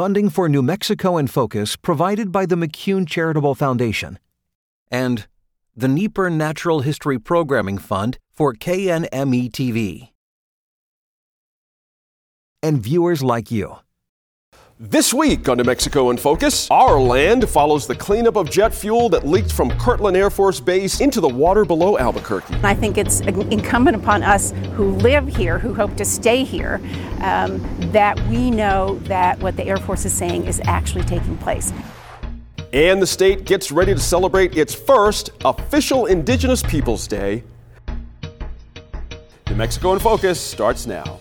funding 0.00 0.30
for 0.30 0.48
New 0.48 0.62
Mexico 0.62 1.18
in 1.18 1.26
Focus 1.26 1.76
provided 1.76 2.32
by 2.32 2.46
the 2.46 2.54
McCune 2.54 3.06
Charitable 3.06 3.54
Foundation, 3.54 4.18
and 4.90 5.26
the 5.76 5.88
Nieper 5.88 6.30
Natural 6.30 6.80
History 6.80 7.18
Programming 7.18 7.76
Fund 7.76 8.16
for 8.32 8.54
KNME 8.54 9.50
TV. 9.50 10.08
And 12.62 12.82
viewers 12.82 13.22
like 13.22 13.50
you. 13.50 13.76
This 14.82 15.12
week 15.12 15.46
on 15.50 15.58
New 15.58 15.64
Mexico 15.64 16.08
in 16.08 16.16
Focus, 16.16 16.66
our 16.70 16.98
land 16.98 17.46
follows 17.46 17.86
the 17.86 17.94
cleanup 17.94 18.36
of 18.36 18.50
jet 18.50 18.74
fuel 18.74 19.10
that 19.10 19.26
leaked 19.26 19.52
from 19.52 19.68
Kirtland 19.72 20.16
Air 20.16 20.30
Force 20.30 20.58
Base 20.58 21.02
into 21.02 21.20
the 21.20 21.28
water 21.28 21.66
below 21.66 21.98
Albuquerque. 21.98 22.54
I 22.62 22.72
think 22.72 22.96
it's 22.96 23.20
incumbent 23.20 23.94
upon 23.94 24.22
us 24.22 24.52
who 24.76 24.92
live 24.92 25.28
here, 25.28 25.58
who 25.58 25.74
hope 25.74 25.94
to 25.96 26.04
stay 26.06 26.44
here, 26.44 26.80
um, 27.20 27.62
that 27.92 28.18
we 28.28 28.50
know 28.50 28.98
that 29.00 29.38
what 29.40 29.54
the 29.54 29.64
Air 29.64 29.76
Force 29.76 30.06
is 30.06 30.14
saying 30.14 30.46
is 30.46 30.62
actually 30.64 31.04
taking 31.04 31.36
place. 31.36 31.74
And 32.72 33.02
the 33.02 33.06
state 33.06 33.44
gets 33.44 33.70
ready 33.70 33.92
to 33.92 34.00
celebrate 34.00 34.56
its 34.56 34.74
first 34.74 35.28
official 35.44 36.06
Indigenous 36.06 36.62
Peoples 36.62 37.06
Day. 37.06 37.44
New 39.46 39.56
Mexico 39.56 39.92
in 39.92 39.98
Focus 39.98 40.40
starts 40.40 40.86
now. 40.86 41.20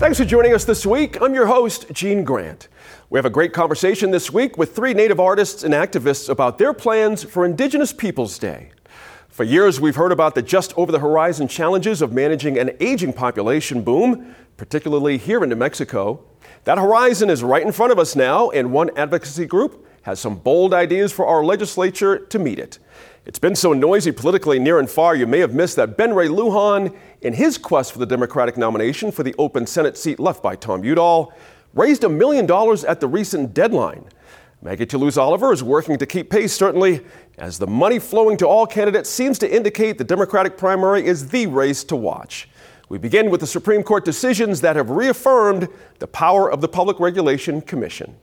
Thanks 0.00 0.16
for 0.16 0.24
joining 0.24 0.54
us 0.54 0.64
this 0.64 0.86
week. 0.86 1.20
I'm 1.20 1.34
your 1.34 1.44
host, 1.44 1.92
Gene 1.92 2.24
Grant. 2.24 2.68
We 3.10 3.18
have 3.18 3.26
a 3.26 3.30
great 3.30 3.52
conversation 3.52 4.10
this 4.10 4.30
week 4.30 4.56
with 4.56 4.74
three 4.74 4.94
Native 4.94 5.20
artists 5.20 5.62
and 5.62 5.74
activists 5.74 6.30
about 6.30 6.56
their 6.56 6.72
plans 6.72 7.22
for 7.22 7.44
Indigenous 7.44 7.92
Peoples 7.92 8.38
Day. 8.38 8.70
For 9.28 9.44
years, 9.44 9.78
we've 9.78 9.96
heard 9.96 10.10
about 10.10 10.34
the 10.34 10.40
just 10.40 10.72
over 10.78 10.90
the 10.90 11.00
horizon 11.00 11.48
challenges 11.48 12.00
of 12.00 12.14
managing 12.14 12.58
an 12.58 12.70
aging 12.80 13.12
population 13.12 13.82
boom, 13.82 14.34
particularly 14.56 15.18
here 15.18 15.42
in 15.42 15.50
New 15.50 15.56
Mexico. 15.56 16.24
That 16.64 16.78
horizon 16.78 17.28
is 17.28 17.44
right 17.44 17.62
in 17.62 17.70
front 17.70 17.92
of 17.92 17.98
us 17.98 18.16
now, 18.16 18.48
and 18.48 18.72
one 18.72 18.88
advocacy 18.96 19.44
group 19.44 19.86
has 20.04 20.18
some 20.18 20.36
bold 20.36 20.72
ideas 20.72 21.12
for 21.12 21.26
our 21.26 21.44
legislature 21.44 22.20
to 22.20 22.38
meet 22.38 22.58
it. 22.58 22.78
It's 23.30 23.38
been 23.38 23.54
so 23.54 23.72
noisy 23.72 24.10
politically 24.10 24.58
near 24.58 24.80
and 24.80 24.90
far, 24.90 25.14
you 25.14 25.24
may 25.24 25.38
have 25.38 25.54
missed 25.54 25.76
that 25.76 25.96
Ben 25.96 26.12
Ray 26.12 26.26
Lujan, 26.26 26.92
in 27.20 27.32
his 27.32 27.58
quest 27.58 27.92
for 27.92 28.00
the 28.00 28.04
Democratic 28.04 28.56
nomination 28.56 29.12
for 29.12 29.22
the 29.22 29.36
open 29.38 29.68
Senate 29.68 29.96
seat 29.96 30.18
left 30.18 30.42
by 30.42 30.56
Tom 30.56 30.82
Udall, 30.82 31.32
raised 31.72 32.02
a 32.02 32.08
million 32.08 32.44
dollars 32.44 32.84
at 32.84 32.98
the 32.98 33.06
recent 33.06 33.54
deadline. 33.54 34.04
Maggie 34.62 34.84
Toulouse 34.84 35.16
Oliver 35.16 35.52
is 35.52 35.62
working 35.62 35.96
to 35.98 36.06
keep 36.06 36.28
pace, 36.28 36.52
certainly, 36.52 37.02
as 37.38 37.56
the 37.56 37.68
money 37.68 38.00
flowing 38.00 38.36
to 38.36 38.48
all 38.48 38.66
candidates 38.66 39.08
seems 39.08 39.38
to 39.38 39.48
indicate 39.48 39.96
the 39.96 40.02
Democratic 40.02 40.58
primary 40.58 41.06
is 41.06 41.28
the 41.28 41.46
race 41.46 41.84
to 41.84 41.94
watch. 41.94 42.48
We 42.88 42.98
begin 42.98 43.30
with 43.30 43.38
the 43.38 43.46
Supreme 43.46 43.84
Court 43.84 44.04
decisions 44.04 44.60
that 44.62 44.74
have 44.74 44.90
reaffirmed 44.90 45.68
the 46.00 46.08
power 46.08 46.50
of 46.50 46.60
the 46.60 46.68
Public 46.68 46.98
Regulation 46.98 47.60
Commission. 47.60 48.16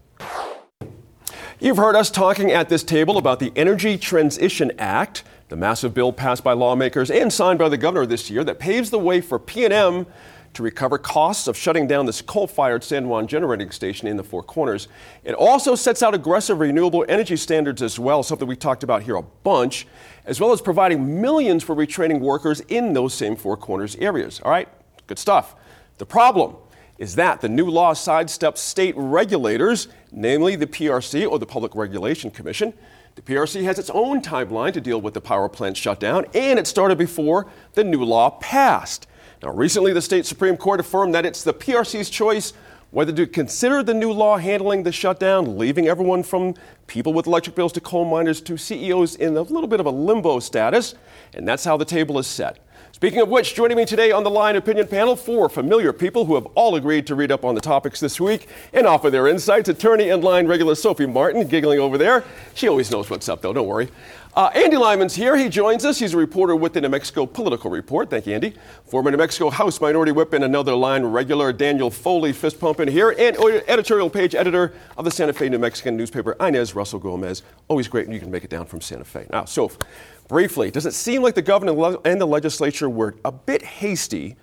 You've 1.59 1.77
heard 1.77 1.95
us 1.95 2.11
talking 2.11 2.51
at 2.51 2.69
this 2.69 2.83
table 2.83 3.17
about 3.17 3.39
the 3.39 3.51
Energy 3.55 3.97
Transition 3.97 4.71
Act, 4.77 5.23
the 5.49 5.55
massive 5.55 5.91
bill 5.91 6.13
passed 6.13 6.43
by 6.43 6.53
lawmakers 6.53 7.09
and 7.09 7.33
signed 7.33 7.57
by 7.57 7.67
the 7.67 7.77
governor 7.77 8.05
this 8.05 8.29
year 8.29 8.43
that 8.43 8.59
paves 8.59 8.91
the 8.91 8.99
way 8.99 9.21
for 9.21 9.39
PNM 9.39 10.05
to 10.53 10.61
recover 10.61 10.99
costs 10.99 11.47
of 11.47 11.57
shutting 11.57 11.87
down 11.87 12.05
this 12.05 12.21
coal-fired 12.21 12.83
San 12.83 13.09
Juan 13.09 13.25
generating 13.25 13.71
station 13.71 14.07
in 14.07 14.17
the 14.17 14.23
Four 14.23 14.43
Corners. 14.43 14.87
It 15.23 15.33
also 15.33 15.73
sets 15.73 16.03
out 16.03 16.13
aggressive 16.13 16.59
renewable 16.59 17.03
energy 17.09 17.35
standards 17.35 17.81
as 17.81 17.97
well, 17.97 18.21
something 18.21 18.47
we 18.47 18.55
talked 18.55 18.83
about 18.83 19.01
here 19.01 19.15
a 19.15 19.23
bunch, 19.23 19.87
as 20.25 20.39
well 20.39 20.51
as 20.51 20.61
providing 20.61 21.19
millions 21.21 21.63
for 21.63 21.75
retraining 21.75 22.19
workers 22.19 22.59
in 22.67 22.93
those 22.93 23.15
same 23.15 23.35
Four 23.35 23.57
Corners 23.57 23.95
areas. 23.95 24.39
All 24.45 24.51
right, 24.51 24.69
good 25.07 25.17
stuff. 25.17 25.55
The 25.97 26.05
problem 26.05 26.55
is 26.97 27.15
that 27.15 27.41
the 27.41 27.49
new 27.49 27.69
law 27.69 27.93
sidesteps 27.93 28.57
state 28.57 28.93
regulators, 28.97 29.87
namely 30.11 30.55
the 30.55 30.67
PRC 30.67 31.29
or 31.29 31.39
the 31.39 31.45
Public 31.45 31.75
Regulation 31.75 32.31
Commission. 32.31 32.73
The 33.15 33.21
PRC 33.21 33.63
has 33.63 33.79
its 33.79 33.89
own 33.89 34.21
timeline 34.21 34.73
to 34.73 34.81
deal 34.81 35.01
with 35.01 35.13
the 35.13 35.21
power 35.21 35.49
plant 35.49 35.77
shutdown, 35.77 36.25
and 36.33 36.59
it 36.59 36.67
started 36.67 36.97
before 36.97 37.47
the 37.73 37.83
new 37.83 38.03
law 38.03 38.29
passed. 38.29 39.07
Now, 39.41 39.49
recently, 39.49 39.93
the 39.93 40.01
state 40.01 40.25
Supreme 40.25 40.57
Court 40.57 40.79
affirmed 40.79 41.13
that 41.15 41.25
it's 41.25 41.43
the 41.43 41.53
PRC's 41.53 42.09
choice 42.09 42.53
whether 42.91 43.11
to 43.11 43.27
consider 43.27 43.83
the 43.83 43.93
new 43.93 44.11
law 44.11 44.37
handling 44.37 44.83
the 44.83 44.91
shutdown, 44.91 45.57
leaving 45.57 45.87
everyone 45.87 46.23
from 46.23 46.55
people 46.87 47.11
with 47.13 47.27
electric 47.27 47.55
bills 47.55 47.73
to 47.73 47.81
coal 47.81 48.05
miners 48.05 48.39
to 48.41 48.57
CEOs 48.57 49.15
in 49.15 49.35
a 49.35 49.41
little 49.41 49.67
bit 49.67 49.79
of 49.79 49.85
a 49.85 49.91
limbo 49.91 50.39
status. 50.39 50.95
And 51.33 51.47
that's 51.47 51.65
how 51.65 51.75
the 51.75 51.85
table 51.85 52.17
is 52.17 52.27
set. 52.27 52.59
Speaking 52.97 53.19
of 53.19 53.29
which, 53.29 53.53
joining 53.53 53.77
me 53.77 53.85
today 53.85 54.11
on 54.11 54.23
the 54.23 54.29
Line 54.31 54.55
Opinion 54.55 54.87
panel, 54.87 55.15
four 55.15 55.49
familiar 55.49 55.93
people 55.93 56.25
who 56.25 56.33
have 56.33 56.47
all 56.55 56.73
agreed 56.73 57.05
to 57.05 57.13
read 57.13 57.31
up 57.31 57.45
on 57.45 57.53
the 57.53 57.61
topics 57.61 57.99
this 57.99 58.19
week 58.19 58.47
and 58.73 58.87
offer 58.87 59.11
their 59.11 59.27
insights. 59.27 59.69
Attorney 59.69 60.09
and 60.09 60.23
Line 60.23 60.47
regular 60.47 60.73
Sophie 60.73 61.05
Martin, 61.05 61.47
giggling 61.47 61.79
over 61.79 61.99
there. 61.99 62.23
She 62.55 62.67
always 62.67 62.89
knows 62.89 63.07
what's 63.07 63.29
up, 63.29 63.43
though, 63.43 63.53
don't 63.53 63.67
worry. 63.67 63.89
Uh, 64.35 64.49
Andy 64.53 64.77
Lyman's 64.77 65.15
here. 65.15 65.35
He 65.35 65.49
joins 65.49 65.85
us. 65.85 65.97
He's 65.97 66.13
a 66.13 66.17
reporter 66.17 66.55
with 66.55 66.73
the 66.73 66.81
New 66.81 66.89
Mexico 66.89 67.25
Political 67.25 67.71
Report. 67.71 68.09
Thank 68.09 68.27
you, 68.27 68.35
Andy. 68.35 68.53
Former 68.85 69.09
New 69.09 69.17
Mexico 69.17 69.49
House 69.49 69.81
Minority 69.81 70.11
Whip 70.11 70.33
and 70.33 70.43
another 70.43 70.75
line 70.75 71.03
regular 71.03 71.51
Daniel 71.51 71.89
Foley, 71.89 72.33
fist 72.33 72.59
pumping 72.59 72.87
here, 72.87 73.15
and 73.17 73.35
editorial 73.67 74.11
page 74.11 74.35
editor 74.35 74.73
of 74.95 75.05
the 75.05 75.11
Santa 75.11 75.33
Fe 75.33 75.49
New 75.49 75.57
Mexican 75.57 75.97
newspaper, 75.97 76.35
Inez 76.39 76.75
Russell 76.75 76.99
Gomez. 76.99 77.41
Always 77.67 77.87
great 77.87 78.07
when 78.07 78.13
you 78.13 78.19
can 78.19 78.29
make 78.29 78.43
it 78.43 78.51
down 78.51 78.65
from 78.65 78.79
Santa 78.79 79.05
Fe. 79.05 79.25
Now, 79.31 79.45
Soph, 79.45 79.77
Briefly, 80.27 80.71
does 80.71 80.85
it 80.85 80.93
seem 80.93 81.21
like 81.21 81.35
the 81.35 81.41
governor 81.41 81.97
and 82.03 82.19
the 82.19 82.27
legislature 82.27 82.89
were 82.89 83.15
a 83.23 83.31
bit 83.31 83.63
hasty 83.63 84.35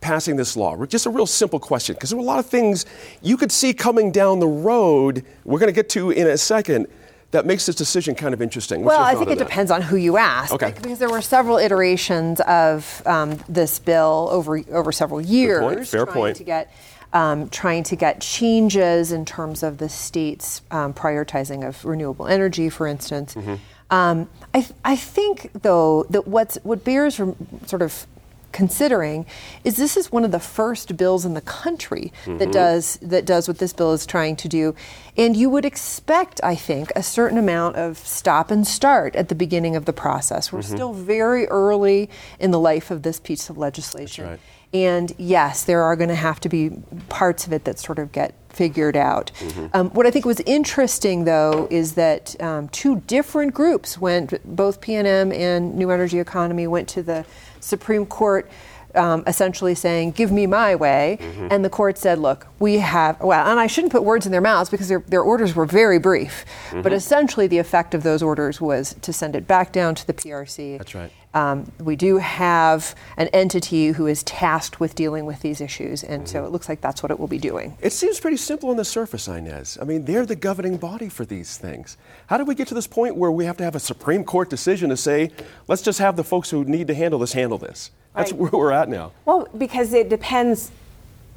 passing 0.00 0.36
this 0.36 0.56
law? 0.56 0.84
Just 0.86 1.06
a 1.06 1.10
real 1.10 1.26
simple 1.26 1.58
question, 1.58 1.94
because 1.94 2.10
there 2.10 2.16
were 2.16 2.24
a 2.24 2.26
lot 2.26 2.38
of 2.38 2.46
things 2.46 2.86
you 3.20 3.36
could 3.36 3.50
see 3.50 3.74
coming 3.74 4.12
down 4.12 4.38
the 4.38 4.46
road, 4.46 5.24
we're 5.44 5.58
going 5.58 5.72
to 5.72 5.74
get 5.74 5.88
to 5.90 6.10
in 6.10 6.28
a 6.28 6.38
second, 6.38 6.86
that 7.32 7.46
makes 7.46 7.66
this 7.66 7.74
decision 7.74 8.14
kind 8.14 8.32
of 8.32 8.40
interesting. 8.40 8.84
What's 8.84 8.96
well, 8.96 9.04
I 9.04 9.16
think 9.16 9.28
it 9.28 9.38
that? 9.38 9.48
depends 9.48 9.72
on 9.72 9.82
who 9.82 9.96
you 9.96 10.16
ask. 10.16 10.52
Okay. 10.52 10.70
Because 10.70 11.00
there 11.00 11.10
were 11.10 11.20
several 11.20 11.58
iterations 11.58 12.40
of 12.42 13.02
um, 13.06 13.40
this 13.48 13.80
bill 13.80 14.28
over 14.30 14.62
over 14.70 14.92
several 14.92 15.20
years. 15.20 15.60
Point. 15.60 15.88
Fair 15.88 16.06
point. 16.06 16.36
To 16.36 16.44
get, 16.44 16.72
um, 17.12 17.48
trying 17.48 17.82
to 17.84 17.96
get 17.96 18.20
changes 18.20 19.10
in 19.10 19.24
terms 19.24 19.64
of 19.64 19.78
the 19.78 19.88
state's 19.88 20.62
um, 20.70 20.94
prioritizing 20.94 21.66
of 21.66 21.84
renewable 21.84 22.28
energy, 22.28 22.70
for 22.70 22.86
instance. 22.86 23.34
Mm-hmm. 23.34 23.54
Um, 23.94 24.28
I, 24.52 24.60
th- 24.60 24.72
I 24.84 24.96
think, 24.96 25.50
though, 25.62 26.04
that 26.10 26.26
what's, 26.26 26.56
what 26.62 26.84
bears 26.84 27.20
are 27.20 27.34
sort 27.66 27.82
of 27.82 28.06
considering 28.50 29.26
is 29.64 29.76
this 29.76 29.96
is 29.96 30.12
one 30.12 30.24
of 30.24 30.30
the 30.30 30.38
first 30.38 30.96
bills 30.96 31.24
in 31.24 31.34
the 31.34 31.40
country 31.40 32.12
mm-hmm. 32.24 32.38
that 32.38 32.52
does 32.52 32.98
that 33.02 33.24
does 33.26 33.48
what 33.48 33.58
this 33.58 33.72
bill 33.72 33.92
is 33.92 34.06
trying 34.06 34.36
to 34.36 34.48
do 34.48 34.76
and 35.16 35.36
you 35.36 35.50
would 35.50 35.64
expect 35.64 36.40
i 36.44 36.54
think 36.54 36.92
a 36.94 37.02
certain 37.02 37.36
amount 37.36 37.74
of 37.74 37.98
stop 37.98 38.52
and 38.52 38.64
start 38.64 39.16
at 39.16 39.28
the 39.28 39.34
beginning 39.34 39.74
of 39.74 39.86
the 39.86 39.92
process 39.92 40.52
we're 40.52 40.60
mm-hmm. 40.60 40.72
still 40.72 40.92
very 40.92 41.48
early 41.48 42.08
in 42.38 42.52
the 42.52 42.60
life 42.60 42.92
of 42.92 43.02
this 43.02 43.18
piece 43.18 43.50
of 43.50 43.58
legislation 43.58 44.24
right. 44.24 44.40
And 44.74 45.14
yes 45.16 45.64
there 45.64 45.82
are 45.82 45.96
going 45.96 46.08
to 46.08 46.14
have 46.14 46.40
to 46.40 46.48
be 46.50 46.70
parts 47.08 47.46
of 47.46 47.52
it 47.52 47.64
that 47.64 47.78
sort 47.78 47.98
of 47.98 48.12
get 48.12 48.34
figured 48.54 48.96
out. 48.96 49.30
Mm-hmm. 49.40 49.66
Um, 49.74 49.90
what 49.90 50.06
I 50.06 50.10
think 50.10 50.24
was 50.24 50.40
interesting, 50.40 51.24
though, 51.24 51.66
is 51.70 51.94
that 51.94 52.40
um, 52.40 52.68
two 52.68 53.00
different 53.00 53.52
groups 53.52 53.98
went, 53.98 54.32
both 54.56 54.80
PNM 54.80 55.34
and 55.34 55.74
New 55.74 55.90
Energy 55.90 56.20
Economy 56.20 56.66
went 56.66 56.88
to 56.90 57.02
the 57.02 57.24
Supreme 57.60 58.06
Court. 58.06 58.48
Um, 58.94 59.24
essentially 59.26 59.74
saying, 59.74 60.12
"Give 60.12 60.30
me 60.30 60.46
my 60.46 60.74
way," 60.74 61.18
mm-hmm. 61.20 61.48
and 61.50 61.64
the 61.64 61.70
court 61.70 61.98
said, 61.98 62.18
"Look, 62.18 62.46
we 62.58 62.78
have 62.78 63.20
well." 63.20 63.46
And 63.46 63.58
I 63.58 63.66
shouldn't 63.66 63.92
put 63.92 64.04
words 64.04 64.26
in 64.26 64.32
their 64.32 64.40
mouths 64.40 64.70
because 64.70 64.88
their, 64.88 65.00
their 65.00 65.22
orders 65.22 65.54
were 65.54 65.66
very 65.66 65.98
brief, 65.98 66.44
mm-hmm. 66.68 66.82
but 66.82 66.92
essentially 66.92 67.46
the 67.46 67.58
effect 67.58 67.94
of 67.94 68.02
those 68.02 68.22
orders 68.22 68.60
was 68.60 68.94
to 69.02 69.12
send 69.12 69.34
it 69.36 69.46
back 69.46 69.72
down 69.72 69.94
to 69.96 70.06
the 70.06 70.14
PRC. 70.14 70.78
That's 70.78 70.94
right. 70.94 71.10
Um, 71.34 71.72
we 71.80 71.96
do 71.96 72.18
have 72.18 72.94
an 73.16 73.26
entity 73.28 73.88
who 73.88 74.06
is 74.06 74.22
tasked 74.22 74.78
with 74.78 74.94
dealing 74.94 75.26
with 75.26 75.40
these 75.40 75.60
issues, 75.60 76.04
and 76.04 76.22
mm-hmm. 76.22 76.32
so 76.32 76.44
it 76.44 76.52
looks 76.52 76.68
like 76.68 76.80
that's 76.80 77.02
what 77.02 77.10
it 77.10 77.18
will 77.18 77.26
be 77.26 77.38
doing. 77.38 77.76
It 77.80 77.92
seems 77.92 78.20
pretty 78.20 78.36
simple 78.36 78.70
on 78.70 78.76
the 78.76 78.84
surface, 78.84 79.26
Inez. 79.26 79.76
I 79.82 79.84
mean, 79.84 80.04
they're 80.04 80.26
the 80.26 80.36
governing 80.36 80.76
body 80.76 81.08
for 81.08 81.24
these 81.24 81.58
things. 81.58 81.96
How 82.28 82.38
did 82.38 82.46
we 82.46 82.54
get 82.54 82.68
to 82.68 82.74
this 82.74 82.86
point 82.86 83.16
where 83.16 83.32
we 83.32 83.44
have 83.46 83.56
to 83.58 83.64
have 83.64 83.74
a 83.74 83.80
Supreme 83.80 84.24
Court 84.24 84.48
decision 84.48 84.90
to 84.90 84.96
say, 84.96 85.32
let's 85.66 85.82
just 85.82 85.98
have 85.98 86.14
the 86.16 86.24
folks 86.24 86.50
who 86.50 86.64
need 86.64 86.86
to 86.86 86.94
handle 86.94 87.18
this 87.18 87.32
handle 87.32 87.58
this? 87.58 87.90
That's 88.14 88.32
right. 88.32 88.40
where 88.40 88.50
we're 88.50 88.72
at 88.72 88.88
now. 88.88 89.12
Well, 89.24 89.48
because 89.56 89.92
it 89.92 90.08
depends 90.08 90.70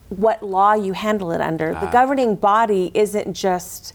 what 0.10 0.44
law 0.44 0.74
you 0.74 0.94
handle 0.94 1.32
it 1.32 1.42
under. 1.42 1.76
Ah. 1.76 1.80
The 1.82 1.92
governing 1.92 2.36
body 2.36 2.92
isn't 2.94 3.34
just 3.34 3.94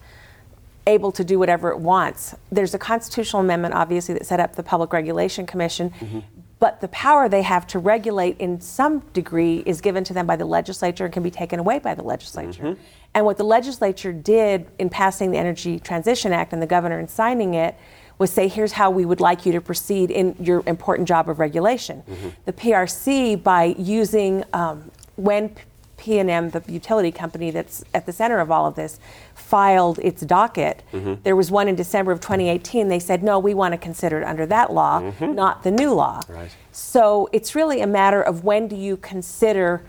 able 0.86 1.12
to 1.12 1.24
do 1.24 1.38
whatever 1.38 1.70
it 1.70 1.78
wants. 1.78 2.34
There's 2.50 2.74
a 2.74 2.78
constitutional 2.78 3.40
amendment, 3.42 3.74
obviously, 3.74 4.14
that 4.14 4.26
set 4.26 4.40
up 4.40 4.56
the 4.56 4.62
Public 4.62 4.92
Regulation 4.92 5.46
Commission, 5.46 5.90
mm-hmm. 5.90 6.20
but 6.58 6.80
the 6.80 6.88
power 6.88 7.28
they 7.28 7.42
have 7.42 7.66
to 7.68 7.78
regulate 7.78 8.36
in 8.38 8.60
some 8.60 9.00
degree 9.12 9.62
is 9.64 9.80
given 9.80 10.02
to 10.04 10.12
them 10.12 10.26
by 10.26 10.34
the 10.34 10.44
legislature 10.44 11.04
and 11.04 11.12
can 11.12 11.22
be 11.22 11.30
taken 11.30 11.60
away 11.60 11.78
by 11.78 11.94
the 11.94 12.02
legislature. 12.02 12.62
Mm-hmm. 12.62 12.82
And 13.14 13.24
what 13.24 13.36
the 13.36 13.44
legislature 13.44 14.12
did 14.12 14.66
in 14.78 14.88
passing 14.88 15.30
the 15.30 15.38
Energy 15.38 15.78
Transition 15.78 16.32
Act 16.32 16.52
and 16.52 16.60
the 16.60 16.66
governor 16.66 16.98
in 16.98 17.06
signing 17.06 17.54
it 17.54 17.76
was 18.18 18.30
say, 18.30 18.48
here's 18.48 18.72
how 18.72 18.90
we 18.90 19.04
would 19.04 19.20
like 19.20 19.46
you 19.46 19.52
to 19.52 19.60
proceed 19.60 20.10
in 20.10 20.36
your 20.40 20.62
important 20.66 21.08
job 21.08 21.28
of 21.28 21.38
regulation. 21.38 22.02
Mm-hmm. 22.08 22.28
The 22.44 22.52
PRC, 22.52 23.42
by 23.42 23.74
using 23.78 24.44
um, 24.52 24.90
when 25.16 25.54
PNM, 25.98 26.50
the 26.50 26.72
utility 26.72 27.12
company 27.12 27.50
that's 27.50 27.84
at 27.94 28.06
the 28.06 28.12
center 28.12 28.40
of 28.40 28.50
all 28.50 28.66
of 28.66 28.74
this, 28.74 28.98
filed 29.34 29.98
its 30.00 30.22
docket. 30.22 30.82
Mm-hmm. 30.92 31.22
There 31.22 31.36
was 31.36 31.50
one 31.50 31.68
in 31.68 31.76
December 31.76 32.12
of 32.12 32.20
2018. 32.20 32.88
They 32.88 32.98
said, 32.98 33.22
no, 33.22 33.38
we 33.38 33.54
want 33.54 33.72
to 33.72 33.78
consider 33.78 34.20
it 34.20 34.24
under 34.24 34.46
that 34.46 34.72
law, 34.72 35.00
mm-hmm. 35.00 35.34
not 35.34 35.62
the 35.62 35.70
new 35.70 35.92
law. 35.92 36.20
Right. 36.28 36.50
So 36.72 37.28
it's 37.32 37.54
really 37.54 37.80
a 37.80 37.86
matter 37.86 38.20
of 38.20 38.44
when 38.44 38.66
do 38.66 38.76
you 38.76 38.96
consider 38.96 39.82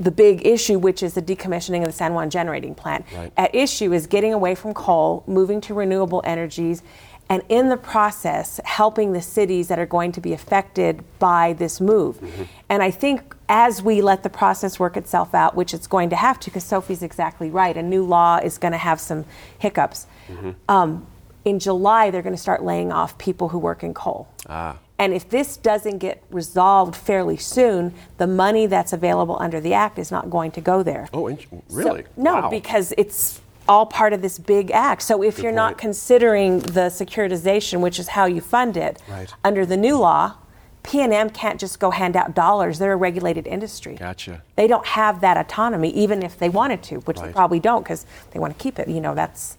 the 0.00 0.10
big 0.10 0.44
issue, 0.46 0.78
which 0.78 1.02
is 1.02 1.14
the 1.14 1.22
decommissioning 1.22 1.80
of 1.80 1.86
the 1.86 1.92
San 1.92 2.14
Juan 2.14 2.28
generating 2.28 2.74
plant. 2.74 3.04
Right. 3.14 3.32
At 3.36 3.54
issue 3.54 3.92
is 3.92 4.06
getting 4.06 4.32
away 4.32 4.54
from 4.54 4.74
coal, 4.74 5.22
moving 5.26 5.60
to 5.62 5.74
renewable 5.74 6.20
energies, 6.24 6.82
and 7.28 7.42
in 7.48 7.68
the 7.68 7.76
process, 7.76 8.60
helping 8.64 9.12
the 9.12 9.22
cities 9.22 9.68
that 9.68 9.78
are 9.78 9.86
going 9.86 10.12
to 10.12 10.20
be 10.20 10.32
affected 10.32 11.02
by 11.18 11.54
this 11.54 11.80
move. 11.80 12.20
Mm-hmm. 12.20 12.42
And 12.68 12.82
I 12.82 12.90
think 12.90 13.34
as 13.48 13.82
we 13.82 14.02
let 14.02 14.22
the 14.22 14.30
process 14.30 14.78
work 14.78 14.96
itself 14.96 15.34
out, 15.34 15.54
which 15.54 15.72
it's 15.72 15.86
going 15.86 16.10
to 16.10 16.16
have 16.16 16.38
to, 16.40 16.50
because 16.50 16.64
Sophie's 16.64 17.02
exactly 17.02 17.50
right, 17.50 17.76
a 17.76 17.82
new 17.82 18.04
law 18.04 18.38
is 18.38 18.58
going 18.58 18.72
to 18.72 18.78
have 18.78 19.00
some 19.00 19.24
hiccups. 19.58 20.06
Mm-hmm. 20.28 20.50
Um, 20.68 21.06
in 21.44 21.58
July, 21.58 22.10
they're 22.10 22.22
going 22.22 22.34
to 22.34 22.40
start 22.40 22.62
laying 22.62 22.92
off 22.92 23.16
people 23.18 23.50
who 23.50 23.58
work 23.58 23.82
in 23.82 23.94
coal. 23.94 24.28
Ah. 24.48 24.78
And 24.98 25.12
if 25.12 25.28
this 25.28 25.56
doesn't 25.56 25.98
get 25.98 26.22
resolved 26.30 26.94
fairly 26.94 27.36
soon, 27.36 27.94
the 28.18 28.26
money 28.26 28.66
that's 28.66 28.92
available 28.92 29.36
under 29.40 29.60
the 29.60 29.74
act 29.74 29.98
is 29.98 30.10
not 30.10 30.30
going 30.30 30.52
to 30.52 30.60
go 30.60 30.82
there. 30.82 31.08
Oh, 31.12 31.26
really? 31.70 32.02
So, 32.02 32.08
no, 32.16 32.34
wow. 32.34 32.50
because 32.50 32.94
it's 32.96 33.40
all 33.68 33.86
part 33.86 34.12
of 34.12 34.22
this 34.22 34.38
big 34.38 34.70
act. 34.70 35.02
So 35.02 35.22
if 35.22 35.36
Good 35.36 35.42
you're 35.42 35.52
point. 35.52 35.56
not 35.56 35.78
considering 35.78 36.60
the 36.60 36.88
securitization, 36.90 37.80
which 37.80 37.98
is 37.98 38.08
how 38.08 38.26
you 38.26 38.40
fund 38.40 38.76
it, 38.76 39.02
right. 39.08 39.32
under 39.42 39.64
the 39.64 39.76
new 39.76 39.98
law, 39.98 40.34
PNM 40.82 41.32
can't 41.32 41.58
just 41.58 41.80
go 41.80 41.90
hand 41.90 42.14
out 42.14 42.34
dollars. 42.34 42.78
They're 42.78 42.92
a 42.92 42.96
regulated 42.96 43.46
industry. 43.46 43.96
Gotcha. 43.96 44.42
They 44.56 44.66
don't 44.66 44.86
have 44.86 45.22
that 45.22 45.38
autonomy, 45.38 45.88
even 45.90 46.22
if 46.22 46.38
they 46.38 46.50
wanted 46.50 46.82
to, 46.84 46.96
which 47.00 47.16
right. 47.16 47.28
they 47.28 47.32
probably 47.32 47.58
don't 47.58 47.82
because 47.82 48.04
they 48.32 48.38
want 48.38 48.56
to 48.56 48.62
keep 48.62 48.78
it. 48.78 48.88
You 48.88 49.00
know, 49.00 49.14
that's 49.14 49.56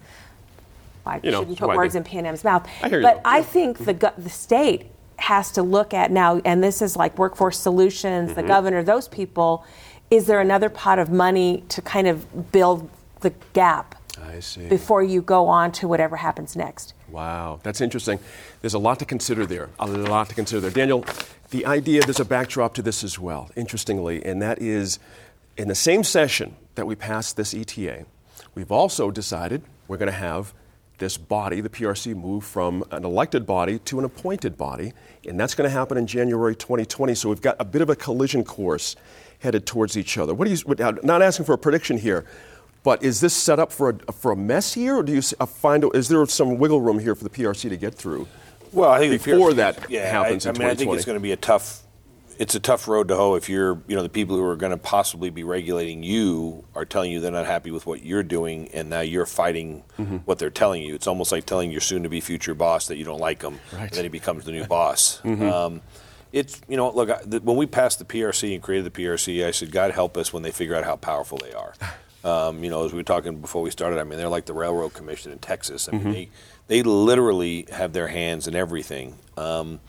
I 1.05 1.15
you 1.15 1.31
shouldn't 1.31 1.49
know, 1.49 1.67
put 1.67 1.75
words 1.75 1.95
in 1.95 2.03
PNM's 2.03 2.43
mouth. 2.43 2.67
I 2.81 2.89
hear 2.89 3.01
but. 3.01 3.21
I 3.25 3.41
think 3.41 3.79
the 3.79 4.13
the 4.17 4.29
state 4.29 4.91
has 5.17 5.51
to 5.53 5.63
look 5.63 5.93
at 5.93 6.11
now, 6.11 6.41
and 6.45 6.63
this 6.63 6.81
is 6.81 6.95
like 6.95 7.17
workforce 7.17 7.59
solutions, 7.59 8.31
mm-hmm. 8.31 8.41
the 8.41 8.47
governor, 8.47 8.83
those 8.83 9.07
people. 9.07 9.65
Is 10.11 10.27
there 10.27 10.39
another 10.39 10.69
pot 10.69 10.99
of 10.99 11.09
money 11.09 11.63
to 11.69 11.81
kind 11.81 12.07
of 12.07 12.51
build 12.51 12.87
the 13.25 13.33
gap 13.53 13.95
I 14.21 14.39
see. 14.39 14.67
before 14.67 15.01
you 15.01 15.21
go 15.21 15.47
on 15.47 15.71
to 15.73 15.87
whatever 15.87 16.15
happens 16.15 16.55
next. 16.55 16.93
Wow, 17.09 17.59
that's 17.63 17.81
interesting. 17.81 18.19
There's 18.61 18.75
a 18.75 18.79
lot 18.79 18.99
to 18.99 19.05
consider 19.05 19.47
there. 19.47 19.69
A 19.79 19.87
lot 19.87 20.29
to 20.29 20.35
consider 20.35 20.61
there. 20.61 20.69
Daniel, 20.69 21.03
the 21.49 21.65
idea, 21.65 22.01
there's 22.01 22.19
a 22.19 22.25
backdrop 22.25 22.75
to 22.75 22.83
this 22.83 23.03
as 23.03 23.17
well, 23.17 23.49
interestingly, 23.55 24.23
and 24.23 24.41
that 24.43 24.61
is 24.61 24.99
in 25.57 25.67
the 25.67 25.75
same 25.75 26.03
session 26.03 26.55
that 26.75 26.85
we 26.85 26.93
passed 26.95 27.35
this 27.35 27.55
ETA, 27.55 28.05
we've 28.53 28.71
also 28.71 29.09
decided 29.09 29.63
we're 29.87 29.97
going 29.97 30.11
to 30.11 30.17
have 30.17 30.53
this 30.97 31.17
body, 31.17 31.59
the 31.59 31.69
PRC, 31.69 32.15
move 32.15 32.43
from 32.45 32.83
an 32.91 33.03
elected 33.03 33.45
body 33.45 33.79
to 33.79 33.97
an 33.99 34.05
appointed 34.05 34.55
body, 34.55 34.93
and 35.27 35.39
that's 35.39 35.55
going 35.55 35.69
to 35.69 35.73
happen 35.73 35.97
in 35.97 36.05
January 36.05 36.55
2020. 36.55 37.15
So 37.15 37.29
we've 37.29 37.41
got 37.41 37.55
a 37.59 37.65
bit 37.65 37.81
of 37.81 37.89
a 37.89 37.95
collision 37.95 38.43
course 38.43 38.95
headed 39.39 39.65
towards 39.65 39.97
each 39.97 40.17
other. 40.17 40.33
What 40.33 40.47
do 40.47 40.53
you? 40.53 40.75
Not 41.03 41.21
asking 41.21 41.45
for 41.45 41.53
a 41.53 41.57
prediction 41.57 41.97
here, 41.97 42.25
but 42.85 43.01
is 43.01 43.19
this 43.19 43.33
set 43.33 43.59
up 43.59 43.71
for 43.71 43.97
a, 44.07 44.11
for 44.11 44.31
a 44.31 44.35
mess 44.35 44.75
here, 44.75 44.97
or 44.97 45.03
do 45.03 45.11
you 45.11 45.21
uh, 45.39 45.45
find 45.47 45.83
is 45.95 46.07
there 46.07 46.23
some 46.27 46.59
wiggle 46.59 46.81
room 46.81 46.99
here 46.99 47.15
for 47.15 47.23
the 47.23 47.31
PRC 47.31 47.67
to 47.69 47.77
get 47.77 47.95
through? 47.95 48.27
Well, 48.71 48.91
I 48.91 48.99
think 48.99 49.11
before 49.11 49.49
PRC, 49.49 49.55
that 49.55 49.89
yeah, 49.89 50.09
happens 50.09 50.45
I, 50.45 50.51
I 50.51 50.53
mean, 50.53 50.67
I 50.67 50.75
think 50.75 50.93
it's 50.93 51.03
going 51.03 51.17
to 51.17 51.23
be 51.23 51.31
a 51.31 51.37
tough. 51.37 51.81
It's 52.37 52.53
a 52.53 52.59
tough 52.59 52.87
road 52.87 53.07
to 53.07 53.15
hoe 53.15 53.35
if 53.35 53.49
you're, 53.49 53.81
you 53.87 53.95
know, 53.95 54.03
the 54.03 54.09
people 54.09 54.35
who 54.35 54.43
are 54.43 54.57
going 54.57 54.73
to 54.73 54.77
possibly 54.77 55.29
be 55.29 55.41
regulating 55.43 56.03
you 56.03 56.65
are 56.75 56.83
telling 56.83 57.09
you 57.11 57.21
they're 57.21 57.31
not 57.31 57.45
happy 57.45 57.71
with 57.71 57.87
what 57.87 58.03
you're 58.03 58.23
doing, 58.23 58.67
and 58.73 58.89
now 58.89 58.99
you're 58.99 59.25
fighting 59.25 59.83
mm-hmm. 59.97 60.17
what 60.17 60.37
they're 60.37 60.49
telling 60.49 60.83
you. 60.83 60.93
It's 60.93 61.07
almost 61.07 61.31
like 61.31 61.45
telling 61.45 61.71
your 61.71 61.81
soon-to-be 61.81 62.19
future 62.19 62.53
boss 62.53 62.87
that 62.87 62.97
you 62.97 63.05
don't 63.05 63.21
like 63.21 63.41
him, 63.41 63.59
right. 63.73 63.83
and 63.83 63.91
then 63.91 64.03
he 64.03 64.09
becomes 64.09 64.45
the 64.45 64.51
new 64.51 64.65
boss. 64.65 65.21
Mm-hmm. 65.23 65.43
Um, 65.43 65.81
it's 66.31 66.61
you 66.67 66.75
know 66.75 66.91
look 66.91 67.09
the, 67.23 67.39
when 67.39 67.55
we 67.55 67.65
passed 67.65 67.97
the 67.97 68.05
PRC 68.05 68.53
and 68.53 68.61
created 68.61 68.93
the 68.93 69.03
PRC, 69.03 69.43
I 69.43 69.51
said 69.51 69.71
God 69.71 69.91
help 69.91 70.17
us 70.17 70.31
when 70.31 70.43
they 70.43 70.51
figure 70.51 70.75
out 70.75 70.83
how 70.83 70.97
powerful 70.97 71.39
they 71.39 71.53
are. 71.53 71.73
Um, 72.25 72.63
you 72.63 72.71
know, 72.71 72.83
as 72.83 72.91
we 72.91 72.97
were 72.97 73.03
talking 73.03 73.39
before 73.39 73.61
we 73.61 73.69
started, 73.69 73.99
I 73.99 74.03
mean, 74.03 74.17
they're 74.17 74.27
like 74.29 74.45
the 74.45 74.53
Railroad 74.53 74.93
Commission 74.93 75.31
in 75.31 75.37
Texas. 75.37 75.87
I 75.87 75.91
mean, 75.91 76.01
mm-hmm. 76.01 76.11
they 76.11 76.29
they 76.67 76.81
literally 76.81 77.67
have 77.71 77.93
their 77.93 78.07
hands 78.07 78.47
in 78.47 78.55
everything. 78.55 79.15
Um, 79.37 79.79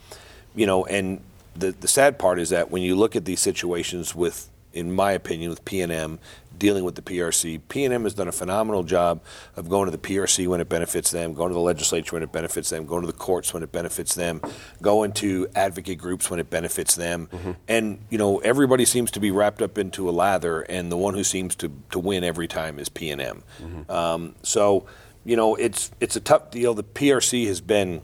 you 0.55 0.67
know, 0.67 0.85
and 0.85 1.21
the 1.55 1.71
the 1.71 1.87
sad 1.87 2.19
part 2.19 2.39
is 2.39 2.49
that 2.49 2.69
when 2.69 2.83
you 2.83 2.95
look 2.95 3.15
at 3.15 3.25
these 3.25 3.39
situations 3.39 4.13
with, 4.13 4.49
in 4.71 4.93
my 4.93 5.13
opinion, 5.13 5.49
with 5.49 5.65
PNM 5.65 6.19
dealing 6.57 6.83
with 6.83 6.95
the 6.95 7.01
PRC. 7.01 7.61
PNM 7.69 8.03
has 8.03 8.13
done 8.13 8.27
a 8.27 8.31
phenomenal 8.31 8.83
job 8.83 9.21
of 9.55 9.69
going 9.69 9.85
to 9.85 9.91
the 9.91 9.97
PRC 9.97 10.47
when 10.47 10.61
it 10.61 10.69
benefits 10.69 11.11
them, 11.11 11.33
going 11.33 11.49
to 11.49 11.53
the 11.53 11.59
legislature 11.59 12.15
when 12.15 12.23
it 12.23 12.31
benefits 12.31 12.69
them, 12.69 12.85
going 12.85 13.01
to 13.01 13.07
the 13.07 13.13
courts 13.17 13.53
when 13.53 13.63
it 13.63 13.71
benefits 13.71 14.15
them, 14.15 14.41
going 14.81 15.11
to 15.13 15.47
advocate 15.55 15.97
groups 15.97 16.29
when 16.29 16.39
it 16.39 16.49
benefits 16.49 16.95
them. 16.95 17.27
Mm-hmm. 17.31 17.51
And, 17.67 17.99
you 18.09 18.17
know, 18.17 18.39
everybody 18.39 18.85
seems 18.85 19.11
to 19.11 19.19
be 19.19 19.31
wrapped 19.31 19.61
up 19.61 19.77
into 19.77 20.09
a 20.09 20.11
lather, 20.11 20.61
and 20.61 20.91
the 20.91 20.97
one 20.97 21.13
who 21.13 21.23
seems 21.23 21.55
to, 21.57 21.71
to 21.91 21.99
win 21.99 22.23
every 22.23 22.47
time 22.47 22.79
is 22.79 22.89
PNM. 22.89 23.43
Mm-hmm. 23.61 23.91
Um, 23.91 24.35
so, 24.43 24.85
you 25.25 25.35
know, 25.35 25.55
it's, 25.55 25.91
it's 25.99 26.15
a 26.15 26.21
tough 26.21 26.51
deal. 26.51 26.73
The 26.73 26.83
PRC 26.83 27.47
has 27.47 27.61
been, 27.61 28.01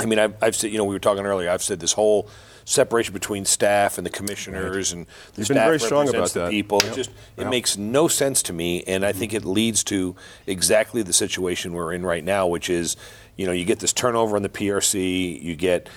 I 0.00 0.06
mean, 0.06 0.18
I've, 0.18 0.34
I've 0.42 0.56
said, 0.56 0.72
you 0.72 0.78
know, 0.78 0.84
we 0.84 0.94
were 0.94 1.00
talking 1.00 1.24
earlier, 1.24 1.50
I've 1.50 1.62
said 1.62 1.80
this 1.80 1.92
whole– 1.92 2.28
separation 2.64 3.12
between 3.12 3.44
staff 3.44 3.98
and 3.98 4.06
the 4.06 4.10
commissioners 4.10 4.92
right. 4.92 4.98
and 4.98 5.06
the 5.34 5.40
You've 5.40 5.46
staff 5.46 5.56
been 5.56 5.64
very 5.64 5.80
strong 5.80 6.08
about 6.08 6.30
that. 6.30 6.50
people. 6.50 6.80
Yep. 6.82 6.92
It 6.92 6.96
just 6.96 7.10
it 7.10 7.42
yep. 7.42 7.50
makes 7.50 7.76
no 7.76 8.08
sense 8.08 8.42
to 8.44 8.52
me, 8.52 8.82
and 8.84 9.04
I 9.04 9.12
think 9.12 9.32
mm-hmm. 9.32 9.48
it 9.48 9.50
leads 9.50 9.84
to 9.84 10.16
exactly 10.46 11.02
the 11.02 11.12
situation 11.12 11.72
we're 11.72 11.92
in 11.92 12.04
right 12.04 12.24
now, 12.24 12.46
which 12.46 12.70
is, 12.70 12.96
you 13.36 13.46
know, 13.46 13.52
you 13.52 13.64
get 13.64 13.80
this 13.80 13.92
turnover 13.92 14.36
on 14.36 14.42
the 14.42 14.48
PRC, 14.48 15.40
you 15.42 15.54
get 15.56 15.88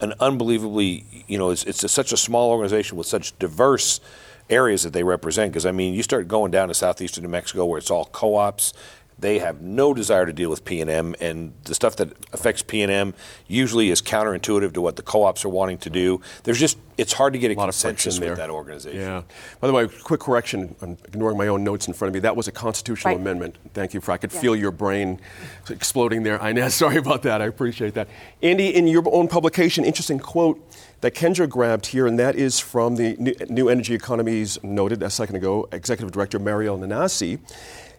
an 0.00 0.14
unbelievably, 0.20 1.24
you 1.26 1.38
know, 1.38 1.50
it's, 1.50 1.64
it's 1.64 1.82
a, 1.82 1.88
such 1.88 2.12
a 2.12 2.16
small 2.16 2.50
organization 2.50 2.96
with 2.96 3.06
such 3.06 3.36
diverse 3.38 4.00
areas 4.48 4.82
that 4.84 4.92
they 4.92 5.02
represent. 5.02 5.52
Because 5.52 5.66
I 5.66 5.72
mean, 5.72 5.94
you 5.94 6.02
start 6.02 6.28
going 6.28 6.50
down 6.50 6.68
to 6.68 6.74
southeastern 6.74 7.24
New 7.24 7.30
Mexico 7.30 7.64
where 7.64 7.78
it's 7.78 7.90
all 7.90 8.06
co-ops 8.06 8.72
they 9.18 9.38
have 9.38 9.60
no 9.60 9.92
desire 9.92 10.26
to 10.26 10.32
deal 10.32 10.48
with 10.48 10.64
PNM, 10.64 11.14
and 11.20 11.52
the 11.64 11.74
stuff 11.74 11.96
that 11.96 12.12
affects 12.32 12.62
PNM 12.62 13.14
usually 13.46 13.90
is 13.90 14.00
counterintuitive 14.00 14.72
to 14.74 14.80
what 14.80 14.96
the 14.96 15.02
co-ops 15.02 15.44
are 15.44 15.48
wanting 15.48 15.78
to 15.78 15.90
do. 15.90 16.20
There's 16.44 16.60
just 16.60 16.78
it's 16.96 17.12
hard 17.12 17.32
to 17.32 17.38
get 17.38 17.50
a, 17.50 17.54
a 17.54 17.56
consensus 17.56 18.18
with 18.18 18.36
that 18.36 18.50
organization. 18.50 19.00
Yeah. 19.00 19.22
By 19.60 19.68
the 19.68 19.72
way, 19.72 19.88
quick 19.88 20.20
correction. 20.20 20.74
I'm 20.82 20.98
ignoring 21.04 21.36
my 21.36 21.48
own 21.48 21.64
notes 21.64 21.86
in 21.88 21.94
front 21.94 22.10
of 22.10 22.14
me. 22.14 22.20
That 22.20 22.36
was 22.36 22.48
a 22.48 22.52
constitutional 22.52 23.14
right. 23.14 23.20
amendment. 23.20 23.56
Thank 23.72 23.94
you 23.94 24.00
for. 24.00 24.12
I 24.12 24.16
could 24.16 24.32
yeah. 24.32 24.40
feel 24.40 24.56
your 24.56 24.72
brain 24.72 25.20
exploding 25.68 26.22
there. 26.22 26.36
Inez, 26.36 26.74
sorry 26.76 26.96
about 26.96 27.22
that. 27.22 27.40
I 27.40 27.46
appreciate 27.46 27.94
that. 27.94 28.08
Andy, 28.42 28.74
in 28.74 28.86
your 28.86 29.02
own 29.12 29.28
publication, 29.28 29.84
interesting 29.84 30.18
quote 30.18 30.60
that 31.00 31.14
Kendra 31.14 31.48
grabbed 31.48 31.86
here, 31.86 32.06
and 32.06 32.18
that 32.18 32.34
is 32.34 32.58
from 32.58 32.96
the 32.96 33.16
New 33.48 33.68
Energy 33.68 33.94
Economies 33.94 34.62
noted 34.64 35.02
a 35.02 35.10
second 35.10 35.36
ago, 35.36 35.68
Executive 35.70 36.12
Director 36.12 36.38
Mariel 36.38 36.78
Nanasi. 36.78 37.38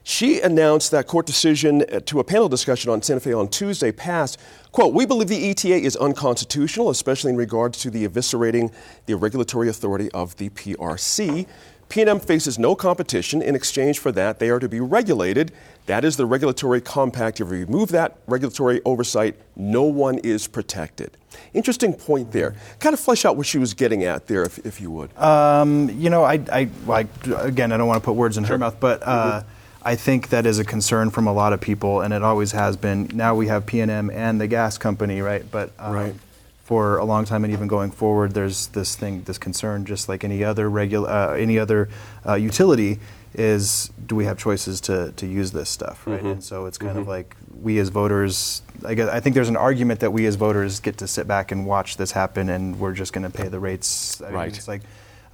She 0.10 0.42
announced 0.42 0.89
that 0.89 1.06
court 1.06 1.28
decision 1.28 1.84
uh, 1.84 2.00
to 2.08 2.20
a 2.20 2.24
panel 2.24 2.50
discussion 2.50 2.89
on 2.89 3.04
Santa 3.04 3.20
Fe 3.20 3.32
on 3.32 3.48
Tuesday 3.48 3.92
passed. 3.92 4.39
Quote, 4.72 4.92
we 4.92 5.06
believe 5.06 5.28
the 5.28 5.51
ETA 5.51 5.75
is 5.75 5.96
unconstitutional, 5.96 6.89
especially 6.89 7.30
in 7.30 7.38
regards 7.38 7.78
to 7.82 7.92
the 7.92 8.08
eviscerating 8.08 8.74
the 9.06 9.16
regulatory 9.16 9.70
authority 9.70 10.10
of 10.12 10.36
the 10.38 10.50
PRC. 10.50 11.46
PNM 11.89 12.25
faces 12.25 12.58
no 12.58 12.74
competition. 12.74 13.44
In 13.44 13.54
exchange 13.54 14.00
for 14.00 14.12
that, 14.13 14.39
they 14.39 14.50
are 14.50 14.58
to 14.58 14.68
be 14.68 14.80
regulated. 14.80 15.51
That 15.86 16.04
is 16.04 16.18
the 16.18 16.25
regulatory 16.25 16.82
compact. 16.82 17.39
If 17.39 17.46
you 17.50 17.54
remove 17.54 17.89
that 17.89 18.18
regulatory 18.25 18.82
oversight, 18.86 19.36
no 19.56 19.84
one 19.84 20.18
is 20.18 20.48
protected. 20.48 21.12
Interesting 21.54 21.94
point 21.94 22.32
there. 22.32 22.56
Kind 22.80 22.96
of 22.96 23.00
flesh 23.00 23.25
out 23.25 23.38
what 23.38 23.46
she 23.46 23.60
was 23.60 23.75
getting 23.75 24.04
at 24.06 24.25
there, 24.25 24.42
if, 24.42 24.58
if 24.66 24.82
you 24.82 24.89
would. 24.89 25.16
Um, 25.20 25.88
you 25.92 26.10
know, 26.10 26.24
I, 26.24 26.44
I, 26.51 26.70
I, 26.89 27.08
again, 27.42 27.72
I 27.72 27.78
don't 27.78 27.88
want 27.88 28.01
to 28.01 28.06
put 28.06 28.16
words 28.16 28.39
in 28.39 28.44
sure. 28.44 28.56
her 28.56 28.58
mouth, 28.58 28.80
but 28.80 29.04
uh, 29.04 29.42
mm-hmm 29.42 29.50
I 29.84 29.96
think 29.96 30.30
that 30.30 30.46
is 30.46 30.60
a 30.60 30.66
concern 30.66 31.10
from 31.10 31.28
a 31.28 31.34
lot 31.34 31.54
of 31.54 31.62
people, 31.62 32.02
and 32.02 32.14
it 32.14 32.22
always 32.22 32.52
has 32.52 32.76
been. 32.76 33.10
Now 33.14 33.36
we 33.36 33.48
have 33.48 33.66
PNM 33.66 34.14
and 34.14 34.40
the 34.40 34.48
gas 34.48 34.78
company, 34.78 35.22
right? 35.22 35.50
But 35.50 35.72
um, 35.80 35.94
right. 35.94 36.16
for 36.64 36.98
a 36.98 37.06
long 37.06 37.24
time 37.26 37.46
and 37.46 37.54
even 37.54 37.68
going 37.68 37.92
forward, 37.92 38.34
there's 38.34 38.68
this 38.68 38.96
thing, 38.96 39.24
this 39.24 39.38
concern, 39.38 39.86
just 39.86 40.10
like 40.10 40.24
any 40.24 40.44
other 40.44 40.70
regular, 40.70 41.10
uh, 41.10 41.34
any 41.34 41.58
other 41.58 41.88
uh, 42.28 42.34
utility, 42.34 43.00
is 43.34 43.92
do 44.06 44.16
we 44.16 44.26
have 44.26 44.38
choices 44.38 44.82
to 44.82 45.14
to 45.14 45.26
use 45.26 45.52
this 45.52 45.70
stuff, 45.70 46.06
right? 46.06 46.20
Mm-hmm. 46.20 46.28
And 46.28 46.44
so 46.44 46.66
it's 46.66 46.78
kind 46.78 46.92
mm-hmm. 46.92 47.02
of 47.02 47.08
like 47.08 47.36
we 47.62 47.80
as 47.80 47.88
voters. 47.90 48.62
I 48.86 48.96
guess 48.96 49.10
I 49.10 49.22
think 49.22 49.34
there's 49.34 49.50
an 49.50 49.58
argument 49.58 50.02
that 50.02 50.12
we 50.12 50.26
as 50.26 50.36
voters 50.36 50.82
get 50.82 50.98
to 50.98 51.08
sit 51.08 51.26
back 51.26 51.54
and 51.54 51.66
watch 51.66 51.96
this 51.96 52.12
happen, 52.12 52.50
and 52.50 52.80
we're 52.80 52.94
just 52.94 53.14
going 53.14 53.30
to 53.30 53.36
pay 53.36 53.48
the 53.48 53.60
rates. 53.60 54.22
I 54.22 54.32
right. 54.32 54.48
Mean, 54.48 54.56
it's 54.56 54.68
like. 54.68 54.82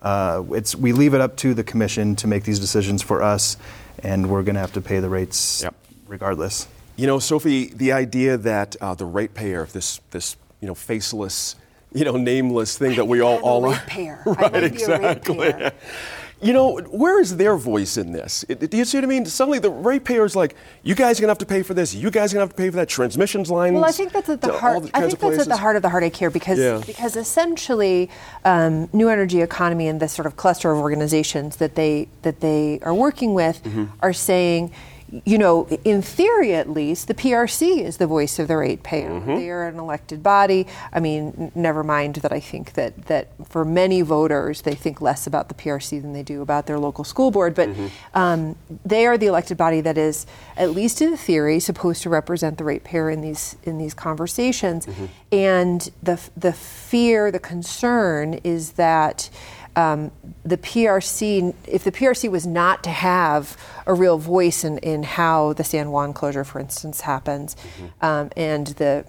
Uh, 0.02 0.44
it's 0.52 0.76
we 0.76 0.92
leave 0.92 1.16
it 1.16 1.22
up 1.22 1.36
to 1.36 1.56
the 1.56 1.64
commission 1.64 2.16
to 2.16 2.28
make 2.28 2.44
these 2.44 2.60
decisions 2.60 3.02
for 3.02 3.24
us, 3.24 3.58
and 4.04 4.30
we're 4.30 4.44
going 4.44 4.56
to 4.56 4.62
have 4.62 4.74
to 4.74 4.82
pay 4.82 5.00
the 5.00 5.10
rates 5.10 5.64
yep. 5.64 5.76
regardless. 6.08 6.68
You 6.96 7.08
know, 7.08 7.20
Sophie, 7.20 7.68
the 7.68 7.92
idea 7.92 8.38
that 8.38 8.76
uh, 8.80 8.96
the 8.96 9.06
ratepayer, 9.06 9.66
this 9.66 10.00
this 10.12 10.38
you 10.62 10.68
know 10.68 10.76
faceless, 10.76 11.56
you 11.94 12.06
know 12.06 12.16
nameless 12.16 12.78
thing 12.78 12.96
that 12.96 13.06
we 13.06 13.22
all 13.22 13.38
all 13.40 13.66
are, 13.66 13.72
ratepayer. 13.74 14.22
right? 14.26 14.38
I 14.38 14.42
might 14.42 14.52
be 14.52 14.58
a 14.58 14.66
exactly. 14.66 15.72
You 16.46 16.54
know, 16.54 16.78
where 16.92 17.20
is 17.20 17.38
their 17.38 17.56
voice 17.58 17.98
in 17.98 18.12
this? 18.12 18.46
It- 18.48 18.70
do 18.70 18.78
you 18.78 18.86
see 18.86 18.98
what 18.98 19.04
I 19.04 19.08
mean? 19.08 19.26
Suddenly, 19.26 19.58
the 19.58 19.72
ratepayer's 19.72 20.36
like, 20.36 20.56
"You 20.84 20.94
guys 20.94 21.18
are 21.18 21.22
gonna 21.22 21.32
have 21.32 21.40
to 21.40 21.46
pay 21.48 21.64
for 21.64 21.74
this. 21.74 21.96
You 21.96 22.12
guys 22.12 22.32
are 22.32 22.36
gonna 22.36 22.44
have 22.46 22.52
to 22.52 22.56
pay 22.56 22.70
for 22.70 22.76
that 22.76 22.88
transmissions 22.88 23.50
lines." 23.50 23.74
Well, 23.74 23.84
I 23.84 23.92
think 23.92 24.12
that's 24.14 24.30
at 24.30 24.42
the 24.42 24.54
heart. 24.54 24.84
I 24.94 25.02
think 25.02 25.14
of 25.14 25.20
that's 25.22 25.40
at 25.42 25.48
the 25.48 25.58
heart 25.58 25.76
of 25.76 25.82
the 25.82 25.90
heartache 25.90 26.16
here 26.16 26.30
because 26.30 26.60
Yeah. 26.60 26.82
because 26.86 27.16
essentially, 27.16 28.12
um, 28.44 28.90
new 28.94 29.10
energy 29.10 29.42
economy 29.42 29.88
and 29.88 30.00
this 30.00 30.14
sort 30.14 30.28
of 30.28 30.36
cluster 30.38 30.72
of 30.72 30.78
organizations 30.78 31.56
that 31.56 31.74
they 31.74 32.10
that 32.22 32.42
they 32.42 32.80
are 32.84 32.94
working 32.94 33.34
with 33.34 33.64
Mm-hmm. 33.64 33.86
are 34.04 34.14
saying. 34.14 34.70
You 35.24 35.38
know, 35.38 35.68
in 35.86 36.02
theory 36.02 36.54
at 36.56 36.70
least, 36.70 37.08
the 37.08 37.14
PRC 37.14 37.82
is 37.82 37.98
the 37.98 38.08
voice 38.08 38.38
of 38.40 38.48
the 38.48 38.58
ratepayer. 38.58 39.10
Mm-hmm. 39.10 39.36
They 39.36 39.50
are 39.50 39.68
an 39.68 39.80
elected 39.80 40.22
body. 40.22 40.68
I 40.92 41.00
mean, 41.00 41.34
n- 41.38 41.52
never 41.56 41.84
mind 41.84 42.16
that 42.16 42.34
I 42.34 42.40
think 42.40 42.74
that, 42.74 43.06
that 43.06 43.30
for 43.48 43.64
many 43.64 44.02
voters, 44.02 44.64
they 44.64 44.76
think 44.76 45.00
less 45.02 45.26
about 45.28 45.48
the 45.48 45.54
PRC 45.56 46.02
than 46.02 46.14
they 46.14 46.24
do 46.24 46.42
about 46.42 46.66
their 46.66 46.80
local 46.80 47.04
school 47.04 47.32
board. 47.32 47.56
But 47.56 47.70
Mm-hmm. 47.70 47.88
um, 48.18 48.56
they 48.86 49.06
are 49.06 49.18
the 49.18 49.28
elected 49.28 49.58
body 49.58 49.82
that 49.82 49.98
is, 49.98 50.26
at 50.58 50.72
least 50.72 51.02
in 51.02 51.16
theory, 51.18 51.60
supposed 51.60 52.02
to 52.04 52.10
represent 52.10 52.58
the 52.58 52.64
ratepayer 52.64 53.10
in 53.10 53.22
these 53.22 53.56
in 53.64 53.78
these 53.78 53.94
conversations. 53.94 54.88
And 55.32 55.90
the 56.04 56.20
the 56.36 56.54
fear, 56.54 57.32
the 57.32 57.40
concern 57.40 58.36
is 58.44 58.74
that. 58.74 59.30
Um, 59.76 60.12
the 60.46 60.58
PRC, 60.58 61.54
if 61.68 61.84
the 61.84 61.92
PRC 61.92 62.30
was 62.32 62.48
not 62.48 62.84
to 62.86 62.90
have 62.90 63.58
a 63.86 63.94
real 63.94 64.18
voice 64.18 64.64
in, 64.64 64.78
in 64.80 65.04
how 65.04 65.54
the 65.54 65.64
San 65.64 65.92
Juan 65.92 66.14
closure, 66.14 66.44
for 66.46 66.60
instance, 66.60 67.02
happens, 67.02 67.56
um, 68.02 68.30
and 68.38 68.68
the 68.68 69.06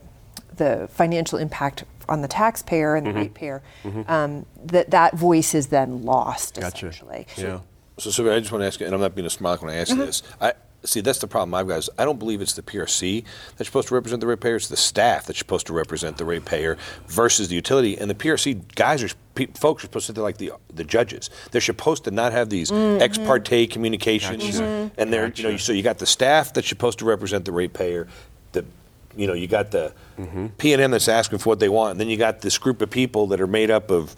the 0.56 0.88
financial 0.90 1.38
impact 1.38 1.85
on 2.08 2.23
the 2.23 2.28
taxpayer 2.28 2.96
and 2.96 3.06
the 3.06 3.12
ratepayer, 3.12 3.62
um, 4.08 4.46
that 4.64 4.90
that 4.90 5.14
voice 5.14 5.54
is 5.54 5.66
then 5.68 6.02
lost 6.04 6.54
Gotcha. 6.58 6.87
essentially. 6.88 7.26
Yeah. 7.37 7.61
So, 7.99 8.11
Sylvia, 8.11 8.37
I 8.37 8.40
just 8.40 8.52
want 8.52 8.62
to 8.62 8.66
ask 8.66 8.80
you, 8.80 8.87
and 8.87 8.94
I'm 8.94 9.00
not 9.00 9.14
being 9.14 9.26
a 9.26 9.30
smart 9.30 9.62
when 9.62 9.70
I 9.73 9.76
ask 9.76 9.90
you 9.90 9.96
Uh-huh. 9.96 10.06
this. 10.06 10.23
I 10.40 10.52
see 10.85 11.00
that's 11.00 11.18
the 11.18 11.26
problem 11.26 11.54
I've 11.54 11.66
got. 11.68 11.78
Is 11.78 11.90
I 11.99 12.04
don't 12.04 12.18
believe 12.18 12.40
it's 12.40 12.52
the 12.54 12.62
PRC 12.62 13.25
that's 13.56 13.68
supposed 13.68 13.88
to 13.88 13.95
represent 13.95 14.21
the 14.21 14.26
ratepayer. 14.26 14.56
It's 14.56 14.68
the 14.68 14.76
staff 14.76 15.26
that's 15.26 15.38
supposed 15.38 15.66
to 15.66 15.73
represent 15.73 16.16
the 16.16 16.25
ratepayer 16.25 16.76
versus 17.09 17.49
the 17.49 17.54
utility. 17.54 17.97
And 17.99 18.09
the 18.11 18.14
PRC 18.14 18.62
guys 18.75 19.02
are 19.02 19.09
folks 19.54 19.83
are 19.83 19.87
supposed 19.87 20.06
to 20.06 20.12
be 20.12 20.21
like 20.21 20.38
the 20.38 20.52
the 20.73 20.85
judges. 20.85 21.28
They're 21.50 21.61
supposed 21.61 22.04
to 22.04 22.11
not 22.11 22.33
have 22.33 22.50
these 22.50 22.71
Mm-hmm. 22.71 23.02
ex 23.02 23.18
parte 23.18 23.66
communications, 23.68 24.45
Gotcha. 24.59 24.90
and 24.99 25.12
they're 25.12 25.33
you 25.35 25.42
know 25.45 25.56
so 25.56 25.73
you 25.73 25.83
got 25.83 25.99
the 25.99 26.06
staff 26.06 26.52
that's 26.52 26.68
supposed 26.68 26.99
to 27.00 27.04
represent 27.04 27.45
the 27.45 27.52
ratepayer. 27.52 28.06
The 28.52 28.64
you 29.16 29.26
know 29.26 29.33
you 29.35 29.47
got 29.47 29.71
the 29.71 29.92
P 30.59 30.73
and 30.73 30.80
M 30.83 30.90
that's 30.92 31.09
asking 31.09 31.38
for 31.40 31.50
what 31.50 31.61
they 31.61 31.68
want, 31.68 31.92
and 31.92 32.00
then 32.00 32.09
you 32.09 32.16
got 32.16 32.40
this 32.40 32.59
group 32.59 32.80
of 32.83 32.90
people 32.90 33.26
that 33.28 33.40
are 33.40 33.47
made 33.47 33.71
up 33.71 33.90
of 33.90 34.14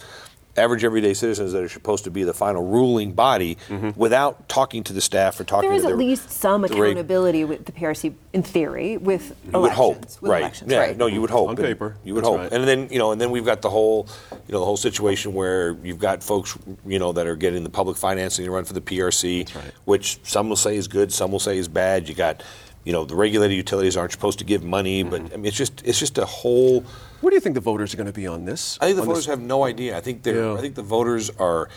average 0.59 0.85
everyday 0.85 1.15
citizens 1.15 1.53
that 1.53 1.63
are 1.63 1.69
supposed 1.69 2.05
to 2.05 2.11
be 2.11 2.25
the 2.25 2.35
final 2.35 2.65
ruling 2.65 3.13
body 3.13 3.57
mm-hmm. 3.69 3.91
without 3.99 4.49
talking 4.49 4.83
to 4.85 4.93
the 4.93 5.01
staff 5.01 5.39
or 5.41 5.45
talking 5.45 5.69
There 5.71 5.77
is 5.77 5.83
to 5.83 5.89
the 5.89 5.93
at 5.95 5.99
least 5.99 6.31
some 6.31 6.63
the 6.63 6.69
rate- 6.69 6.91
accountability 6.93 7.45
with 7.45 7.65
the 7.65 7.73
PRC 7.73 8.15
in 8.33 8.43
theory 8.43 8.97
with 8.97 9.35
you 9.53 9.59
would 9.61 9.73
hope, 9.73 9.97
elections. 9.97 10.23
with 10.23 10.31
right? 10.31 10.41
elections, 10.43 10.73
yeah, 10.73 10.79
right. 10.79 10.97
no, 10.97 11.07
you 11.07 11.21
would 11.21 11.31
hope 11.31 11.49
On 11.49 11.57
And 11.57 11.65
paper, 11.65 11.97
You 12.05 12.15
would 12.15 12.25
that's 12.25 12.29
hope, 12.31 12.41
right. 12.41 12.53
and 12.53 12.65
then 12.69 12.89
you 12.91 12.99
know, 12.99 13.13
and 13.13 13.21
then 13.21 13.31
we've 13.31 13.45
got 13.45 13.63
the 13.63 13.71
whole, 13.71 14.09
you 14.47 14.53
know, 14.53 14.59
the 14.61 14.65
whole 14.67 14.77
situation 14.77 15.33
where 15.33 15.73
you've 15.83 15.99
got 15.99 16.23
folks, 16.23 16.57
you 16.87 16.99
know, 16.99 17.13
that 17.13 17.27
are 17.27 17.37
getting 17.37 17.63
the 17.65 17.71
public 17.71 17.97
financing 17.97 18.45
to 18.45 18.51
run 18.51 18.65
for 18.65 18.73
the 18.75 18.81
PRC, 18.81 19.45
That's 19.47 19.57
right. 19.57 19.73
which 19.85 20.19
some 20.25 20.49
will 20.49 20.57
say 20.57 20.77
is 20.77 20.89
good, 20.89 21.13
some 21.13 21.31
will 21.33 21.39
say 21.41 21.59
is 21.59 21.69
bad. 21.69 22.09
You 22.09 22.15
got, 22.15 22.43
you 22.89 22.95
know, 22.95 23.05
the 23.05 23.15
regulated 23.15 23.55
utilities 23.55 23.99
aren't 23.99 24.13
supposed 24.13 24.39
to 24.39 24.47
give 24.47 24.65
money, 24.65 25.03
but 25.03 25.21
Mm-hmm. 25.21 25.35
I 25.35 25.37
mean, 25.37 25.45
it's 25.45 25.57
just, 25.59 25.83
it's 25.85 25.99
just 25.99 26.17
a 26.17 26.25
whole. 26.25 26.81
What 27.21 27.31
do 27.31 27.35
you 27.37 27.41
think 27.41 27.55
the 27.55 27.61
voters 27.61 27.93
are 27.93 27.99
going 27.99 28.07
to 28.07 28.15
be 28.15 28.27
on 28.27 28.47
this? 28.47 28.79
I 28.81 28.87
think 28.87 28.97
the 28.97 29.03
voters 29.03 29.27
this- 29.27 29.27
have 29.27 29.41
no 29.41 29.65
idea. 29.65 29.95
I 29.95 30.01
think 30.01 30.23
they're. 30.23 30.43
Yeah. 30.53 30.55
I 30.55 30.61
think 30.63 30.75
the 30.75 30.83
voters 30.83 31.29
are. 31.39 31.69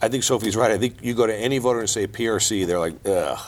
I 0.00 0.06
think 0.08 0.22
Sophie's 0.22 0.54
right. 0.54 0.70
I 0.70 0.78
think 0.78 1.02
you 1.02 1.12
go 1.14 1.26
to 1.26 1.34
any 1.34 1.58
voter 1.58 1.80
and 1.80 1.90
say 1.90 2.06
PRC, 2.06 2.66
they're 2.68 2.78
like, 2.78 2.94
ugh. 3.04 3.38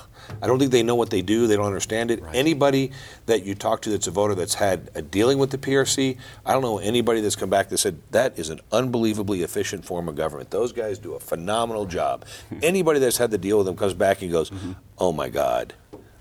I 0.42 0.48
don't 0.48 0.58
think 0.58 0.72
they 0.72 0.82
know 0.82 0.96
what 0.96 1.10
they 1.10 1.22
do. 1.22 1.46
They 1.46 1.54
don't 1.54 1.66
understand 1.66 2.10
it. 2.10 2.20
Anybody 2.34 2.90
that 3.26 3.44
you 3.44 3.54
talk 3.54 3.82
to 3.82 3.90
that's 3.90 4.08
a 4.08 4.10
voter 4.10 4.34
that's 4.34 4.54
had 4.54 4.90
a 4.96 5.02
dealing 5.02 5.38
with 5.38 5.50
the 5.50 5.58
PRC, 5.58 6.18
I 6.44 6.52
don't 6.52 6.62
know 6.62 6.78
anybody 6.78 7.20
that's 7.20 7.36
come 7.36 7.50
back 7.50 7.68
that 7.68 7.78
said 7.78 8.00
that 8.10 8.36
is 8.36 8.50
an 8.50 8.58
unbelievably 8.72 9.42
efficient 9.42 9.84
form 9.84 10.08
of 10.08 10.16
government. 10.16 10.50
Those 10.50 10.72
guys 10.72 10.98
do 10.98 11.14
a 11.14 11.20
phenomenal 11.20 11.86
job. 11.86 12.24
anybody 12.62 12.98
that's 12.98 13.18
had 13.18 13.30
to 13.30 13.38
deal 13.38 13.58
with 13.58 13.66
them 13.66 13.76
comes 13.76 13.94
back 13.94 14.20
and 14.22 14.32
goes, 14.32 14.50
oh 14.98 15.12
my 15.12 15.28
God. 15.28 15.74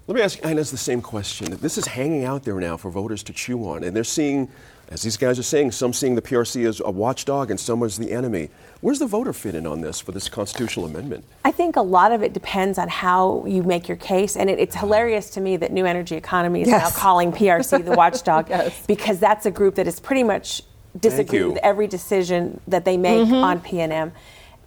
Let 0.08 0.16
me 0.16 0.22
ask 0.22 0.38
Inez 0.46 0.70
the 0.70 0.78
same 0.78 1.02
question. 1.02 1.58
This 1.62 1.80
is 1.80 1.88
hanging 1.88 2.26
out 2.26 2.44
there 2.44 2.60
now 2.60 2.78
for 2.78 2.92
voters 2.92 3.24
to 3.24 3.34
chew 3.34 3.68
on, 3.68 3.84
and 3.84 3.96
they're 3.96 4.04
seeing, 4.04 4.50
as 4.90 5.02
these 5.02 5.18
guys 5.18 5.40
are 5.40 5.44
saying, 5.44 5.72
some 5.72 5.94
seeing 5.94 6.14
the 6.14 6.22
PRC 6.22 6.68
as 6.68 6.80
a 6.80 6.92
watchdog 6.92 7.50
and 7.50 7.60
some 7.60 7.82
as 7.82 7.98
the 7.98 8.12
enemy. 8.12 8.52
Where's 8.82 9.00
the 9.00 9.08
voter 9.08 9.34
fit 9.34 9.56
in 9.56 9.66
on 9.66 9.82
this 9.82 10.00
for 10.00 10.12
this 10.12 10.30
constitutional 10.30 10.86
amendment? 10.86 11.26
I 11.44 11.50
think 11.50 11.76
a 11.76 11.82
lot 11.82 12.12
of 12.12 12.22
it 12.22 12.34
depends 12.34 12.78
on 12.78 12.88
how 12.88 13.46
you 13.48 13.64
make 13.64 13.88
your 13.88 13.98
case, 13.98 14.38
and 14.38 14.48
it, 14.48 14.60
it's 14.60 14.76
hilarious 14.76 15.32
to 15.32 15.42
me 15.42 15.58
that 15.58 15.72
New 15.72 15.88
Energy 15.88 16.16
Economy 16.16 16.62
is 16.62 16.68
Yes. 16.68 16.84
now 16.84 17.02
calling 17.02 17.32
PRC 17.32 17.84
the 17.84 17.92
watchdog 17.98 18.48
Yes. 18.48 18.86
because 18.86 19.18
that's 19.18 19.48
a 19.48 19.52
group 19.52 19.74
that 19.74 19.88
is 19.88 20.00
pretty 20.00 20.24
much 20.24 20.62
disagree 21.00 21.46
with 21.46 21.58
every 21.64 21.88
decision 21.88 22.62
that 22.68 22.86
they 22.86 22.96
make 22.96 23.26
mm-hmm. 23.26 23.34
on 23.34 23.60
PNM, 23.60 24.12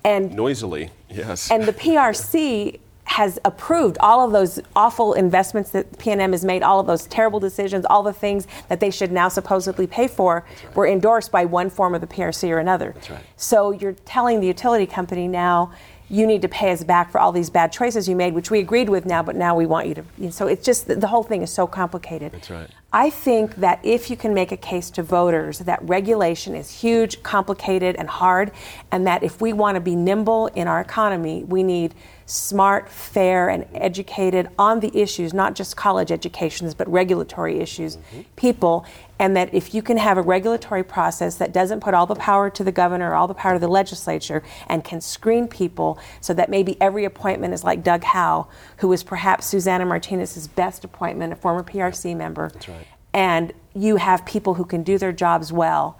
and 0.02 0.32
Noisily, 0.32 0.90
yes. 1.08 1.48
and 1.48 1.62
the 1.62 1.72
PRC 1.72 2.80
has 3.08 3.38
approved 3.46 3.96
all 4.00 4.24
of 4.24 4.32
those 4.32 4.60
awful 4.76 5.14
investments 5.14 5.70
that 5.70 5.90
PNM 5.92 6.32
has 6.32 6.44
made, 6.44 6.62
all 6.62 6.78
of 6.78 6.86
those 6.86 7.06
terrible 7.06 7.40
decisions, 7.40 7.86
all 7.86 8.02
the 8.02 8.12
things 8.12 8.46
that 8.68 8.80
they 8.80 8.90
should 8.90 9.10
now 9.10 9.28
supposedly 9.28 9.86
pay 9.86 10.06
for 10.06 10.44
were 10.74 10.86
endorsed 10.86 11.32
by 11.32 11.46
one 11.46 11.70
form 11.70 11.94
of 11.94 12.02
the 12.02 12.06
PRC 12.06 12.50
or 12.50 12.58
another. 12.58 12.94
right. 13.08 13.20
So 13.36 13.70
you're 13.70 13.94
telling 14.04 14.40
the 14.40 14.46
utility 14.46 14.86
company 14.86 15.26
now 15.26 15.72
you 16.10 16.26
need 16.26 16.42
to 16.42 16.48
pay 16.48 16.70
us 16.70 16.82
back 16.84 17.10
for 17.10 17.18
all 17.18 17.32
these 17.32 17.50
bad 17.50 17.70
choices 17.70 18.08
you 18.08 18.16
made, 18.16 18.34
which 18.34 18.50
we 18.50 18.60
agreed 18.60 18.88
with 18.88 19.04
now, 19.04 19.22
but 19.22 19.36
now 19.36 19.54
we 19.54 19.66
want 19.66 19.86
you 19.86 19.94
to. 19.94 20.04
you 20.16 20.24
know, 20.24 20.30
So 20.30 20.46
it's 20.46 20.64
just 20.64 20.86
the 20.86 21.06
whole 21.06 21.22
thing 21.22 21.42
is 21.42 21.52
so 21.52 21.66
complicated. 21.66 22.32
That's 22.32 22.50
right. 22.50 22.70
I 22.92 23.10
think 23.10 23.56
that 23.56 23.80
if 23.82 24.08
you 24.08 24.16
can 24.16 24.32
make 24.32 24.50
a 24.50 24.56
case 24.56 24.90
to 24.92 25.02
voters 25.02 25.58
that 25.60 25.80
regulation 25.82 26.54
is 26.54 26.70
huge, 26.70 27.22
complicated, 27.22 27.96
and 27.96 28.08
hard, 28.08 28.52
and 28.90 29.06
that 29.06 29.22
if 29.22 29.40
we 29.40 29.52
want 29.52 29.74
to 29.74 29.80
be 29.80 29.94
nimble 29.94 30.46
in 30.48 30.66
our 30.66 30.80
economy, 30.80 31.44
we 31.44 31.62
need 31.62 31.94
smart, 32.28 32.90
fair, 32.90 33.48
and 33.48 33.66
educated 33.74 34.48
on 34.58 34.80
the 34.80 34.96
issues, 34.96 35.32
not 35.32 35.54
just 35.54 35.76
college 35.78 36.12
educations, 36.12 36.74
but 36.74 36.86
regulatory 36.86 37.58
issues, 37.58 37.96
people, 38.36 38.84
and 39.18 39.34
that 39.34 39.52
if 39.54 39.72
you 39.72 39.80
can 39.80 39.96
have 39.96 40.18
a 40.18 40.22
regulatory 40.22 40.84
process 40.84 41.36
that 41.36 41.52
doesn't 41.52 41.80
put 41.80 41.94
all 41.94 42.04
the 42.04 42.14
power 42.14 42.50
to 42.50 42.62
the 42.62 42.70
governor 42.70 43.12
or 43.12 43.14
all 43.14 43.26
the 43.26 43.34
power 43.34 43.54
to 43.54 43.58
the 43.58 43.66
legislature 43.66 44.42
and 44.66 44.84
can 44.84 45.00
screen 45.00 45.48
people 45.48 45.98
so 46.20 46.34
that 46.34 46.50
maybe 46.50 46.76
every 46.82 47.06
appointment 47.06 47.54
is 47.54 47.64
like 47.64 47.82
Doug 47.82 48.04
Howe, 48.04 48.46
who 48.76 48.88
was 48.88 49.02
perhaps 49.02 49.46
Susana 49.46 49.86
Martinez's 49.86 50.46
best 50.46 50.84
appointment, 50.84 51.32
a 51.32 51.36
former 51.36 51.62
PRC 51.62 52.14
member. 52.14 52.50
That's 52.52 52.68
right. 52.68 52.86
And 53.14 53.54
you 53.74 53.96
have 53.96 54.26
people 54.26 54.54
who 54.54 54.66
can 54.66 54.82
do 54.82 54.98
their 54.98 55.12
jobs 55.12 55.50
well. 55.50 55.98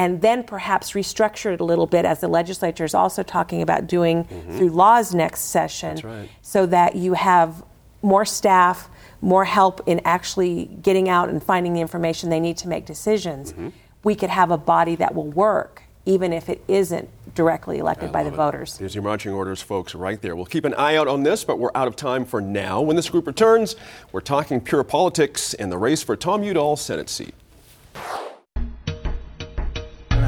And 0.00 0.22
then 0.22 0.44
perhaps 0.44 0.92
restructure 0.92 1.52
it 1.52 1.60
a 1.60 1.64
little 1.64 1.86
bit, 1.86 2.04
as 2.06 2.20
the 2.20 2.28
legislature 2.28 2.84
is 2.84 2.94
also 2.94 3.22
talking 3.22 3.60
about 3.60 3.86
doing 3.86 4.24
through 4.56 4.70
laws 4.70 5.14
next 5.14 5.40
session, 5.56 5.96
Mm-hmm. 5.98 6.08
Right. 6.08 6.28
so 6.40 6.64
that 6.66 6.96
you 6.96 7.12
have 7.14 7.62
more 8.00 8.24
staff, 8.24 8.88
more 9.20 9.44
help 9.44 9.82
in 9.86 10.00
actually 10.06 10.54
getting 10.80 11.10
out 11.10 11.28
and 11.28 11.42
finding 11.42 11.74
the 11.74 11.82
information 11.82 12.30
they 12.30 12.40
need 12.40 12.56
to 12.58 12.68
make 12.68 12.86
decisions. 12.86 13.52
Mm-hmm. 13.52 13.68
We 14.02 14.14
could 14.14 14.30
have 14.30 14.50
a 14.50 14.56
body 14.56 14.96
that 14.96 15.14
will 15.14 15.30
work, 15.46 15.82
even 16.06 16.32
if 16.32 16.48
it 16.48 16.64
isn't 16.66 17.06
directly 17.34 17.76
elected 17.78 18.10
by 18.10 18.22
the 18.22 18.32
it. 18.32 18.36
voters. 18.44 18.78
There's 18.78 18.94
your 18.94 19.04
marching 19.04 19.32
orders, 19.32 19.60
folks, 19.60 19.94
right 19.94 20.20
there. 20.22 20.34
We'll 20.34 20.46
keep 20.56 20.64
an 20.64 20.72
eye 20.74 20.96
out 20.96 21.08
on 21.08 21.24
this, 21.24 21.44
but 21.44 21.58
we're 21.58 21.72
out 21.74 21.88
of 21.88 21.94
time 21.96 22.24
for 22.24 22.40
now. 22.40 22.80
When 22.80 22.96
this 22.96 23.10
group 23.10 23.26
returns, 23.26 23.76
we're 24.12 24.22
talking 24.22 24.62
pure 24.62 24.82
politics 24.82 25.52
and 25.52 25.70
the 25.70 25.76
race 25.78 26.02
for 26.02 26.16
Tom 26.16 26.42
Udall 26.42 26.76
Senate 26.76 27.10
seat. 27.10 27.34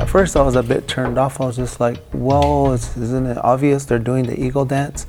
At 0.02 0.10
first, 0.10 0.36
I 0.36 0.42
was 0.42 0.56
a 0.56 0.64
bit 0.64 0.88
turned 0.88 1.16
off. 1.16 1.40
I 1.40 1.46
was 1.46 1.54
just 1.54 1.78
like, 1.78 1.96
"Well, 2.12 2.72
isn't 2.72 3.24
it 3.24 3.38
obvious 3.38 3.84
they're 3.84 4.00
doing 4.00 4.26
the 4.26 4.36
eagle 4.36 4.64
dance?" 4.64 5.06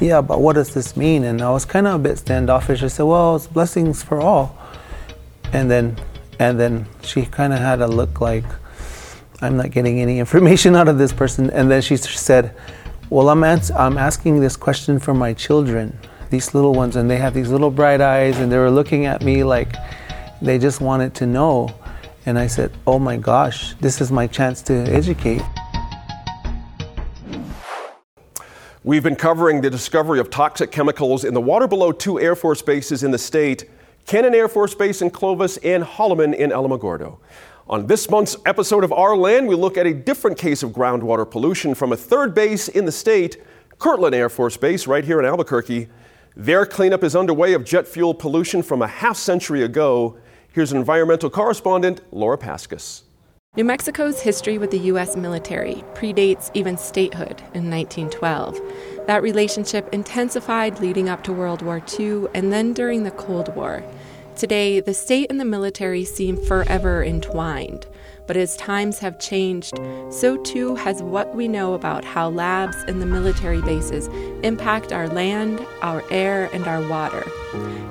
Yeah, 0.00 0.22
but 0.22 0.40
what 0.40 0.54
does 0.54 0.74
this 0.74 0.96
mean? 0.96 1.22
And 1.22 1.40
I 1.40 1.50
was 1.50 1.64
kind 1.64 1.86
of 1.86 1.94
a 1.94 1.98
bit 2.00 2.18
standoffish. 2.18 2.82
I 2.82 2.88
said, 2.88 3.04
"Well, 3.04 3.36
it's 3.36 3.46
blessings 3.46 4.02
for 4.02 4.20
all." 4.20 4.58
And 5.52 5.70
then, 5.70 5.98
and 6.40 6.58
then 6.58 6.86
she 7.00 7.26
kind 7.26 7.52
of 7.52 7.60
had 7.60 7.80
a 7.80 7.86
look 7.86 8.20
like, 8.20 8.44
"I'm 9.40 9.56
not 9.56 9.70
getting 9.70 10.00
any 10.00 10.18
information 10.24 10.74
out 10.74 10.88
of 10.88 10.98
this 10.98 11.12
person." 11.12 11.48
And 11.50 11.70
then 11.70 11.80
she 11.80 11.96
said, 11.96 12.56
"Well, 13.10 13.28
I'm 13.28 13.44
ans- 13.44 13.70
I'm 13.70 13.96
asking 13.96 14.40
this 14.40 14.56
question 14.56 14.98
for 14.98 15.14
my 15.14 15.32
children, 15.32 15.96
these 16.30 16.54
little 16.56 16.74
ones, 16.74 16.96
and 16.96 17.08
they 17.08 17.18
have 17.18 17.34
these 17.34 17.50
little 17.50 17.70
bright 17.70 18.00
eyes, 18.00 18.40
and 18.40 18.50
they 18.50 18.58
were 18.58 18.72
looking 18.72 19.06
at 19.06 19.22
me 19.22 19.44
like 19.44 19.76
they 20.42 20.58
just 20.58 20.80
wanted 20.80 21.14
to 21.14 21.24
know." 21.24 21.72
And 22.26 22.38
I 22.38 22.46
said, 22.46 22.72
Oh 22.86 22.98
my 22.98 23.16
gosh, 23.16 23.74
this 23.74 24.00
is 24.00 24.10
my 24.10 24.26
chance 24.26 24.62
to 24.62 24.74
educate. 24.74 25.42
We've 28.82 29.02
been 29.02 29.16
covering 29.16 29.60
the 29.60 29.70
discovery 29.70 30.20
of 30.20 30.30
toxic 30.30 30.70
chemicals 30.70 31.24
in 31.24 31.34
the 31.34 31.40
water 31.40 31.66
below 31.66 31.92
two 31.92 32.20
Air 32.20 32.36
Force 32.36 32.62
bases 32.62 33.02
in 33.02 33.10
the 33.10 33.18
state. 33.18 33.64
Cannon 34.06 34.34
Air 34.34 34.48
Force 34.48 34.74
Base 34.74 35.00
in 35.00 35.08
Clovis, 35.08 35.56
and 35.58 35.82
Holloman 35.82 36.34
in 36.34 36.50
Alamogordo. 36.50 37.18
On 37.66 37.86
this 37.86 38.10
month's 38.10 38.36
episode 38.44 38.84
of 38.84 38.92
Our 38.92 39.16
Land, 39.16 39.48
we 39.48 39.54
look 39.54 39.78
at 39.78 39.86
a 39.86 39.94
different 39.94 40.36
case 40.36 40.62
of 40.62 40.72
groundwater 40.72 41.30
pollution 41.30 41.74
from 41.74 41.92
a 41.92 41.96
third 41.96 42.34
base 42.34 42.68
in 42.68 42.84
the 42.84 42.92
state, 42.92 43.42
Kirtland 43.78 44.14
Air 44.14 44.28
Force 44.28 44.58
Base, 44.58 44.86
right 44.86 45.02
here 45.02 45.18
in 45.18 45.24
Albuquerque. 45.24 45.88
Their 46.36 46.66
cleanup 46.66 47.02
is 47.02 47.16
underway 47.16 47.54
of 47.54 47.64
jet 47.64 47.88
fuel 47.88 48.12
pollution 48.12 48.62
from 48.62 48.82
a 48.82 48.86
half 48.86 49.16
century 49.16 49.62
ago. 49.62 50.18
Here's 50.54 50.72
environmental 50.72 51.30
correspondent 51.30 52.00
Laura 52.12 52.38
Paskus. 52.38 53.02
New 53.56 53.64
Mexico's 53.64 54.20
history 54.20 54.56
with 54.56 54.70
the 54.70 54.78
U.S. 54.92 55.16
military 55.16 55.82
predates 55.94 56.48
even 56.54 56.78
statehood 56.78 57.40
in 57.54 57.68
1912. 57.68 58.60
That 59.08 59.20
relationship 59.20 59.88
intensified 59.92 60.78
leading 60.78 61.08
up 61.08 61.24
to 61.24 61.32
World 61.32 61.62
War 61.62 61.82
II 61.98 62.26
and 62.34 62.52
then 62.52 62.72
during 62.72 63.02
the 63.02 63.10
Cold 63.10 63.52
War. 63.56 63.82
Today, 64.36 64.78
the 64.78 64.94
state 64.94 65.28
and 65.28 65.40
the 65.40 65.44
military 65.44 66.04
seem 66.04 66.36
forever 66.36 67.02
entwined. 67.02 67.88
But 68.26 68.36
as 68.36 68.56
times 68.56 68.98
have 69.00 69.18
changed, 69.18 69.78
so 70.10 70.36
too 70.38 70.74
has 70.76 71.02
what 71.02 71.34
we 71.34 71.46
know 71.46 71.74
about 71.74 72.04
how 72.04 72.30
labs 72.30 72.76
and 72.88 73.00
the 73.02 73.06
military 73.06 73.60
bases 73.62 74.08
impact 74.42 74.92
our 74.92 75.08
land, 75.08 75.64
our 75.82 76.02
air, 76.10 76.48
and 76.52 76.66
our 76.66 76.86
water. 76.88 77.24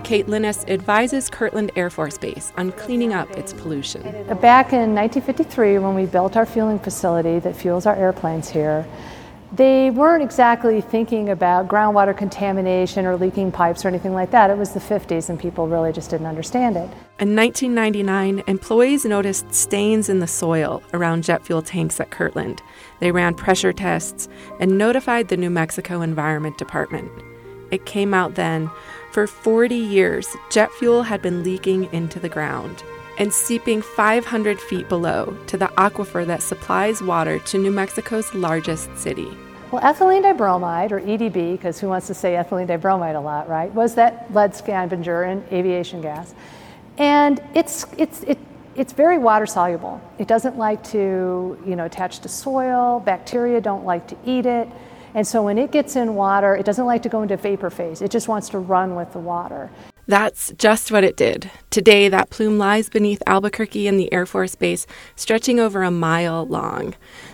Kate 0.03 0.27
Lynnes 0.27 0.67
advises 0.69 1.29
Kirtland 1.29 1.71
Air 1.75 1.89
Force 1.89 2.17
Base 2.17 2.51
on 2.57 2.71
cleaning 2.71 3.13
up 3.13 3.29
its 3.31 3.53
pollution. 3.53 4.01
Back 4.41 4.73
in 4.73 4.93
1953, 4.93 5.77
when 5.77 5.95
we 5.95 6.05
built 6.05 6.35
our 6.35 6.45
fueling 6.45 6.79
facility 6.79 7.39
that 7.39 7.55
fuels 7.55 7.85
our 7.85 7.95
airplanes 7.95 8.49
here, 8.49 8.85
they 9.53 9.91
weren't 9.91 10.23
exactly 10.23 10.81
thinking 10.81 11.29
about 11.29 11.67
groundwater 11.67 12.17
contamination 12.17 13.05
or 13.05 13.15
leaking 13.15 13.51
pipes 13.51 13.85
or 13.85 13.87
anything 13.87 14.13
like 14.13 14.31
that. 14.31 14.49
It 14.49 14.57
was 14.57 14.73
the 14.73 14.79
50s 14.79 15.29
and 15.29 15.39
people 15.39 15.67
really 15.67 15.93
just 15.93 16.09
didn't 16.09 16.25
understand 16.25 16.75
it. 16.75 16.89
In 17.19 17.35
1999, 17.35 18.43
employees 18.47 19.05
noticed 19.05 19.53
stains 19.53 20.09
in 20.09 20.19
the 20.19 20.27
soil 20.27 20.81
around 20.93 21.23
jet 21.23 21.45
fuel 21.45 21.61
tanks 21.61 21.99
at 21.99 22.09
Kirtland. 22.09 22.63
They 22.99 23.11
ran 23.11 23.35
pressure 23.35 23.73
tests 23.73 24.27
and 24.59 24.75
notified 24.77 25.27
the 25.27 25.37
New 25.37 25.51
Mexico 25.51 26.01
Environment 26.01 26.57
Department. 26.57 27.11
It 27.69 27.85
came 27.85 28.13
out 28.13 28.33
then 28.33 28.71
for 29.11 29.27
40 29.27 29.75
years, 29.75 30.27
jet 30.49 30.71
fuel 30.71 31.03
had 31.03 31.21
been 31.21 31.43
leaking 31.43 31.93
into 31.93 32.19
the 32.19 32.29
ground 32.29 32.83
and 33.17 33.33
seeping 33.33 33.81
500 33.81 34.59
feet 34.59 34.89
below 34.89 35.37
to 35.47 35.57
the 35.57 35.67
aquifer 35.67 36.25
that 36.25 36.41
supplies 36.41 37.01
water 37.01 37.39
to 37.39 37.57
New 37.57 37.71
Mexico's 37.71 38.33
largest 38.33 38.95
city. 38.97 39.35
Well, 39.71 39.81
ethylene 39.81 40.23
dibromide, 40.23 40.91
or 40.91 41.01
EDB, 41.01 41.53
because 41.53 41.79
who 41.79 41.87
wants 41.87 42.05
to 42.07 42.13
say 42.13 42.33
ethylene 42.33 42.67
dibromide 42.67 43.15
a 43.15 43.19
lot, 43.19 43.49
right, 43.49 43.73
was 43.73 43.95
that 43.95 44.31
lead 44.31 44.55
scavenger 44.55 45.23
in 45.23 45.43
aviation 45.51 46.01
gas. 46.01 46.35
And 46.99 47.41
it's, 47.55 47.87
it's, 47.97 48.21
it, 48.23 48.37
it's 48.75 48.93
very 48.93 49.17
water 49.17 49.47
soluble. 49.47 49.99
It 50.19 50.27
doesn't 50.27 50.57
like 50.57 50.83
to 50.91 51.57
you 51.65 51.75
know, 51.75 51.85
attach 51.85 52.19
to 52.19 52.29
soil, 52.29 52.99
bacteria 52.99 53.61
don't 53.61 53.83
like 53.83 54.07
to 54.09 54.17
eat 54.25 54.45
it. 54.45 54.69
And 55.15 55.25
so 55.25 55.43
when 55.43 55.57
it 55.57 55.71
gets 55.71 55.95
in 55.95 56.15
water, 56.15 56.55
it 56.55 56.65
doesn't 56.65 56.85
like 56.85 57.03
to 57.03 57.09
go 57.09 57.21
into 57.21 57.37
vapor 57.37 57.69
phase. 57.69 58.01
It 58.01 58.11
just 58.11 58.27
wants 58.27 58.49
to 58.49 58.59
run 58.59 58.95
with 58.95 59.13
the 59.13 59.19
water. 59.19 59.69
That's 60.07 60.51
just 60.57 60.91
what 60.91 61.03
it 61.03 61.15
did. 61.15 61.49
Today, 61.69 62.09
that 62.09 62.29
plume 62.29 62.57
lies 62.57 62.89
beneath 62.89 63.23
Albuquerque 63.25 63.87
and 63.87 63.97
the 63.97 64.11
Air 64.11 64.25
Force 64.25 64.53
Base, 64.53 64.85
stretching 65.15 65.59
over 65.59 65.81
a 65.81 65.91
mile 65.91 66.45
long. 66.45 66.93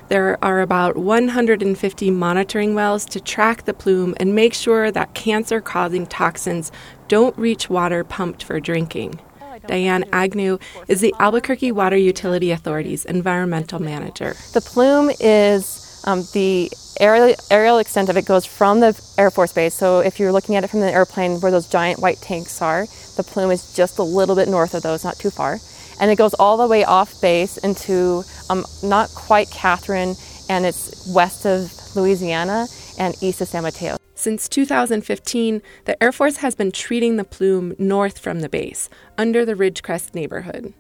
There 0.10 0.38
are 0.44 0.62
about 0.62 0.96
150 0.96 2.12
monitoring 2.12 2.76
wells 2.76 3.06
to 3.06 3.20
track 3.20 3.66
the 3.66 3.74
plume 3.74 4.14
and 4.20 4.36
make 4.36 4.54
sure 4.54 4.92
that 4.92 5.16
cancer 5.16 5.62
causing 5.62 6.06
toxins 6.06 6.72
don't 7.08 7.38
reach 7.38 7.70
water 7.70 8.04
pumped 8.04 8.44
for 8.44 8.60
drinking. 8.60 9.20
Diane 9.68 10.06
Agnew 10.14 10.58
is 10.88 11.02
the 11.02 11.14
Albuquerque 11.20 11.72
Water 11.72 11.98
Utility 11.98 12.52
Authority's 12.52 13.04
environmental 13.06 13.80
manager. 13.80 14.36
The 14.54 14.62
plume 14.62 15.12
is 15.20 15.89
um, 16.04 16.26
the 16.34 16.72
aerial, 17.00 17.36
aerial 17.50 17.78
extent 17.78 18.10
of 18.10 18.18
it 18.18 18.26
goes 18.26 18.46
from 18.46 18.80
the 18.80 19.00
Air 19.18 19.32
Force 19.32 19.54
Base. 19.54 19.74
So 19.74 20.00
if 20.00 20.20
you're 20.20 20.32
looking 20.32 20.56
at 20.56 20.64
it 20.64 20.70
from 20.70 20.82
the 20.82 20.92
airplane 20.92 21.40
where 21.42 21.52
those 21.52 21.68
giant 21.68 22.00
white 22.00 22.20
tanks 22.22 22.62
are, 22.62 22.86
the 23.16 23.24
plume 23.24 23.52
is 23.52 23.74
just 23.74 23.98
a 23.98 24.04
little 24.04 24.36
bit 24.36 24.48
north 24.48 24.74
of 24.74 24.84
those, 24.84 25.04
not 25.04 25.18
too 25.18 25.30
far. 25.30 25.60
And 26.00 26.10
it 26.10 26.18
goes 26.18 26.34
all 26.36 26.58
the 26.58 26.68
way 26.68 26.84
off 26.84 27.20
base 27.22 27.58
into 27.58 28.24
um, 28.50 28.66
not 28.82 29.10
quite 29.10 29.48
Kathryn, 29.50 30.18
and 30.50 30.66
it's 30.66 31.08
west 31.14 31.46
of 31.46 31.74
Louisiana 31.96 32.68
and 32.98 33.16
east 33.22 33.42
of 33.42 33.48
San 33.48 33.64
Mateo. 33.64 33.98
Since 34.16 34.50
2015, 34.50 35.62
the 35.86 36.04
Air 36.04 36.12
Force 36.12 36.38
has 36.38 36.54
been 36.54 36.72
treating 36.72 37.16
the 37.16 37.24
plume 37.24 37.74
north 37.78 38.20
from 38.20 38.42
the 38.42 38.50
base, 38.50 38.90
under 39.18 39.46
the 39.46 39.56
Ridgecrest 39.56 40.14
neighborhood. 40.14 40.74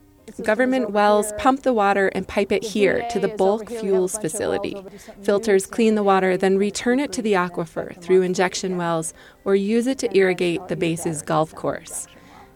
Government 0.43 0.91
wells 0.91 1.33
pump 1.37 1.63
the 1.63 1.73
water 1.73 2.07
and 2.09 2.27
pipe 2.27 2.51
it 2.51 2.63
here 2.63 3.05
to 3.11 3.19
the 3.19 3.27
bulk 3.27 3.69
fuels 3.69 4.17
facility. 4.17 4.75
Filters 5.21 5.65
clean 5.65 5.95
the 5.95 6.03
water, 6.03 6.37
then 6.37 6.57
return 6.57 6.99
it 6.99 7.11
to 7.13 7.21
the 7.21 7.33
aquifer 7.33 7.99
through 8.01 8.21
injection 8.21 8.77
wells 8.77 9.13
or 9.43 9.55
use 9.55 9.87
it 9.87 9.97
to 9.99 10.17
irrigate 10.17 10.67
the 10.67 10.75
base's 10.75 11.21
golf 11.21 11.53
course. 11.53 12.07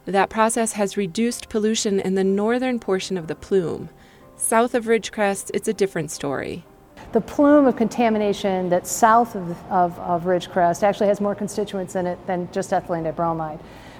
That 0.05 0.29
process 0.29 0.73
has 0.73 0.97
reduced 0.97 1.49
pollution 1.49 1.99
in 1.99 2.15
the 2.15 2.23
northern 2.23 2.79
portion 2.79 3.17
of 3.17 3.27
the 3.27 3.35
plume. 3.35 3.89
South 4.35 4.75
of 4.75 4.85
Ridgecrest, 4.85 5.51
it's 5.53 5.67
a 5.67 5.73
different 5.73 6.11
story. 6.11 6.65
The 7.11 7.21
plume 7.21 7.67
of 7.67 7.75
contamination 7.75 8.69
that's 8.69 8.91
south 8.91 9.35
of, 9.35 9.71
of, 9.71 9.99
of 9.99 10.23
Ridgecrest 10.23 10.83
actually 10.83 11.07
has 11.07 11.21
more 11.21 11.35
constituents 11.35 11.95
in 11.95 12.07
it 12.07 12.25
than 12.27 12.51
just 12.51 12.71
ethylene 12.71 13.11
dibromide. 13.11 13.59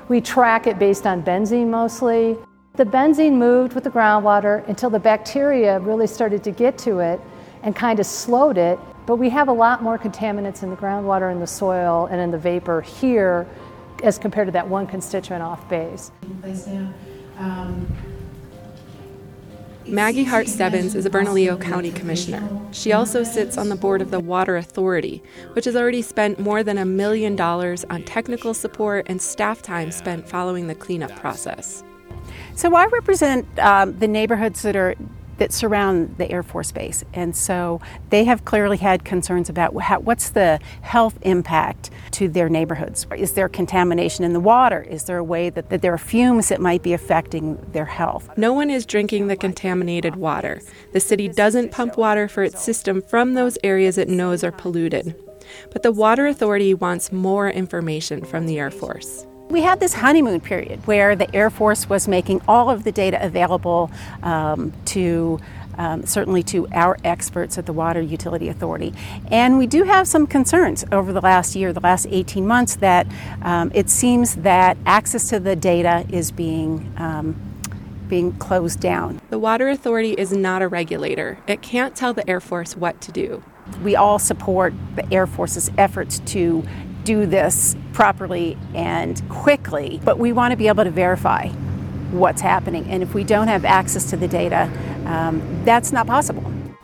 We 0.10 0.20
track 0.20 0.68
it 0.68 0.80
based 0.80 1.06
on 1.06 1.24
benzene 1.24 1.68
mostly. 1.68 2.38
The 2.76 2.86
benzene 2.86 3.34
moved 3.34 3.74
with 3.74 3.84
the 3.84 3.92
groundwater 3.92 4.68
until 4.68 4.90
the 4.90 5.00
bacteria 5.00 5.80
really 5.80 6.08
started 6.08 6.44
to 6.46 6.50
get 6.50 6.76
to 6.80 7.00
it 7.00 7.22
and 7.62 7.76
kind 7.76 8.00
of 8.00 8.08
slowed 8.08 8.58
it. 8.58 8.80
But 9.06 9.18
we 9.18 9.30
have 9.30 9.48
a 9.48 9.54
lot 9.54 9.84
more 9.84 10.00
contaminants 10.00 10.64
in 10.64 10.72
the 10.72 10.76
groundwater, 10.76 11.32
in 11.32 11.40
the 11.40 11.46
soil, 11.46 12.08
and 12.10 12.20
in 12.20 12.32
the 12.32 12.38
vapor 12.40 12.82
here 12.82 13.48
as 14.02 14.18
compared 14.18 14.48
to 14.48 14.52
that 14.54 14.68
one 14.68 14.88
constituent 14.88 15.44
off 15.44 15.70
base. 15.70 16.12
Maggie 19.86 20.24
Hart 20.24 20.48
Stebbins 20.48 20.96
is 20.96 21.06
a 21.06 21.12
Bernalillo 21.12 21.58
County 21.58 21.92
Commissioner. 21.92 22.42
She 22.72 22.92
also 22.92 23.24
sits 23.24 23.56
on 23.56 23.70
the 23.70 23.76
board 23.76 24.02
of 24.02 24.10
the 24.10 24.20
Water 24.20 24.58
Authority, 24.58 25.22
which 25.52 25.66
has 25.66 25.76
already 25.76 26.02
spent 26.02 26.40
more 26.40 26.64
than 26.64 26.80
a 26.80 26.86
million 26.86 27.36
dollars 27.36 27.86
on 27.92 28.02
technical 28.02 28.56
support 28.56 29.06
and 29.08 29.22
staff 29.22 29.62
time 29.62 29.92
spent 29.92 30.28
following 30.28 30.66
the 30.66 30.76
cleanup 30.76 31.16
process. 31.18 31.84
So 32.56 32.76
I 32.76 32.86
represent 32.86 33.48
um, 33.60 33.98
the 34.00 34.08
neighborhoods 34.08 34.62
that 34.62 34.76
are 34.76 34.96
that 35.38 35.52
surround 35.52 36.16
the 36.18 36.32
Air 36.32 36.44
Force 36.44 36.72
Base, 36.72 37.04
and 37.12 37.36
so 37.36 37.82
they 38.12 38.24
have 38.26 38.46
clearly 38.46 38.78
had 38.78 39.04
concerns 39.04 39.50
about 39.50 39.76
how, 39.82 40.00
what's 40.00 40.30
the 40.30 40.60
health 40.82 41.18
impact 41.24 41.90
to 42.12 42.30
their 42.30 42.50
neighborhoods. 42.50 43.08
Is 43.18 43.34
there 43.34 43.50
contamination 43.50 44.24
in 44.24 44.34
the 44.34 44.40
water? 44.40 44.84
Is 44.84 45.06
there 45.06 45.18
a 45.18 45.24
way 45.24 45.50
that, 45.50 45.70
that 45.70 45.82
there 45.82 45.94
are 45.94 45.98
fumes 45.98 46.50
that 46.50 46.62
might 46.62 46.84
be 46.84 46.94
affecting 46.94 47.58
their 47.72 47.86
health? 47.86 48.30
No 48.38 48.54
one 48.54 48.70
is 48.70 48.86
drinking 48.86 49.28
the 49.28 49.36
contaminated 49.36 50.16
water. 50.16 50.62
The 50.92 51.00
city 51.00 51.28
doesn't 51.28 51.72
pump 51.72 51.98
water 51.98 52.28
for 52.28 52.44
its 52.44 52.62
system 52.62 53.02
from 53.02 53.34
those 53.34 53.58
areas 53.64 53.98
it 53.98 54.10
knows 54.10 54.44
are 54.44 54.52
polluted. 54.52 55.16
But 55.72 55.82
the 55.82 55.92
Water 55.92 56.28
Authority 56.28 56.74
wants 56.74 57.12
more 57.12 57.50
information 57.50 58.24
from 58.24 58.46
the 58.46 58.60
Air 58.60 58.72
Force. 58.72 59.26
We 59.54 59.62
had 59.62 59.80
this 59.80 59.94
honeymoon 59.94 60.42
period 60.42 60.88
where 60.88 61.16
the 61.16 61.34
Air 61.36 61.52
Force 61.52 61.88
was 61.88 62.08
making 62.08 62.42
all 62.48 62.72
of 62.72 62.84
the 62.84 62.92
data 62.92 63.24
available 63.24 63.92
um, 64.24 64.74
to 64.86 65.40
um, 65.78 66.08
certainly 66.08 66.42
to 66.44 66.68
our 66.72 66.98
experts 67.04 67.60
at 67.60 67.68
the 67.68 67.74
Water 67.74 68.02
Utility 68.02 68.50
Authority. 68.50 68.96
And 69.28 69.60
we 69.60 69.68
do 69.68 69.84
have 69.84 70.08
some 70.08 70.26
concerns 70.26 70.86
over 70.92 71.14
the 71.14 71.22
last 71.22 71.56
year, 71.56 71.72
the 71.72 71.82
last 71.82 72.08
18 72.10 72.48
months, 72.48 72.78
that 72.78 73.06
um, 73.44 73.72
it 73.76 73.92
seems 73.92 74.38
that 74.38 74.76
access 74.88 75.30
to 75.30 75.40
the 75.40 75.56
data 75.56 76.04
is 76.10 76.32
being 76.32 76.92
um, 76.98 77.36
being 78.08 78.32
closed 78.34 78.80
down. 78.80 79.22
The 79.30 79.40
Water 79.40 79.70
Authority 79.70 80.14
is 80.14 80.32
not 80.32 80.64
a 80.64 80.68
regulator. 80.68 81.38
It 81.46 81.62
can't 81.62 81.96
tell 81.96 82.12
the 82.14 82.28
Air 82.28 82.40
Force 82.40 82.76
what 82.76 83.00
to 83.02 83.12
do. 83.12 83.44
We 83.84 83.96
all 83.96 84.20
support 84.20 84.74
the 84.96 85.12
Air 85.14 85.26
Force's 85.26 85.72
efforts 85.78 86.20
to 86.20 86.64
do 87.04 87.26
this 87.26 87.76
properly 87.92 88.58
and 88.74 89.22
quickly, 89.30 90.00
but 90.04 90.18
we 90.18 90.32
want 90.32 90.52
to 90.52 90.58
be 90.58 90.68
able 90.68 90.84
to 90.84 90.92
verify 90.92 91.48
what's 92.12 92.42
happening. 92.42 92.86
And 92.90 93.04
if 93.04 93.14
we 93.14 93.24
don't 93.24 93.48
have 93.48 93.66
access 93.66 94.10
to 94.12 94.18
the 94.18 94.28
data, 94.28 94.72
um, 95.06 95.42
that's 95.66 95.92
not 95.92 96.08
possible. 96.08 96.44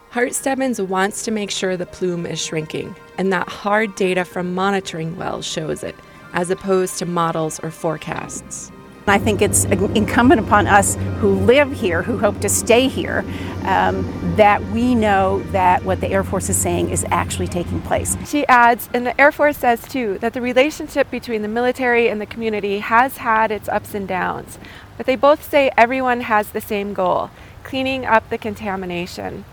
Hart 0.10 0.34
Stebbins 0.34 0.82
wants 0.82 1.24
to 1.26 1.32
make 1.32 1.52
sure 1.52 1.78
the 1.78 1.86
plume 1.86 2.26
is 2.26 2.44
shrinking, 2.44 2.96
and 3.18 3.32
that 3.32 3.48
hard 3.48 3.94
data 3.96 4.26
from 4.26 4.56
monitoring 4.56 5.16
wells 5.18 5.46
shows 5.46 5.84
it, 5.84 5.96
as 6.34 6.50
opposed 6.50 6.98
to 6.98 7.06
models 7.06 7.60
or 7.60 7.70
forecasts. 7.70 8.72
I 9.06 9.18
think 9.18 9.42
it's 9.42 9.66
incumbent 9.66 10.40
upon 10.40 10.68
us 10.68 10.96
who 11.20 11.34
live 11.34 11.72
here, 11.72 12.04
who 12.04 12.18
hope 12.18 12.40
to 12.42 12.50
stay 12.50 12.88
here, 12.88 13.26
um, 13.70 14.36
that 14.36 14.64
we 14.72 14.96
know 14.96 15.44
that 15.52 15.84
what 15.84 16.02
the 16.02 16.08
Air 16.08 16.24
Force 16.24 16.50
is 16.50 16.58
saying 16.58 16.90
is 16.90 17.06
actually 17.12 17.48
taking 17.48 17.80
place. 17.82 18.18
She 18.28 18.46
adds, 18.48 18.90
and 18.96 19.06
the 19.06 19.20
Air 19.22 19.32
Force 19.32 19.58
says 19.58 19.88
too, 19.88 20.18
that 20.20 20.34
the 20.34 20.42
relationship 20.42 21.12
between 21.12 21.44
the 21.44 21.48
military 21.48 22.10
and 22.10 22.20
the 22.20 22.26
community 22.26 22.80
has 22.80 23.18
had 23.18 23.52
its 23.52 23.70
ups 23.70 23.94
and 23.94 24.08
downs, 24.08 24.58
but 24.98 25.06
they 25.06 25.16
both 25.16 25.48
say 25.48 25.70
everyone 25.78 26.22
has 26.22 26.50
the 26.50 26.62
same 26.62 26.94
goal 26.94 27.30
cleaning 27.64 28.06
up 28.06 28.28
the 28.30 28.38
contamination. 28.40 29.46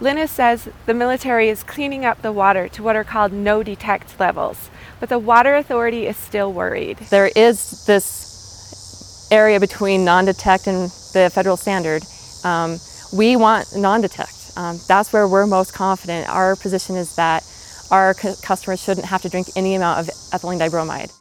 Lynnes 0.00 0.28
says 0.28 0.68
the 0.86 0.94
military 0.94 1.48
is 1.48 1.64
cleaning 1.64 2.04
up 2.04 2.22
the 2.22 2.30
water 2.30 2.68
to 2.68 2.84
what 2.84 2.94
are 2.94 3.02
called 3.02 3.32
no 3.32 3.64
detect 3.64 4.20
levels, 4.20 4.70
but 5.00 5.08
the 5.08 5.18
Water 5.18 5.56
Authority 5.56 6.06
is 6.06 6.16
still 6.16 6.52
worried. 6.52 6.98
There 7.10 7.30
is 7.34 7.84
this 7.86 9.28
area 9.32 9.58
between 9.58 10.04
non 10.04 10.26
detect 10.26 10.68
and 10.68 10.88
the 11.12 11.28
federal 11.34 11.56
standard. 11.56 12.04
Um, 12.44 12.78
we 13.12 13.36
want 13.36 13.76
non 13.76 14.00
detect. 14.00 14.52
Um, 14.56 14.78
that's 14.88 15.12
where 15.12 15.28
we're 15.28 15.46
most 15.46 15.72
confident. 15.72 16.28
Our 16.28 16.56
position 16.56 16.96
is 16.96 17.14
that 17.16 17.44
our 17.90 18.14
cu- 18.14 18.34
customers 18.42 18.82
shouldn't 18.82 19.06
have 19.06 19.22
to 19.22 19.28
drink 19.28 19.48
any 19.56 19.74
amount 19.74 20.00
of 20.00 20.06
ethylene 20.06 20.58
dibromide. 20.58 21.12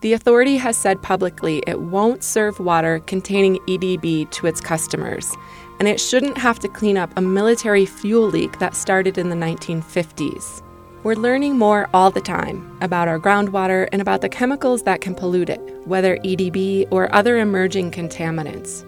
The 0.00 0.12
authority 0.12 0.58
has 0.58 0.76
said 0.76 1.02
publicly 1.02 1.62
it 1.66 1.80
won't 1.80 2.22
serve 2.22 2.60
water 2.60 3.00
containing 3.00 3.56
EDB 3.66 4.30
to 4.32 4.46
its 4.46 4.60
customers, 4.60 5.34
and 5.78 5.88
it 5.88 5.98
shouldn't 5.98 6.38
have 6.38 6.58
to 6.60 6.68
clean 6.68 6.96
up 6.96 7.10
a 7.16 7.22
military 7.22 7.86
fuel 7.86 8.28
leak 8.28 8.58
that 8.58 8.76
started 8.76 9.18
in 9.18 9.30
the 9.30 9.36
1950s. 9.36 10.62
We're 11.04 11.16
learning 11.16 11.58
more 11.58 11.88
all 11.92 12.10
the 12.10 12.20
time 12.20 12.78
about 12.80 13.08
our 13.08 13.18
groundwater 13.18 13.88
and 13.92 14.00
about 14.00 14.20
the 14.20 14.28
chemicals 14.28 14.82
that 14.84 15.00
can 15.00 15.14
pollute 15.14 15.50
it, 15.50 15.60
whether 15.86 16.16
EDB 16.18 16.88
or 16.90 17.14
other 17.14 17.38
emerging 17.38 17.90
contaminants. 17.90 18.86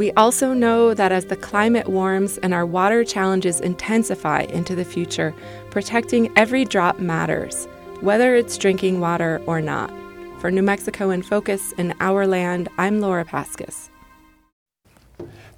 We 0.00 0.12
also 0.12 0.54
know 0.54 0.94
that 0.94 1.12
as 1.12 1.26
the 1.26 1.36
climate 1.36 1.86
warms 1.86 2.38
and 2.38 2.54
our 2.54 2.64
water 2.64 3.04
challenges 3.04 3.60
intensify 3.60 4.44
into 4.44 4.74
the 4.74 4.82
future, 4.82 5.34
protecting 5.68 6.32
every 6.38 6.64
drop 6.64 7.00
matters, 7.00 7.66
whether 8.00 8.34
it's 8.34 8.56
drinking 8.56 9.00
water 9.00 9.42
or 9.44 9.60
not. 9.60 9.92
For 10.40 10.50
New 10.50 10.62
Mexico 10.62 11.10
in 11.10 11.20
Focus 11.20 11.72
in 11.72 11.92
Our 12.00 12.26
Land, 12.26 12.70
I'm 12.78 13.00
Laura 13.00 13.26
Paskus. 13.26 13.89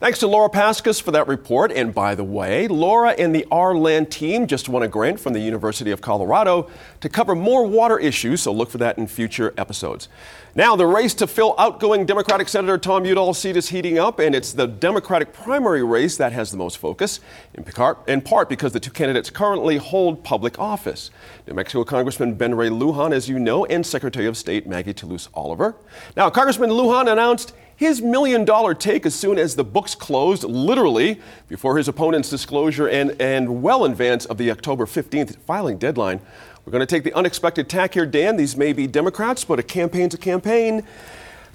Thanks 0.02 0.18
to 0.18 0.26
Laura 0.26 0.50
Paskus 0.50 1.00
for 1.00 1.12
that 1.12 1.28
report. 1.28 1.70
And 1.70 1.94
by 1.94 2.16
the 2.16 2.24
way, 2.24 2.66
Laura 2.66 3.10
and 3.10 3.32
the 3.32 3.46
Our 3.52 4.04
team 4.06 4.48
just 4.48 4.68
won 4.68 4.82
a 4.82 4.88
grant 4.88 5.20
from 5.20 5.32
the 5.32 5.38
University 5.38 5.92
of 5.92 6.00
Colorado 6.00 6.68
to 7.02 7.08
cover 7.08 7.36
more 7.36 7.64
water 7.68 8.00
issues, 8.00 8.42
so 8.42 8.52
look 8.52 8.68
for 8.68 8.78
that 8.78 8.98
in 8.98 9.06
future 9.06 9.54
episodes. 9.56 10.08
Now, 10.56 10.74
the 10.74 10.86
race 10.86 11.14
to 11.14 11.28
fill 11.28 11.54
outgoing 11.56 12.04
Democratic 12.04 12.48
Senator 12.48 12.78
Tom 12.78 13.04
Udall's 13.04 13.38
seat 13.38 13.56
is 13.56 13.68
heating 13.68 13.96
up, 13.96 14.18
and 14.18 14.34
it's 14.34 14.52
the 14.52 14.66
Democratic 14.66 15.32
primary 15.32 15.84
race 15.84 16.16
that 16.16 16.32
has 16.32 16.50
the 16.50 16.56
most 16.56 16.78
focus, 16.78 17.20
in 17.54 17.62
part 17.62 18.48
because 18.48 18.72
the 18.72 18.80
two 18.80 18.90
candidates 18.90 19.30
currently 19.30 19.76
hold 19.76 20.24
public 20.24 20.58
office. 20.58 21.12
New 21.46 21.54
Mexico 21.54 21.84
Congressman 21.84 22.34
Ben 22.34 22.56
Ray 22.56 22.70
Lujan, 22.70 23.12
as 23.12 23.28
you 23.28 23.38
know, 23.38 23.66
and 23.66 23.86
Secretary 23.86 24.26
of 24.26 24.36
State 24.36 24.66
Maggie 24.66 24.94
Toulouse 24.94 25.28
Oliver. 25.32 25.76
Now, 26.16 26.28
Congressman 26.28 26.70
Lujan 26.70 27.08
announced 27.10 27.54
his 27.82 28.00
million 28.00 28.44
dollar 28.44 28.74
take 28.74 29.04
as 29.06 29.14
soon 29.14 29.38
as 29.38 29.54
the 29.56 29.64
books 29.64 29.94
closed, 29.94 30.44
literally 30.44 31.20
before 31.48 31.76
his 31.76 31.88
opponent's 31.88 32.30
disclosure 32.30 32.88
and, 32.88 33.14
and 33.20 33.62
well 33.62 33.84
in 33.84 33.92
advance 33.92 34.24
of 34.26 34.38
the 34.38 34.50
October 34.50 34.86
15th 34.86 35.36
filing 35.38 35.78
deadline. 35.78 36.20
We're 36.64 36.70
going 36.70 36.80
to 36.80 36.86
take 36.86 37.02
the 37.04 37.12
unexpected 37.14 37.68
tack 37.68 37.94
here, 37.94 38.06
Dan. 38.06 38.36
These 38.36 38.56
may 38.56 38.72
be 38.72 38.86
Democrats, 38.86 39.44
but 39.44 39.58
a 39.58 39.62
campaign's 39.64 40.14
a 40.14 40.18
campaign. 40.18 40.84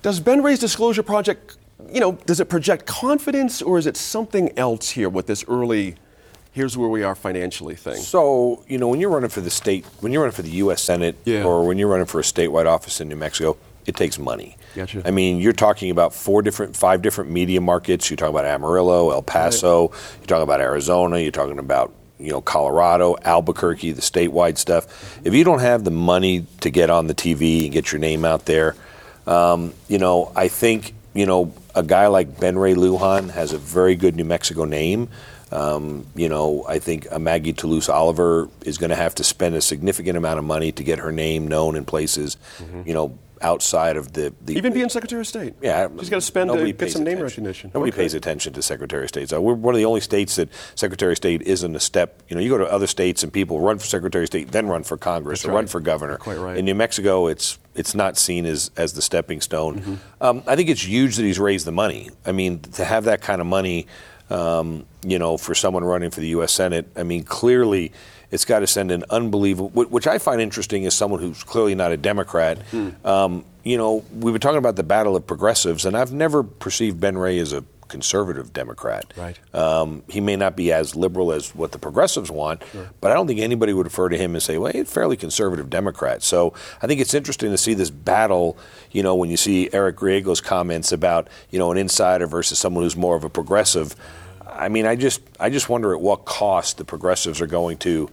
Does 0.01 0.19
Ben 0.19 0.43
Ray's 0.43 0.59
disclosure 0.59 1.01
project, 1.01 1.57
you 1.91 1.99
know, 2.01 2.11
does 2.25 2.39
it 2.39 2.49
project 2.49 2.85
confidence 2.85 3.61
or 3.61 3.77
is 3.77 3.87
it 3.87 3.95
something 3.97 4.51
else 4.57 4.91
here 4.91 5.07
with 5.09 5.27
this 5.27 5.45
early, 5.47 5.95
here's 6.51 6.77
where 6.77 6.89
we 6.89 7.03
are 7.03 7.15
financially 7.15 7.75
thing? 7.75 7.95
So, 7.95 8.63
you 8.67 8.77
know, 8.77 8.89
when 8.89 8.99
you're 8.99 9.09
running 9.09 9.29
for 9.29 9.41
the 9.41 9.49
state, 9.49 9.85
when 10.01 10.11
you're 10.11 10.23
running 10.23 10.35
for 10.35 10.41
the 10.41 10.51
U.S. 10.65 10.83
Senate 10.83 11.15
Yeah. 11.23 11.43
or 11.43 11.65
when 11.65 11.77
you're 11.77 11.87
running 11.89 12.05
for 12.05 12.19
a 12.19 12.23
statewide 12.23 12.65
office 12.67 12.99
in 12.99 13.07
New 13.07 13.15
Mexico, 13.15 13.57
it 13.87 13.95
takes 13.95 14.19
money. 14.19 14.57
Gotcha. 14.75 15.01
I 15.05 15.11
mean, 15.11 15.39
you're 15.39 15.53
talking 15.53 15.89
about 15.89 16.13
four 16.13 16.41
different, 16.41 16.75
five 16.75 17.01
different 17.01 17.31
media 17.31 17.61
markets. 17.61 18.09
You're 18.09 18.17
talking 18.17 18.35
about 18.35 18.45
Amarillo, 18.45 19.11
El 19.11 19.23
Paso. 19.23 19.91
You're 20.17 20.27
talking 20.27 20.43
about 20.43 20.59
Arizona. 20.61 21.19
You're 21.19 21.31
talking 21.31 21.57
about 21.57 21.93
you 22.19 22.31
know 22.31 22.41
Colorado, 22.41 23.15
Albuquerque, 23.23 23.93
the 23.93 24.01
statewide 24.01 24.57
stuff. 24.57 25.19
If 25.23 25.33
you 25.33 25.43
don't 25.43 25.59
have 25.59 25.85
the 25.85 25.91
money 25.91 26.45
to 26.59 26.69
get 26.69 26.89
on 26.89 27.07
the 27.07 27.15
TV 27.15 27.63
and 27.63 27.71
get 27.71 27.91
your 27.91 27.99
name 27.99 28.25
out 28.25 28.45
there, 28.45 28.75
um, 29.25 29.73
you 29.87 29.97
know, 29.97 30.31
I 30.35 30.49
think 30.49 30.93
you 31.13 31.25
know 31.25 31.53
a 31.73 31.81
guy 31.81 32.07
like 32.07 32.39
Ben 32.39 32.57
Ray 32.57 32.75
Lujan 32.75 33.31
has 33.31 33.53
a 33.53 33.57
very 33.57 33.95
good 33.95 34.15
New 34.17 34.25
Mexico 34.25 34.65
name. 34.65 35.07
Um, 35.49 36.05
you 36.13 36.27
know, 36.27 36.65
I 36.67 36.79
think 36.79 37.07
a 37.09 37.19
Maggie 37.19 37.53
Toulouse 37.53 37.87
Oliver 37.87 38.49
is 38.65 38.77
going 38.77 38.89
to 38.89 38.97
have 38.97 39.15
to 39.15 39.23
spend 39.23 39.55
a 39.55 39.61
significant 39.61 40.17
amount 40.17 40.39
of 40.39 40.45
money 40.45 40.73
to 40.73 40.83
get 40.83 40.99
her 40.99 41.13
name 41.13 41.47
known 41.47 41.77
in 41.77 41.85
places, 41.85 42.35
you 42.85 42.93
know, 42.93 43.17
outside 43.41 43.97
of 43.97 44.13
the, 44.13 44.33
the 44.43 44.53
Even 44.57 44.73
being 44.73 44.89
Secretary 44.89 45.19
of 45.21 45.27
State. 45.27 45.53
yeah, 45.61 45.87
She's 45.99 46.09
got 46.09 46.17
to 46.17 46.21
spend 46.21 46.49
to 46.51 46.71
get 46.73 46.91
some 46.91 47.03
name 47.03 47.17
attention. 47.17 47.43
recognition. 47.43 47.71
Nobody 47.73 47.91
Okay. 47.91 48.01
pays 48.03 48.13
attention 48.13 48.53
to 48.53 48.61
Secretary 48.61 49.03
of 49.03 49.09
State. 49.09 49.29
So 49.29 49.41
we're 49.41 49.53
one 49.53 49.73
of 49.73 49.79
the 49.79 49.85
only 49.85 50.01
states 50.01 50.35
that 50.37 50.49
Secretary 50.75 51.13
of 51.13 51.17
State 51.17 51.41
isn't 51.43 51.75
a 51.75 51.79
step. 51.79 52.21
You 52.29 52.35
know, 52.35 52.41
you 52.41 52.49
go 52.49 52.57
to 52.57 52.71
other 52.71 52.87
states 52.87 53.23
and 53.23 53.31
people 53.31 53.59
run 53.59 53.77
for 53.79 53.85
Secretary 53.85 54.23
of 54.23 54.27
State, 54.27 54.51
then 54.51 54.67
run 54.67 54.83
for 54.83 54.97
Congress 54.97 55.41
That's 55.41 55.49
or 55.49 55.55
run 55.55 55.67
for 55.67 55.79
governor. 55.79 56.17
Quite 56.17 56.37
right. 56.39 56.57
In 56.57 56.65
New 56.65 56.75
Mexico, 56.75 57.27
it's 57.27 57.57
it's 57.75 57.93
not 57.93 58.17
seen 58.17 58.45
as 58.45 58.71
as 58.77 58.93
the 58.93 59.01
stepping 59.01 59.41
stone. 59.41 59.79
Mm-hmm. 59.79 59.95
Um, 60.21 60.43
I 60.47 60.55
think 60.55 60.69
it's 60.69 60.85
huge 60.87 61.15
that 61.17 61.23
he's 61.23 61.39
raised 61.39 61.65
the 61.65 61.71
money. 61.71 62.09
I 62.25 62.31
mean, 62.31 62.59
to 62.73 62.85
have 62.85 63.03
that 63.05 63.21
kind 63.21 63.39
of 63.41 63.47
money, 63.47 63.87
um, 64.29 64.85
you 65.05 65.19
know, 65.19 65.37
for 65.37 65.53
someone 65.55 65.83
running 65.83 66.09
for 66.09 66.19
the 66.19 66.27
U.S. 66.29 66.51
Senate, 66.51 66.87
I 66.95 67.03
mean, 67.03 67.23
clearly. 67.23 67.91
It's 68.29 68.45
got 68.45 68.59
to 68.59 68.67
send 68.67 68.91
an 68.91 69.05
unbelievable, 69.09 69.69
which 69.69 70.07
I 70.07 70.17
find 70.17 70.41
interesting 70.41 70.85
as 70.85 70.93
someone 70.93 71.21
who's 71.21 71.43
clearly 71.43 71.75
not 71.75 71.91
a 71.91 71.97
Democrat. 71.97 72.61
Hmm. 72.71 72.89
Um, 73.05 73.45
you 73.63 73.77
know, 73.77 74.03
we've 74.13 74.33
been 74.33 74.41
talking 74.41 74.57
about 74.57 74.75
the 74.75 74.83
battle 74.83 75.15
of 75.15 75.25
progressives, 75.25 75.85
and 75.85 75.95
I've 75.95 76.11
never 76.11 76.43
perceived 76.43 76.99
Ben 76.99 77.17
Ray 77.17 77.39
as 77.39 77.53
a 77.53 77.63
conservative 77.87 78.53
Democrat. 78.53 79.13
Right. 79.15 79.39
Um, 79.55 80.03
he 80.09 80.19
may 80.19 80.35
not 80.35 80.55
be 80.55 80.71
as 80.71 80.95
liberal 80.95 81.31
as 81.31 81.55
what 81.55 81.71
the 81.71 81.79
progressives 81.79 82.29
want, 82.29 82.63
but 83.01 83.11
I 83.11 83.13
don't 83.13 83.27
think 83.27 83.39
anybody 83.39 83.73
would 83.73 83.85
refer 83.85 84.09
to 84.09 84.17
him 84.17 84.35
and 84.35 84.43
say, 84.43 84.57
well, 84.57 84.71
he's 84.71 84.83
a 84.83 84.85
fairly 84.85 85.17
conservative 85.17 85.69
Democrat. 85.69 86.23
So 86.23 86.53
I 86.81 86.87
think 86.87 86.99
it's 86.99 87.13
interesting 87.13 87.51
to 87.51 87.57
see 87.57 87.73
this 87.73 87.89
battle, 87.89 88.57
you 88.91 89.03
know, 89.03 89.15
when 89.15 89.29
you 89.29 89.37
see 89.37 89.69
Eric 89.71 89.97
Griego's 89.97 90.41
comments 90.41 90.91
about, 90.91 91.29
you 91.49 91.59
know, 91.59 91.71
an 91.71 91.77
insider 91.77 92.27
versus 92.27 92.59
someone 92.59 92.83
who's 92.83 92.97
more 92.97 93.15
of 93.15 93.23
a 93.23 93.29
progressive. 93.29 93.95
I 94.57 94.69
mean, 94.69 94.85
I 94.85 94.95
just, 94.95 95.21
I 95.39 95.49
just 95.49 95.69
wonder 95.69 95.93
at 95.93 96.01
what 96.01 96.25
cost 96.25 96.77
the 96.77 96.85
progressives 96.85 97.39
are 97.41 97.47
going 97.47 97.77
to, 97.79 98.09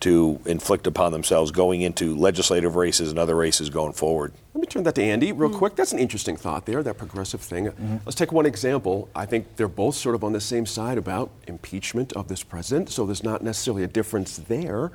to 0.00 0.40
inflict 0.44 0.86
upon 0.86 1.12
themselves 1.12 1.50
going 1.50 1.80
into 1.82 2.14
legislative 2.16 2.76
races 2.76 3.10
and 3.10 3.18
other 3.18 3.34
races 3.36 3.70
going 3.70 3.92
forward. 3.92 4.32
Let 4.54 4.60
me 4.60 4.66
turn 4.66 4.82
that 4.84 4.94
to 4.96 5.02
Andy 5.02 5.32
real 5.32 5.50
Hmm. 5.50 5.56
quick. 5.58 5.76
That's 5.76 5.92
an 5.92 5.98
interesting 5.98 6.36
thought 6.36 6.66
there, 6.66 6.82
that 6.82 6.98
progressive 6.98 7.40
thing. 7.40 7.66
Mm-hmm. 7.66 7.96
Let's 8.04 8.16
take 8.16 8.32
one 8.32 8.46
example. 8.46 9.08
I 9.14 9.26
think 9.26 9.56
they're 9.56 9.68
both 9.68 9.94
sort 9.94 10.14
of 10.14 10.24
on 10.24 10.32
the 10.32 10.40
same 10.40 10.66
side 10.66 10.98
about 10.98 11.30
impeachment 11.46 12.12
of 12.14 12.28
this 12.28 12.42
president, 12.42 12.90
so 12.90 13.06
there's 13.06 13.22
not 13.24 13.42
necessarily 13.42 13.84
a 13.84 13.88
difference 13.88 14.36
there. 14.36 14.92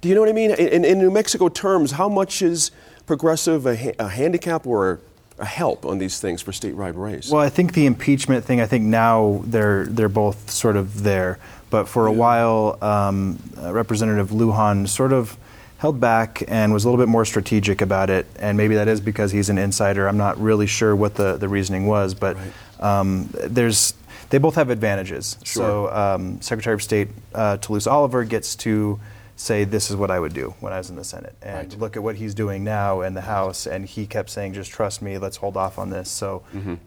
Do 0.00 0.08
you 0.08 0.14
know 0.14 0.20
what 0.20 0.30
I 0.30 0.32
mean? 0.32 0.52
In, 0.52 0.84
in 0.84 0.98
New 0.98 1.10
Mexico 1.10 1.48
terms, 1.48 1.92
how 1.92 2.08
much 2.08 2.40
is 2.42 2.70
progressive 3.06 3.66
a, 3.66 3.76
ha- 3.76 3.94
a 3.98 4.08
handicap 4.08 4.66
or 4.66 4.92
a 4.92 4.98
help 5.44 5.86
on 5.86 5.98
these 5.98 6.20
things 6.20 6.42
for 6.42 6.52
statewide 6.52 6.96
race? 6.96 7.30
Well, 7.30 7.42
I 7.42 7.48
think 7.48 7.74
the 7.74 7.86
impeachment 7.86 8.44
thing. 8.44 8.60
I 8.60 8.66
think 8.66 8.84
now 8.84 9.42
they're 9.44 9.86
they're 9.86 10.08
both 10.08 10.50
sort 10.50 10.76
of 10.76 11.02
there, 11.02 11.38
but 11.70 11.88
for 11.88 12.06
a 12.06 12.12
while, 12.12 12.78
um, 12.82 13.38
uh, 13.56 13.72
Representative 13.72 14.30
Lujan 14.30 14.88
sort 14.88 15.12
of 15.12 15.36
held 15.78 16.00
back 16.00 16.42
and 16.48 16.72
was 16.72 16.84
a 16.84 16.88
little 16.88 17.02
bit 17.02 17.08
more 17.08 17.24
strategic 17.24 17.80
about 17.80 18.10
it. 18.10 18.26
And 18.40 18.58
maybe 18.58 18.74
that 18.74 18.88
is 18.88 19.00
because 19.00 19.30
he's 19.30 19.48
an 19.48 19.58
insider. 19.58 20.08
I'm 20.08 20.16
not 20.16 20.38
really 20.40 20.66
sure 20.66 20.94
what 20.94 21.14
the, 21.14 21.36
the 21.36 21.48
reasoning 21.48 21.86
was, 21.86 22.14
but 22.14 22.36
um, 22.80 23.28
there's 23.32 23.94
they 24.30 24.38
both 24.38 24.56
have 24.56 24.70
advantages. 24.70 25.38
So 25.44 25.88
um, 25.90 26.40
Secretary 26.42 26.74
of 26.74 26.82
State 26.82 27.08
uh, 27.34 27.56
Toulouse 27.58 27.86
Oliver 27.86 28.24
gets 28.24 28.56
to 28.56 29.00
say 29.38 29.64
this 29.64 29.88
is 29.88 29.96
what 29.96 30.10
I 30.10 30.18
would 30.20 30.34
do 30.34 30.54
when 30.60 30.72
I 30.72 30.78
was 30.78 30.90
in 30.90 30.96
the 30.96 31.04
Senate, 31.04 31.36
and 31.40 31.72
look 31.78 31.96
at 31.96 32.02
what 32.02 32.16
he's 32.16 32.34
doing 32.34 32.64
now 32.64 33.00
in 33.00 33.14
the 33.14 33.22
House. 33.22 33.66
And 33.66 33.86
he 33.86 34.06
kept 34.06 34.28
saying, 34.30 34.52
"Just 34.52 34.70
trust 34.70 35.00
me. 35.00 35.16
Let's 35.16 35.36
hold 35.38 35.56
off 35.56 35.78
on 35.78 35.90
this." 35.90 36.10
So, 36.10 36.42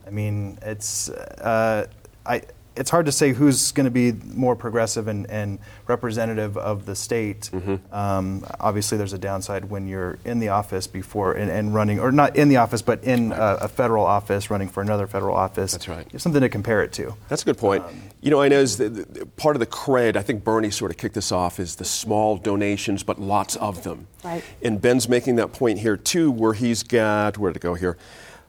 I 0.06 0.10
mean, 0.10 0.60
it's 0.62 1.10
uh, 1.10 1.88
I. 2.26 2.44
It's 2.76 2.90
hard 2.90 3.06
to 3.08 3.12
say 3.12 3.34
who's 3.34 3.72
going 3.74 3.84
to 3.86 3.92
be 3.92 4.14
more 4.34 4.56
progressive 4.56 5.08
and, 5.08 5.30
and 5.30 5.60
representative 5.88 6.58
of 6.58 6.86
the 6.86 6.96
state. 6.96 7.50
Um, 7.92 8.46
obviously, 8.60 8.98
there's 8.98 9.12
a 9.14 9.18
downside 9.18 9.66
when 9.66 9.88
you're 9.88 10.18
in 10.24 10.40
the 10.40 10.50
office 10.50 10.88
before 10.88 11.34
and, 11.34 11.52
and 11.52 11.74
running, 11.74 12.00
or 12.00 12.12
not 12.14 12.38
in 12.38 12.48
the 12.48 12.58
office, 12.58 12.82
but 12.82 13.04
in 13.04 13.34
a, 13.34 13.58
a 13.62 13.68
federal 13.68 14.06
office, 14.06 14.50
running 14.50 14.70
for 14.70 14.82
another 14.82 15.06
federal 15.06 15.36
office. 15.36 15.74
That's 15.74 15.90
right. 15.90 16.06
You 16.06 16.14
have 16.14 16.22
something 16.22 16.42
to 16.42 16.50
compare 16.50 16.82
it 16.82 16.94
to. 16.94 17.16
That's 17.28 17.42
a 17.42 17.46
good 17.46 17.58
point. 17.58 17.84
you 18.22 18.32
know, 18.32 18.42
I 18.42 18.48
know 18.48 18.60
is 18.60 18.78
the, 18.78 18.90
the, 18.90 19.26
part 19.26 19.56
of 19.58 19.60
the 19.60 19.66
cred. 19.66 20.16
I 20.16 20.22
think 20.22 20.44
Bernie 20.44 20.72
sort 20.72 20.92
of 20.92 20.98
kicked 20.98 21.16
this 21.16 21.32
off 21.32 21.60
is 21.60 21.76
the 21.76 21.86
small 21.86 22.38
donations, 22.38 23.04
but 23.04 23.20
lots 23.20 23.58
of 23.58 23.84
them. 23.84 24.08
Right. 24.24 24.44
And 24.62 24.80
Ben's 24.80 25.10
making 25.10 25.36
that 25.36 25.52
point 25.52 25.80
here 25.80 25.98
too, 25.98 26.32
where 26.32 26.54
he's 26.54 26.84
got 26.84 27.38
where 27.38 27.52
to 27.52 27.60
go 27.60 27.74
here. 27.74 27.98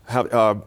How, 0.05 0.23
uh, 0.23 0.61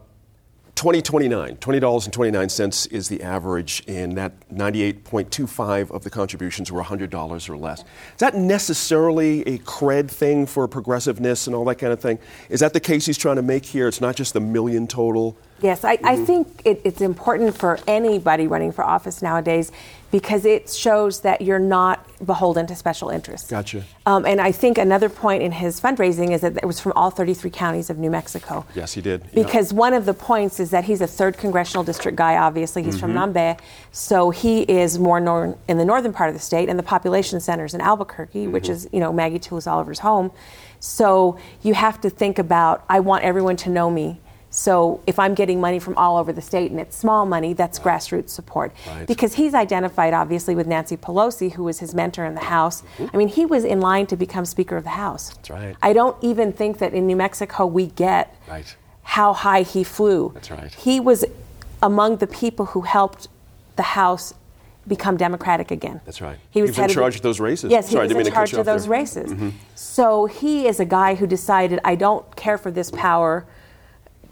2029, 0.75 1.55
$20.29 1.55 2.91
is 2.91 3.07
the 3.07 3.23
average, 3.23 3.81
and 3.87 4.17
that 4.17 4.33
98.25 4.49 5.89
of 5.89 6.03
the 6.03 6.09
contributions 6.09 6.69
were 6.69 6.83
$100 6.83 7.49
or 7.49 7.57
less. 7.57 7.79
Is 7.79 7.85
that 8.17 8.35
necessarily 8.35 9.41
a 9.43 9.57
cred 9.59 10.11
thing 10.11 10.45
for 10.45 10.67
progressiveness 10.67 11.47
and 11.47 11.55
all 11.55 11.63
that 11.65 11.75
kind 11.75 11.93
of 11.93 12.01
thing? 12.01 12.19
Is 12.49 12.59
that 12.59 12.73
the 12.73 12.81
case 12.81 13.05
he's 13.05 13.17
trying 13.17 13.37
to 13.37 13.41
make 13.41 13.65
here? 13.65 13.87
It's 13.87 14.01
not 14.01 14.17
just 14.17 14.33
the 14.33 14.41
million 14.41 14.85
total? 14.85 15.37
Yes, 15.61 15.83
I, 15.83 15.97
mm-hmm. 15.97 16.05
I 16.05 16.15
think 16.17 16.61
it, 16.65 16.81
it's 16.83 17.01
important 17.01 17.57
for 17.57 17.79
anybody 17.87 18.47
running 18.47 18.71
for 18.71 18.83
office 18.83 19.21
nowadays 19.21 19.71
because 20.11 20.45
it 20.45 20.69
shows 20.69 21.21
that 21.21 21.41
you're 21.41 21.59
not 21.59 22.05
beholden 22.25 22.65
to 22.67 22.75
special 22.75 23.09
interests. 23.09 23.49
Gotcha. 23.49 23.83
Um, 24.05 24.25
and 24.25 24.39
I 24.39 24.51
think 24.51 24.77
another 24.77 25.09
point 25.09 25.43
in 25.43 25.51
his 25.51 25.81
fundraising 25.81 26.31
is 26.31 26.41
that 26.41 26.55
it 26.57 26.65
was 26.65 26.79
from 26.79 26.93
all 26.95 27.09
33 27.09 27.49
counties 27.51 27.89
of 27.89 27.97
New 27.97 28.09
Mexico. 28.09 28.65
Yes, 28.75 28.93
he 28.93 29.01
did. 29.01 29.29
Because 29.33 29.73
one 29.73 29.93
of 29.93 30.05
the 30.05 30.13
points 30.13 30.59
is 30.59 30.71
that 30.71 30.85
he's 30.85 31.01
a 31.01 31.07
third 31.07 31.37
congressional 31.37 31.83
district 31.83 32.17
guy. 32.17 32.37
Obviously, 32.37 32.83
he's 32.83 32.95
mm-hmm. 32.95 33.13
from 33.13 33.33
Nambe, 33.33 33.59
so 33.91 34.29
he 34.29 34.61
is 34.61 34.97
more 34.99 35.19
nor- 35.19 35.57
in 35.67 35.77
the 35.77 35.85
northern 35.85 36.13
part 36.13 36.29
of 36.29 36.35
the 36.35 36.41
state, 36.41 36.69
and 36.69 36.79
the 36.79 36.83
population 36.83 37.39
centers 37.39 37.73
in 37.73 37.81
Albuquerque, 37.81 38.43
mm-hmm. 38.43 38.51
which 38.53 38.69
is 38.69 38.87
you 38.93 38.99
know 38.99 39.11
Maggie 39.11 39.39
Toulouse 39.39 39.67
Oliver's 39.67 39.99
home. 39.99 40.31
So 40.79 41.37
you 41.61 41.73
have 41.73 41.99
to 42.01 42.09
think 42.09 42.39
about 42.39 42.85
I 42.87 42.99
want 42.99 43.23
everyone 43.23 43.57
to 43.57 43.69
know 43.69 43.89
me 43.89 44.21
so 44.55 45.01
if 45.05 45.19
I'm 45.19 45.33
getting 45.33 45.59
money 45.59 45.79
from 45.79 45.97
all 45.97 46.15
over 46.15 46.31
the 46.31 46.41
state 46.41 46.71
and 46.71 46.79
it's 46.79 46.95
small 46.95 47.25
money, 47.25 47.51
that's 47.51 47.77
right. 47.79 47.99
grassroots 47.99 48.29
support. 48.29 48.71
Right. 48.87 49.05
Because 49.05 49.33
he's 49.33 49.53
identified 49.53 50.13
obviously 50.13 50.55
with 50.55 50.65
Nancy 50.65 50.95
Pelosi, 50.95 51.51
who 51.51 51.65
was 51.65 51.79
his 51.79 51.93
mentor 51.93 52.23
in 52.23 52.35
the 52.35 52.39
House. 52.45 52.81
Mm-hmm. 52.97 53.07
I 53.13 53.17
mean, 53.17 53.27
he 53.27 53.45
was 53.45 53.65
in 53.65 53.81
line 53.81 54.07
to 54.07 54.15
become 54.15 54.45
Speaker 54.45 54.77
of 54.77 54.85
the 54.85 54.91
House. 54.91 55.33
That's 55.33 55.49
right. 55.49 55.75
I 55.81 55.91
don't 55.91 56.15
even 56.23 56.53
think 56.53 56.77
that 56.77 56.93
in 56.93 57.05
New 57.05 57.17
Mexico 57.17 57.65
we 57.65 57.87
get 57.87 58.33
right. 58.47 58.73
how 59.03 59.33
high 59.33 59.63
he 59.63 59.83
flew. 59.83 60.31
That's 60.33 60.49
right. 60.49 60.73
He 60.73 61.01
was 61.01 61.25
among 61.83 62.17
the 62.17 62.27
people 62.27 62.67
who 62.67 62.83
helped 62.83 63.27
the 63.75 63.83
House 63.83 64.33
become 64.87 65.17
Democratic 65.17 65.69
again. 65.69 65.99
That's 66.05 66.21
right. 66.21 66.37
He 66.49 66.61
was, 66.61 66.73
he 66.73 66.81
was 66.81 66.91
in 66.91 66.95
charge 66.95 67.17
of, 67.17 67.23
those 67.23 67.41
races. 67.41 67.71
Yes, 67.71 67.89
Sorry, 67.89 68.07
he 68.07 68.13
was 68.13 68.27
in 68.27 68.33
charge 68.33 68.53
of 68.53 68.65
those 68.65 68.83
there. 68.83 68.91
races. 68.91 69.33
Mm-hmm. 69.33 69.49
So 69.75 70.27
he 70.27 70.65
is 70.65 70.79
a 70.79 70.85
guy 70.85 71.15
who 71.15 71.27
decided, 71.27 71.81
I 71.83 71.95
don't 71.95 72.33
care 72.37 72.57
for 72.57 72.71
this 72.71 72.89
power 72.89 73.45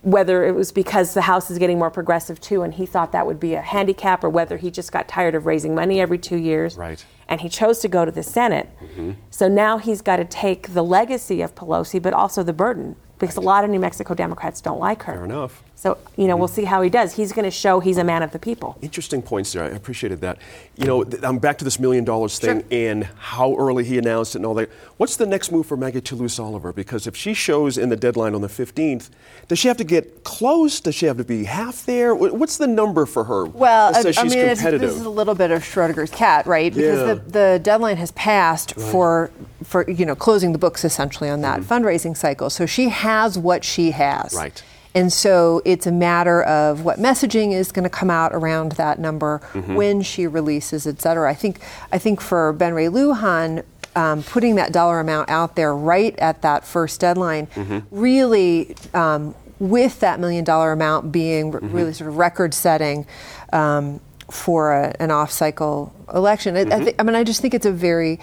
whether 0.03 0.45
it 0.45 0.53
was 0.53 0.71
because 0.71 1.13
the 1.13 1.21
House 1.21 1.49
is 1.49 1.57
getting 1.57 1.79
more 1.79 1.89
progressive 1.89 2.39
too, 2.39 2.61
and 2.61 2.73
he 2.73 2.85
thought 2.85 3.11
that 3.13 3.25
would 3.25 3.39
be 3.39 3.55
a 3.55 3.61
handicap, 3.61 4.23
or 4.23 4.29
whether 4.29 4.57
he 4.57 4.69
just 4.69 4.91
got 4.91 5.07
tired 5.07 5.33
of 5.33 5.45
raising 5.45 5.73
money 5.73 5.99
every 5.99 6.17
two 6.17 6.37
years. 6.37 6.77
Right. 6.77 7.03
And 7.27 7.41
he 7.41 7.49
chose 7.49 7.79
to 7.79 7.87
go 7.87 8.03
to 8.03 8.11
the 8.11 8.21
Senate. 8.21 8.69
Mm-hmm. 8.81 9.11
So 9.29 9.47
now 9.47 9.77
he's 9.77 10.01
got 10.01 10.17
to 10.17 10.25
take 10.25 10.73
the 10.73 10.83
legacy 10.83 11.41
of 11.41 11.55
Pelosi, 11.55 12.01
but 12.01 12.13
also 12.13 12.43
the 12.43 12.53
burden, 12.53 12.97
because 13.27 13.37
a 13.37 13.41
lot 13.41 13.63
of 13.63 13.69
New 13.69 13.79
Mexico 13.79 14.13
Democrats 14.13 14.61
don't 14.61 14.79
like 14.79 15.03
her. 15.03 15.13
Fair 15.13 15.25
enough. 15.25 15.63
So, 15.75 15.97
you 16.15 16.27
know, 16.27 16.37
we'll 16.37 16.47
mm-hmm. 16.47 16.55
see 16.55 16.63
how 16.63 16.81
he 16.81 16.89
does. 16.89 17.13
He's 17.13 17.33
going 17.33 17.43
to 17.43 17.51
show 17.51 17.81
he's 17.81 17.97
a 17.97 18.05
man 18.05 18.23
of 18.23 18.31
the 18.31 18.39
people. 18.39 18.77
Interesting 18.81 19.21
points 19.21 19.51
there. 19.51 19.65
I 19.65 19.67
appreciated 19.67 20.21
that. 20.21 20.37
You 20.77 20.85
know, 20.85 21.03
I'm 21.23 21.39
back 21.39 21.57
to 21.57 21.65
this 21.65 21.77
million 21.77 22.05
dollars 22.05 22.39
thing 22.39 22.61
sure. 22.61 22.67
and 22.71 23.03
how 23.17 23.55
early 23.57 23.83
he 23.83 23.97
announced 23.97 24.35
it 24.35 24.39
and 24.39 24.45
all 24.45 24.53
that. 24.53 24.69
What's 24.95 25.17
the 25.17 25.25
next 25.25 25.51
move 25.51 25.65
for 25.65 25.75
Maggie 25.75 25.99
Toulouse 25.99 26.39
Oliver? 26.39 26.71
Because 26.71 27.05
if 27.05 27.17
she 27.17 27.33
shows 27.33 27.77
in 27.77 27.89
the 27.89 27.97
deadline 27.97 28.33
on 28.33 28.39
the 28.39 28.47
15th, 28.47 29.09
does 29.49 29.59
she 29.59 29.67
have 29.67 29.75
to 29.75 29.83
get 29.83 30.23
close? 30.23 30.79
Does 30.79 30.95
she 30.95 31.05
have 31.05 31.17
to 31.17 31.25
be 31.25 31.43
half 31.43 31.85
there? 31.85 32.15
What's 32.15 32.55
the 32.55 32.67
number 32.67 33.05
for 33.05 33.25
her? 33.25 33.45
Well, 33.45 33.93
I, 33.93 33.99
I 33.99 34.23
mean, 34.23 34.37
this 34.37 34.63
is 34.63 35.01
a 35.01 35.09
little 35.09 35.35
bit 35.35 35.51
of 35.51 35.63
Schrodinger's 35.63 36.11
cat, 36.11 36.45
right? 36.45 36.73
Because 36.73 36.99
yeah. 36.99 37.13
the, 37.15 37.31
the 37.31 37.59
deadline 37.61 37.97
has 37.97 38.11
passed 38.11 38.73
right. 38.77 38.89
for 38.89 39.31
for 39.73 39.89
you 39.89 40.05
know 40.05 40.15
closing 40.15 40.51
the 40.51 40.59
books 40.59 40.85
essentially 40.85 41.31
on 41.31 41.41
that 41.41 41.61
mm-hmm. 41.61 41.73
fundraising 41.73 42.15
cycle. 42.15 42.51
So 42.51 42.67
she 42.67 42.89
has 42.89 43.39
what 43.39 43.63
she 43.63 43.89
has. 43.89 44.35
Right. 44.35 44.63
And 44.93 45.11
so 45.11 45.63
it's 45.65 45.87
a 45.87 45.91
matter 45.91 46.43
of 46.43 46.85
what 46.85 46.99
messaging 46.99 47.51
is 47.51 47.71
going 47.71 47.83
to 47.83 47.89
come 47.89 48.11
out 48.11 48.31
around 48.35 48.73
that 48.73 48.99
number, 48.99 49.41
mm-hmm. 49.53 49.73
when 49.73 50.03
she 50.03 50.27
releases, 50.27 50.85
et 50.85 51.01
cetera. 51.01 51.27
I 51.27 51.33
think, 51.33 51.59
I 51.91 51.97
think 51.97 52.21
for 52.21 52.53
Ben 52.53 52.75
Ray 52.75 52.85
Lujan, 52.85 53.63
um, 53.95 54.21
putting 54.21 54.53
that 54.55 54.71
dollar 54.71 54.99
amount 54.99 55.31
out 55.31 55.55
there 55.55 55.75
right 55.75 56.15
at 56.19 56.43
that 56.43 56.63
first 56.63 56.99
deadline 57.01 57.47
mm-hmm. 57.47 57.79
really 57.89 58.75
um, 58.93 59.33
with 59.57 59.99
that 60.01 60.19
million 60.19 60.43
dollar 60.43 60.71
amount 60.71 61.11
being 61.11 61.51
mm-hmm. 61.51 61.71
really 61.71 61.93
sort 61.93 62.11
of 62.11 62.17
record 62.17 62.53
setting 62.53 63.07
um, 63.51 63.99
for 64.29 64.73
a, 64.73 64.95
an 64.99 65.09
off 65.09 65.31
cycle 65.31 65.91
election. 66.13 66.53
Mm-hmm. 66.53 66.71
I, 66.71 66.75
I, 66.75 66.79
th- 66.83 66.95
I, 66.99 67.03
mean, 67.03 67.15
I 67.15 67.23
just 67.23 67.41
think 67.41 67.55
it's 67.55 67.65
a 67.65 67.71
very, 67.71 68.19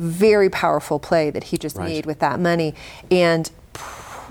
very 0.00 0.50
powerful 0.50 0.98
play 0.98 1.30
that 1.30 1.44
he 1.44 1.58
just 1.58 1.76
right. 1.76 1.88
made 1.88 2.06
with 2.06 2.18
that 2.20 2.40
money. 2.40 2.74
And 3.10 3.50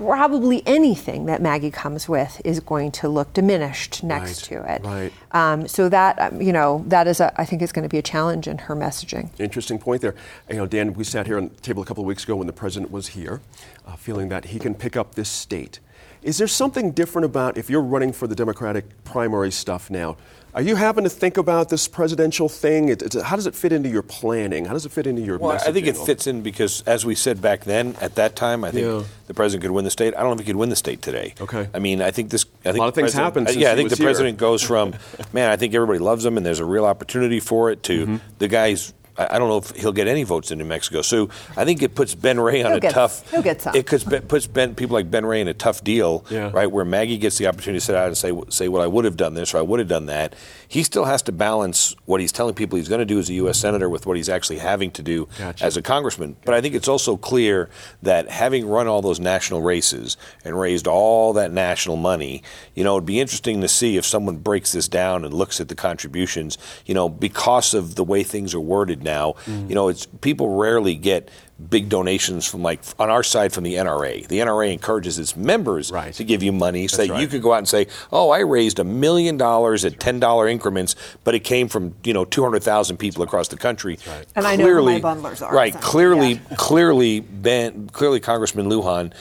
probably 0.00 0.62
anything 0.66 1.26
that 1.26 1.42
Maggie 1.42 1.70
comes 1.70 2.08
with 2.08 2.40
is 2.44 2.58
going 2.60 2.90
to 2.90 3.08
look 3.08 3.32
diminished 3.34 4.02
next 4.02 4.50
right, 4.50 4.62
to 4.62 4.74
it. 4.74 4.84
Right. 4.84 5.12
Um, 5.32 5.68
so 5.68 5.88
that 5.90 6.18
um, 6.18 6.40
you 6.40 6.52
know 6.52 6.82
that 6.88 7.06
is 7.06 7.20
a, 7.20 7.38
I 7.40 7.44
think 7.44 7.60
is 7.60 7.70
going 7.70 7.82
to 7.82 7.88
be 7.88 7.98
a 7.98 8.02
challenge 8.02 8.48
in 8.48 8.58
her 8.58 8.74
messaging. 8.74 9.28
Interesting 9.38 9.78
point 9.78 10.00
there. 10.00 10.14
You 10.48 10.56
know, 10.56 10.66
Dan, 10.66 10.94
we 10.94 11.04
sat 11.04 11.26
here 11.26 11.36
on 11.36 11.48
the 11.48 11.60
table 11.60 11.82
a 11.82 11.86
couple 11.86 12.02
of 12.02 12.06
weeks 12.08 12.24
ago 12.24 12.36
when 12.36 12.46
the 12.46 12.52
president 12.52 12.90
was 12.90 13.08
here, 13.08 13.42
uh, 13.86 13.96
feeling 13.96 14.30
that 14.30 14.46
he 14.46 14.58
can 14.58 14.74
pick 14.74 14.96
up 14.96 15.14
this 15.14 15.28
state. 15.28 15.80
Is 16.22 16.36
there 16.36 16.48
something 16.48 16.92
different 16.92 17.24
about 17.24 17.56
if 17.56 17.70
you're 17.70 17.80
running 17.80 18.12
for 18.12 18.26
the 18.26 18.34
Democratic 18.34 19.04
primary 19.04 19.50
stuff 19.50 19.90
now? 19.90 20.16
Are 20.52 20.62
you 20.62 20.74
having 20.74 21.04
to 21.04 21.10
think 21.10 21.36
about 21.36 21.68
this 21.68 21.86
presidential 21.86 22.48
thing? 22.48 22.88
It, 22.88 23.14
how 23.22 23.36
does 23.36 23.46
it 23.46 23.54
fit 23.54 23.72
into 23.72 23.88
your 23.88 24.02
planning? 24.02 24.64
How 24.64 24.72
does 24.72 24.84
it 24.84 24.90
fit 24.92 25.06
into 25.06 25.22
your 25.22 25.38
well, 25.38 25.56
messaging? 25.56 25.68
I 25.68 25.72
think 25.72 25.86
it 25.86 25.96
fits 25.96 26.26
in 26.26 26.42
because, 26.42 26.82
as 26.82 27.06
we 27.06 27.14
said 27.14 27.40
back 27.40 27.64
then, 27.64 27.96
at 28.00 28.16
that 28.16 28.34
time, 28.34 28.64
I 28.64 28.72
think 28.72 28.86
yeah. 28.86 29.04
the 29.26 29.34
president 29.34 29.62
could 29.62 29.70
win 29.70 29.84
the 29.84 29.90
state. 29.90 30.14
I 30.16 30.22
don't 30.22 30.30
know 30.30 30.34
if 30.34 30.40
he 30.40 30.46
could 30.46 30.56
win 30.56 30.68
the 30.68 30.76
state 30.76 31.02
today. 31.02 31.34
Okay. 31.40 31.68
I 31.72 31.78
mean, 31.78 32.02
I 32.02 32.10
think 32.10 32.30
this. 32.30 32.44
I 32.64 32.72
think 32.72 32.76
a 32.76 32.78
lot 32.80 32.88
of 32.88 32.94
things 32.94 33.12
happen. 33.12 33.46
yeah, 33.52 33.72
I 33.72 33.76
think 33.76 33.90
the 33.90 33.96
here. 33.96 34.06
president 34.06 34.38
goes 34.38 34.62
from, 34.62 34.94
man, 35.32 35.50
I 35.50 35.56
think 35.56 35.74
everybody 35.74 36.00
loves 36.00 36.24
him, 36.24 36.36
and 36.36 36.44
there's 36.44 36.60
a 36.60 36.64
real 36.64 36.84
opportunity 36.84 37.38
for 37.38 37.70
it, 37.70 37.84
to 37.84 38.06
mm-hmm. 38.06 38.16
the 38.38 38.48
guy's 38.48 38.92
I 39.28 39.38
don't 39.38 39.48
know 39.48 39.58
if 39.58 39.70
he'll 39.70 39.92
get 39.92 40.08
any 40.08 40.22
votes 40.22 40.50
in 40.50 40.58
New 40.58 40.64
Mexico. 40.64 41.02
So 41.02 41.28
I 41.56 41.64
think 41.64 41.82
it 41.82 41.94
puts 41.94 42.14
Ben 42.14 42.38
Ray 42.38 42.62
on 42.62 42.70
he'll 42.70 42.78
a 42.78 42.80
get, 42.80 42.92
tough. 42.92 43.28
He'll 43.30 43.42
get 43.42 43.60
some. 43.60 43.74
It 43.74 43.86
puts 44.28 44.46
Ben, 44.46 44.74
people 44.74 44.94
like 44.94 45.10
Ben 45.10 45.26
Ray 45.26 45.40
in 45.40 45.48
a 45.48 45.54
tough 45.54 45.84
deal, 45.84 46.24
yeah. 46.30 46.50
right? 46.52 46.70
Where 46.70 46.84
Maggie 46.84 47.18
gets 47.18 47.38
the 47.38 47.46
opportunity 47.46 47.80
to 47.80 47.84
sit 47.84 47.94
out 47.96 48.08
and 48.08 48.16
say, 48.16 48.32
say, 48.48 48.68
well, 48.68 48.82
I 48.82 48.86
would 48.86 49.04
have 49.04 49.16
done 49.16 49.34
this 49.34 49.54
or 49.54 49.58
I 49.58 49.62
would 49.62 49.78
have 49.78 49.88
done 49.88 50.06
that. 50.06 50.34
He 50.70 50.84
still 50.84 51.04
has 51.04 51.20
to 51.22 51.32
balance 51.32 51.96
what 52.04 52.20
he's 52.20 52.30
telling 52.30 52.54
people 52.54 52.76
he's 52.76 52.88
going 52.88 53.00
to 53.00 53.04
do 53.04 53.18
as 53.18 53.28
a 53.28 53.34
U.S. 53.34 53.58
senator 53.58 53.88
with 53.88 54.06
what 54.06 54.16
he's 54.16 54.28
actually 54.28 54.58
having 54.58 54.92
to 54.92 55.02
do 55.02 55.28
gotcha. 55.36 55.64
as 55.64 55.76
a 55.76 55.82
congressman. 55.82 56.36
But 56.44 56.54
I 56.54 56.60
think 56.60 56.76
it's 56.76 56.86
also 56.86 57.16
clear 57.16 57.68
that 58.02 58.30
having 58.30 58.68
run 58.68 58.86
all 58.86 59.02
those 59.02 59.18
national 59.18 59.62
races 59.62 60.16
and 60.44 60.56
raised 60.56 60.86
all 60.86 61.32
that 61.32 61.50
national 61.50 61.96
money, 61.96 62.44
you 62.76 62.84
know, 62.84 62.94
it'd 62.94 63.04
be 63.04 63.18
interesting 63.18 63.60
to 63.62 63.68
see 63.68 63.96
if 63.96 64.06
someone 64.06 64.36
breaks 64.36 64.70
this 64.70 64.86
down 64.86 65.24
and 65.24 65.34
looks 65.34 65.60
at 65.60 65.66
the 65.66 65.74
contributions. 65.74 66.56
You 66.86 66.94
know, 66.94 67.08
because 67.08 67.74
of 67.74 67.96
the 67.96 68.04
way 68.04 68.22
things 68.22 68.54
are 68.54 68.60
worded 68.60 69.02
now, 69.02 69.34
mm. 69.46 69.68
you 69.68 69.74
know 69.74 69.88
it's 69.88 70.06
people 70.06 70.56
rarely 70.56 70.94
get 70.94 71.28
big 71.68 71.88
donations 71.88 72.46
from 72.46 72.62
like 72.62 72.80
on 72.98 73.10
our 73.10 73.22
side 73.22 73.52
from 73.52 73.64
the 73.64 73.74
NRA. 73.74 74.26
The 74.26 74.38
NRA 74.38 74.72
encourages 74.72 75.18
its 75.18 75.36
members 75.36 75.90
right. 75.90 76.12
to 76.14 76.24
give 76.24 76.42
you 76.42 76.52
money 76.52 76.88
so 76.88 76.96
That's 76.96 77.08
that 77.08 77.14
right. 77.14 77.22
you 77.22 77.28
could 77.28 77.42
go 77.42 77.52
out 77.52 77.58
and 77.58 77.68
say, 77.68 77.86
"Oh, 78.12 78.30
I 78.30 78.40
raised 78.40 78.78
a 78.78 78.84
million 78.84 79.36
dollars 79.36 79.84
at 79.84 80.00
ten 80.00 80.20
dollar 80.20 80.48
increments, 80.48 80.96
but 81.24 81.34
it 81.34 81.40
came 81.40 81.68
from 81.68 81.94
you 82.04 82.14
know 82.14 82.24
two 82.24 82.42
hundred 82.42 82.62
thousand 82.62 82.96
people 82.96 83.22
across 83.22 83.48
the 83.48 83.56
country." 83.56 83.98
Right. 84.06 84.26
And 84.34 84.44
clearly, 84.44 84.94
I 84.94 84.98
know 85.00 85.10
who 85.12 85.20
my 85.22 85.30
bundlers 85.30 85.46
are. 85.46 85.52
Right, 85.54 85.74
clearly, 85.74 86.32
yeah. 86.32 86.40
clearly, 86.56 87.20
ben, 87.20 87.88
clearly, 87.88 88.20
Congressman 88.20 88.66
Lujan 88.66 89.12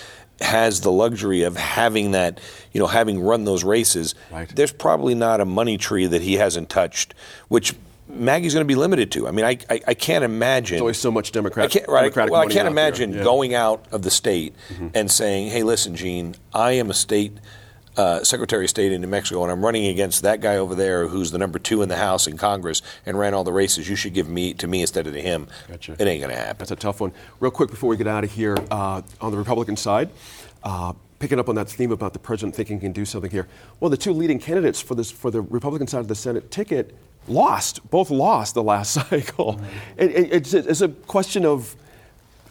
has 0.42 0.82
the 0.82 0.92
luxury 0.92 1.44
of 1.44 1.58
having 1.58 2.12
that, 2.12 2.40
you 2.72 2.80
know, 2.80 2.88
having 2.88 3.20
run 3.22 3.44
those 3.44 3.64
races. 3.64 4.16
Right. 4.32 4.48
There's 4.48 4.72
probably 4.72 5.16
not 5.16 5.42
a 5.42 5.46
money 5.46 5.78
tree 5.78 6.06
that 6.06 6.22
he 6.22 6.36
hasn't 6.36 6.70
touched, 6.70 7.14
which 7.50 7.76
Maggie's 8.10 8.54
going 8.54 8.66
to 8.66 8.68
be 8.68 8.76
limited 8.76 9.12
to. 9.12 9.28
I 9.28 9.32
mean, 9.32 9.46
I, 9.46 9.58
I, 9.70 9.82
I 9.88 9.94
can't 9.94 10.24
imagine. 10.24 10.76
There's 10.76 10.82
always 10.82 11.00
so 11.00 11.12
much 11.12 11.32
Democrat, 11.32 11.66
I 11.66 11.70
can't, 11.70 11.88
right, 11.88 12.02
Democratic 12.02 12.32
well, 12.32 12.42
I 12.42 12.48
can't 12.48 12.68
imagine 12.68 13.14
yeah. 13.14 13.24
going 13.24 13.54
out 13.54 13.86
of 13.92 14.02
the 14.02 14.12
state 14.12 14.56
mm-hmm. 14.70 14.90
and 14.94 15.12
saying, 15.12 15.50
hey, 15.50 15.64
listen, 15.64 15.96
Gene, 15.96 16.36
I 16.54 16.74
am 16.74 16.90
a 16.90 16.94
state 16.94 17.38
uh, 17.98 18.24
Secretary 18.24 18.64
of 18.64 18.70
State 18.70 18.94
in 18.94 19.02
New 19.02 19.08
Mexico, 19.08 19.44
and 19.44 19.52
I'm 19.52 19.64
running 19.64 19.88
against 19.88 20.22
that 20.22 20.40
guy 20.40 20.56
over 20.56 20.74
there 20.74 21.08
who's 21.08 21.32
the 21.32 21.38
number 21.38 21.60
two 21.60 21.82
in 21.82 21.90
the 21.90 21.98
House 21.98 22.28
in 22.28 22.38
Congress 22.38 22.82
and 23.06 23.20
ran 23.20 23.34
all 23.34 23.44
the 23.44 23.52
races. 23.52 23.90
You 23.90 23.98
should 23.98 24.14
give 24.14 24.30
me 24.30 24.54
to 24.54 24.68
me 24.68 24.82
instead 24.82 25.06
of 25.06 25.14
to 25.14 25.22
him. 25.22 25.48
Gotcha. 25.68 25.94
It 26.00 26.08
ain't 26.08 26.22
going 26.22 26.34
to 26.34 26.40
happen. 26.40 26.60
That's 26.60 26.72
a 26.72 26.78
tough 26.78 27.02
one. 27.02 27.12
Real 27.40 27.52
quick 27.52 27.70
before 27.70 27.90
we 27.90 27.98
get 27.98 28.08
out 28.08 28.24
of 28.24 28.32
here, 28.32 28.58
uh, 28.72 29.02
on 29.20 29.32
the 29.32 29.38
Republican 29.38 29.76
side, 29.76 30.10
uh, 30.64 30.94
picking 31.20 31.40
up 31.40 31.50
on 31.50 31.56
that 31.56 31.70
theme 31.70 31.92
about 31.92 32.14
the 32.14 32.20
president 32.20 32.56
thinking 32.56 32.78
he 32.78 32.82
can 32.82 32.94
do 32.94 33.04
something 33.04 33.30
here. 33.30 33.48
Well, 33.82 33.90
the 33.90 33.98
two 33.98 34.14
leading 34.14 34.40
candidates 34.40 34.82
for 34.82 34.96
this 34.96 35.12
for 35.12 35.30
the 35.30 35.42
Republican 35.42 35.88
side 35.88 36.00
of 36.00 36.08
the 36.08 36.16
Senate 36.16 36.52
ticket 36.52 36.96
lost, 37.30 37.88
both 37.90 38.10
lost 38.10 38.54
the 38.54 38.64
last 38.64 38.94
cycle. 39.10 39.54
Right. 39.54 39.70
It, 39.98 40.12
it, 40.12 40.34
it's, 40.34 40.54
it's, 40.54 40.82
a 40.82 40.90
question 40.90 41.46
of 41.46 41.76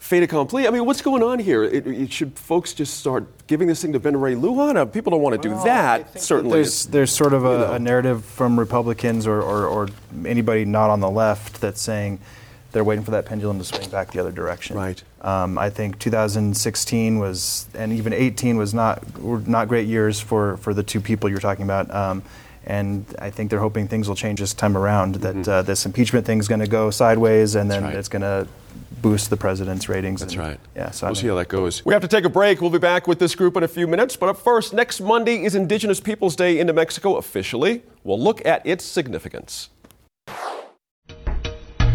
fait 0.09 0.23
accompli. 0.23 0.67
I 0.67 0.71
mean, 0.71 0.87
what's 0.87 1.03
going 1.03 1.23
on 1.23 1.38
here? 1.38 1.64
It, 1.64 2.12
should 2.12 2.38
folks 2.38 2.73
just 2.73 2.99
start 2.99 3.27
giving 3.47 3.69
this 3.69 3.83
thing 3.83 3.93
to 3.93 4.01
Ben 4.01 4.19
Ray 4.19 4.35
Lujan? 4.35 4.91
People 4.93 5.11
don't 5.11 5.23
want 5.23 5.41
to 5.41 5.49
well, 5.49 5.59
do 5.59 5.64
that, 5.64 6.21
certainly. 6.21 6.55
There's, 6.55 6.87
there's 6.87 7.12
sort 7.12 7.35
of 7.35 7.45
a, 7.45 7.51
you 7.51 7.59
know. 7.59 7.73
a 7.75 7.79
narrative 7.79 8.25
from 8.25 8.59
Republicans 8.59 9.27
or, 9.27 9.43
or, 9.43 9.67
or, 9.67 9.88
anybody 10.25 10.64
not 10.64 10.91
on 10.91 11.01
the 11.01 11.11
left 11.11 11.61
that's 11.61 11.83
saying 11.83 12.19
they're 12.73 12.85
waiting 12.85 13.05
for 13.05 13.11
that 13.12 13.27
pendulum 13.27 13.59
to 13.59 13.64
swing 13.64 13.88
back 13.91 14.12
the 14.12 14.19
other 14.21 14.33
direction. 14.33 14.77
Right. 14.77 15.03
Um, 15.21 15.59
I 15.59 15.71
think 15.71 15.99
2016 15.99 17.19
was, 17.19 17.67
and 17.75 17.93
even 17.93 18.12
18 18.12 18.57
was 18.57 18.73
not 18.75 19.19
were 19.19 19.41
not 19.41 19.69
great 19.69 19.87
years 19.87 20.21
for 20.21 20.57
for 20.59 20.73
the 20.75 20.83
two 20.83 21.01
people 21.01 21.29
you're 21.29 21.38
talking 21.38 21.64
about. 21.64 21.93
Um, 21.95 22.23
and 22.69 23.05
I 23.19 23.31
think 23.31 23.51
they're 23.51 23.59
hoping 23.69 23.89
things 23.89 24.07
will 24.09 24.15
change 24.15 24.39
this 24.41 24.55
time 24.55 24.77
around. 24.77 25.17
That 25.17 25.35
Mm-hmm. 25.35 25.51
uh, 25.51 25.63
this 25.63 25.85
impeachment 25.87 26.27
thing's 26.27 26.47
going 26.47 26.61
to 26.61 26.69
go 26.69 26.91
sideways, 26.91 27.55
and 27.57 27.69
then 27.71 27.83
right. 27.83 27.95
it's 27.97 28.09
going 28.09 28.23
to 28.23 28.47
boost 29.03 29.31
the 29.31 29.37
president's 29.37 29.89
ratings. 29.89 30.21
That's 30.21 30.35
and- 30.35 30.43
right. 30.43 30.61
Yeah. 30.77 30.91
So 30.91 31.07
We'll 31.07 31.15
see 31.15 31.29
how 31.29 31.35
that 31.37 31.49
goes. 31.49 31.85
We 31.85 31.93
have 31.95 32.03
to 32.03 32.09
take 32.09 32.25
a 32.25 32.29
break. 32.29 32.61
We'll 32.61 32.71
be 32.71 32.79
back 32.79 33.07
with 33.09 33.19
this 33.19 33.35
group 33.35 33.57
in 33.57 33.63
a 33.63 33.69
few 33.69 33.87
minutes. 33.87 34.17
But 34.17 34.29
up 34.29 34.37
first, 34.39 34.73
next 34.75 35.01
Monday 35.01 35.45
is 35.45 35.55
Indigenous 35.55 35.99
Peoples 36.01 36.37
Day 36.37 36.59
in 36.61 36.67
New 36.67 36.73
Mexico 36.75 37.17
officially. 37.17 37.83
We'll 38.05 38.21
look 38.23 38.45
at 38.47 38.65
its 38.67 38.85
significance. 38.85 39.71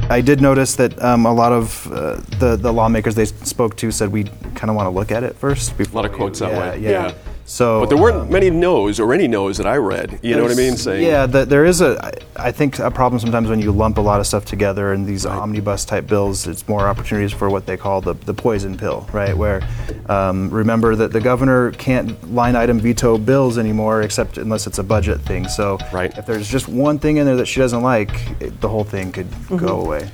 I 0.09 0.21
did 0.21 0.41
notice 0.41 0.75
that 0.75 1.01
um, 1.01 1.25
a 1.25 1.33
lot 1.33 1.51
of 1.53 1.87
uh, 1.91 2.15
the 2.39 2.57
the 2.57 2.71
lawmakers 2.73 3.15
they 3.15 3.25
spoke 3.25 3.75
to 3.77 3.89
said 3.91 4.09
we 4.11 4.25
kind 4.55 4.69
of 4.69 4.75
want 4.75 4.85
to 4.87 4.89
look 4.91 5.11
at 5.11 5.23
it 5.23 5.35
first. 5.35 5.77
Before 5.77 5.99
A 5.99 6.03
lot 6.03 6.11
of 6.11 6.15
quotes 6.17 6.41
we, 6.41 6.47
that 6.47 6.53
yeah, 6.53 6.59
way. 6.71 6.79
Yeah. 6.79 6.89
Yeah. 7.07 7.13
So, 7.45 7.81
But 7.81 7.89
there 7.89 7.97
weren't 7.97 8.21
um, 8.21 8.29
many 8.29 8.49
no's 8.49 8.99
or 8.99 9.13
any 9.13 9.27
no's 9.27 9.57
that 9.57 9.67
I 9.67 9.75
read. 9.75 10.17
You 10.23 10.35
know 10.35 10.43
what 10.43 10.51
I 10.51 10.55
mean? 10.55 10.77
Saying 10.77 11.05
yeah, 11.05 11.25
the, 11.25 11.45
there 11.45 11.65
is 11.65 11.81
a. 11.81 11.99
I 12.03 12.47
I 12.47 12.51
think 12.51 12.79
a 12.79 12.89
problem 12.89 13.19
sometimes 13.19 13.49
when 13.49 13.59
you 13.59 13.71
lump 13.71 13.97
a 13.97 14.01
lot 14.01 14.19
of 14.19 14.25
stuff 14.27 14.43
together 14.45 14.93
in 14.93 15.05
these 15.05 15.25
omnibus 15.25 15.85
type 15.85 16.07
bills. 16.07 16.47
It's 16.47 16.67
more 16.67 16.87
opportunities 16.87 17.31
for 17.31 17.49
what 17.49 17.65
they 17.65 17.77
call 17.77 18.01
the, 18.01 18.13
the 18.13 18.33
poison 18.33 18.75
pill, 18.77 19.07
right? 19.13 19.35
Where 19.37 19.61
um, 20.07 20.49
remember 20.49 20.95
that 20.95 21.11
the 21.11 21.21
governor 21.21 21.71
can't 21.71 22.33
line 22.33 22.55
item 22.55 22.79
veto 22.79 23.17
bills 23.17 23.57
anymore, 23.57 24.01
except 24.01 24.37
unless 24.37 24.65
it's 24.65 24.79
a 24.79 24.83
budget 24.83 25.21
thing. 25.21 25.47
So 25.47 25.77
Right. 25.91 26.17
if 26.17 26.25
there's 26.25 26.49
just 26.49 26.67
one 26.67 26.97
thing 26.97 27.17
in 27.17 27.25
there 27.25 27.35
that 27.35 27.45
she 27.47 27.59
doesn't 27.59 27.81
like, 27.83 28.11
it, 28.41 28.59
the 28.61 28.69
whole 28.69 28.83
thing 28.85 29.11
could 29.11 29.27
go 29.49 29.81
away. 29.81 30.09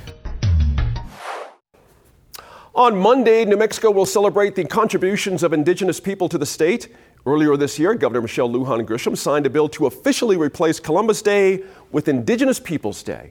On 2.74 2.96
Monday, 2.96 3.44
New 3.44 3.56
Mexico 3.56 3.90
will 3.90 4.06
celebrate 4.06 4.54
the 4.54 4.64
contributions 4.64 5.42
of 5.42 5.52
indigenous 5.52 6.00
people 6.00 6.28
to 6.28 6.38
the 6.38 6.46
state. 6.46 6.88
Earlier 7.26 7.54
this 7.58 7.78
year, 7.78 7.94
Governor 7.94 8.22
Michelle 8.22 8.48
Lujan 8.48 8.86
Grisham 8.86 9.14
signed 9.16 9.44
a 9.44 9.50
bill 9.50 9.68
to 9.70 9.84
officially 9.84 10.38
replace 10.38 10.80
Columbus 10.80 11.20
Day 11.20 11.62
with 11.92 12.08
Indigenous 12.08 12.58
Peoples 12.58 13.02
Day. 13.02 13.30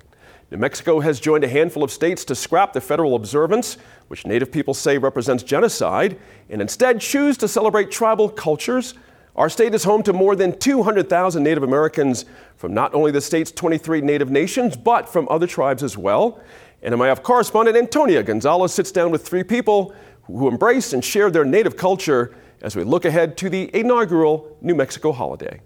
New 0.51 0.57
Mexico 0.57 0.99
has 0.99 1.19
joined 1.19 1.43
a 1.43 1.47
handful 1.47 1.83
of 1.83 1.91
states 1.91 2.23
to 2.25 2.35
scrap 2.35 2.73
the 2.73 2.81
federal 2.81 3.15
observance, 3.15 3.77
which 4.07 4.27
Native 4.27 4.51
people 4.51 4.75
say 4.75 4.99
represents 4.99 5.41
genocide, 5.41 6.19
and 6.51 6.61
instead 6.61 7.01
choose 7.01 7.35
to 7.37 7.47
celebrate 7.47 7.89
tribal 7.89 8.29
cultures. 8.29 8.93
Our 9.35 9.49
state 9.49 9.73
is 9.73 9.83
home 9.83 10.03
to 10.03 10.13
more 10.13 10.35
than 10.35 10.59
200,000 10.59 11.41
Native 11.41 11.63
Americans 11.63 12.25
from 12.57 12.75
not 12.75 12.93
only 12.93 13.09
the 13.11 13.21
state's 13.21 13.51
23 13.51 14.01
Native 14.01 14.29
nations, 14.29 14.77
but 14.77 15.09
from 15.09 15.27
other 15.31 15.47
tribes 15.47 15.81
as 15.81 15.97
well. 15.97 16.39
NMIF 16.83 17.23
correspondent 17.23 17.75
Antonia 17.75 18.21
Gonzalez 18.21 18.71
sits 18.71 18.91
down 18.91 19.09
with 19.09 19.27
three 19.27 19.43
people 19.43 19.95
who 20.23 20.47
embrace 20.47 20.93
and 20.93 21.03
share 21.03 21.31
their 21.31 21.45
Native 21.45 21.75
culture 21.75 22.35
as 22.61 22.75
we 22.75 22.83
look 22.83 23.05
ahead 23.05 23.37
to 23.37 23.49
the 23.49 23.69
inaugural 23.73 24.57
New 24.61 24.75
Mexico 24.75 25.11
holiday. 25.11 25.61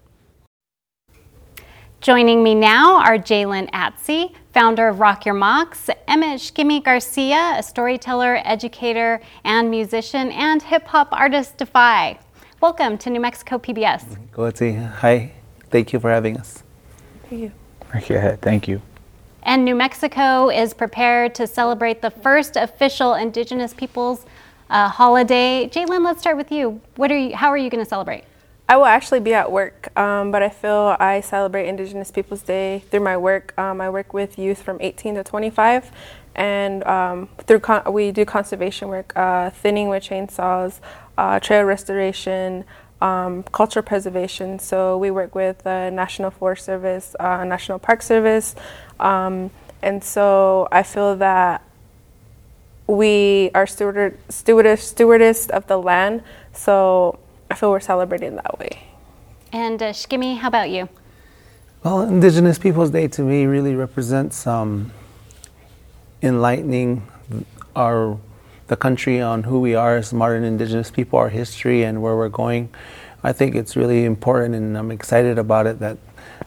Joining 2.01 2.43
me 2.43 2.53
now 2.53 2.97
are 2.97 3.17
Jaylyn 3.17 3.71
Atsye, 3.71 4.33
founder 4.53 4.89
of 4.89 4.99
Rock 4.99 5.25
Your 5.25 5.35
Mocks, 5.35 5.89
Emmett 6.07 6.41
Shkeme 6.41 6.83
Garcia, 6.83 7.55
a 7.57 7.63
storyteller, 7.63 8.41
educator, 8.43 9.21
and 9.45 9.71
musician, 9.71 10.29
and 10.31 10.61
hip 10.61 10.85
hop 10.85 11.07
artist 11.13 11.57
Defy. 11.57 12.19
Welcome 12.59 12.97
to 12.99 13.09
New 13.09 13.21
Mexico 13.21 13.57
PBS. 13.57 14.17
Go 14.33 14.43
ahead, 14.43 14.57
say 14.57 14.73
hi. 14.73 15.31
Thank 15.69 15.93
you 15.93 15.99
for 15.99 16.09
having 16.11 16.37
us. 16.37 16.63
Thank 17.29 18.09
Yeah, 18.09 18.35
thank 18.35 18.67
you. 18.67 18.81
And 19.43 19.65
New 19.65 19.75
Mexico 19.75 20.49
is 20.49 20.73
prepared 20.73 21.35
to 21.35 21.47
celebrate 21.47 22.01
the 22.01 22.11
first 22.11 22.55
official 22.55 23.13
Indigenous 23.13 23.73
Peoples 23.73 24.25
holiday. 24.73 25.69
Jaylyn, 25.71 26.03
let's 26.03 26.21
start 26.21 26.37
with 26.37 26.51
you. 26.51 26.81
What 26.95 27.11
are 27.11 27.17
you? 27.17 27.35
How 27.35 27.49
are 27.49 27.57
you 27.57 27.69
going 27.69 27.83
to 27.83 27.89
celebrate? 27.89 28.25
I 28.67 28.77
will 28.77 28.85
actually 28.85 29.19
be 29.19 29.33
at 29.33 29.51
work, 29.51 29.95
um, 29.97 30.31
but 30.31 30.41
I 30.41 30.49
feel 30.49 30.95
I 30.99 31.19
celebrate 31.19 31.67
Indigenous 31.67 32.11
Peoples 32.11 32.41
Day 32.41 32.83
through 32.89 33.01
my 33.01 33.17
work. 33.17 33.53
Um, 33.57 33.81
I 33.81 33.89
work 33.89 34.13
with 34.13 34.39
youth 34.39 34.61
from 34.61 34.77
18 34.79 35.15
to 35.15 35.23
25, 35.23 35.91
and 36.35 36.83
um, 36.85 37.29
through 37.39 37.59
con- 37.59 37.91
we 37.91 38.11
do 38.11 38.23
conservation 38.23 38.87
work, 38.87 39.11
uh, 39.17 39.49
thinning 39.49 39.89
with 39.89 40.03
chainsaws, 40.03 40.79
uh, 41.17 41.39
trail 41.41 41.63
restoration, 41.65 42.63
um, 43.01 43.43
cultural 43.43 43.83
preservation. 43.83 44.59
So 44.59 44.97
we 44.97 45.11
work 45.11 45.35
with 45.35 45.59
the 45.63 45.89
National 45.89 46.31
Forest 46.31 46.65
Service, 46.65 47.15
uh, 47.19 47.43
National 47.43 47.79
Park 47.79 48.01
Service, 48.01 48.55
um, 48.99 49.51
and 49.81 50.01
so 50.01 50.69
I 50.71 50.83
feel 50.83 51.17
that 51.17 51.61
we 52.87 53.51
are 53.55 53.65
steward- 53.65 54.17
stewardess, 54.29 54.83
stewardess 54.87 55.47
of 55.49 55.67
the 55.67 55.77
land. 55.77 56.23
So 56.53 57.19
I 57.49 57.55
feel 57.55 57.71
we're 57.71 57.79
celebrating 57.79 58.35
that 58.35 58.59
way. 58.59 58.83
And 59.51 59.81
uh, 59.81 59.91
Shkeme, 59.91 60.37
how 60.37 60.47
about 60.47 60.69
you? 60.69 60.89
Well, 61.83 62.01
Indigenous 62.01 62.57
Peoples 62.57 62.89
Day 62.89 63.07
to 63.09 63.21
me 63.21 63.45
really 63.45 63.75
represents 63.75 64.47
um, 64.47 64.91
enlightening 66.21 67.05
our 67.75 68.17
the 68.67 68.77
country 68.77 69.19
on 69.21 69.43
who 69.43 69.59
we 69.59 69.75
are 69.75 69.97
as 69.97 70.13
modern 70.13 70.43
Indigenous 70.43 70.89
people, 70.89 71.19
our 71.19 71.29
history, 71.29 71.83
and 71.83 72.01
where 72.01 72.15
we're 72.15 72.29
going. 72.29 72.69
I 73.23 73.33
think 73.33 73.55
it's 73.55 73.75
really 73.75 74.05
important, 74.05 74.55
and 74.55 74.77
I'm 74.77 74.91
excited 74.91 75.37
about 75.37 75.67
it 75.67 75.79
that 75.79 75.97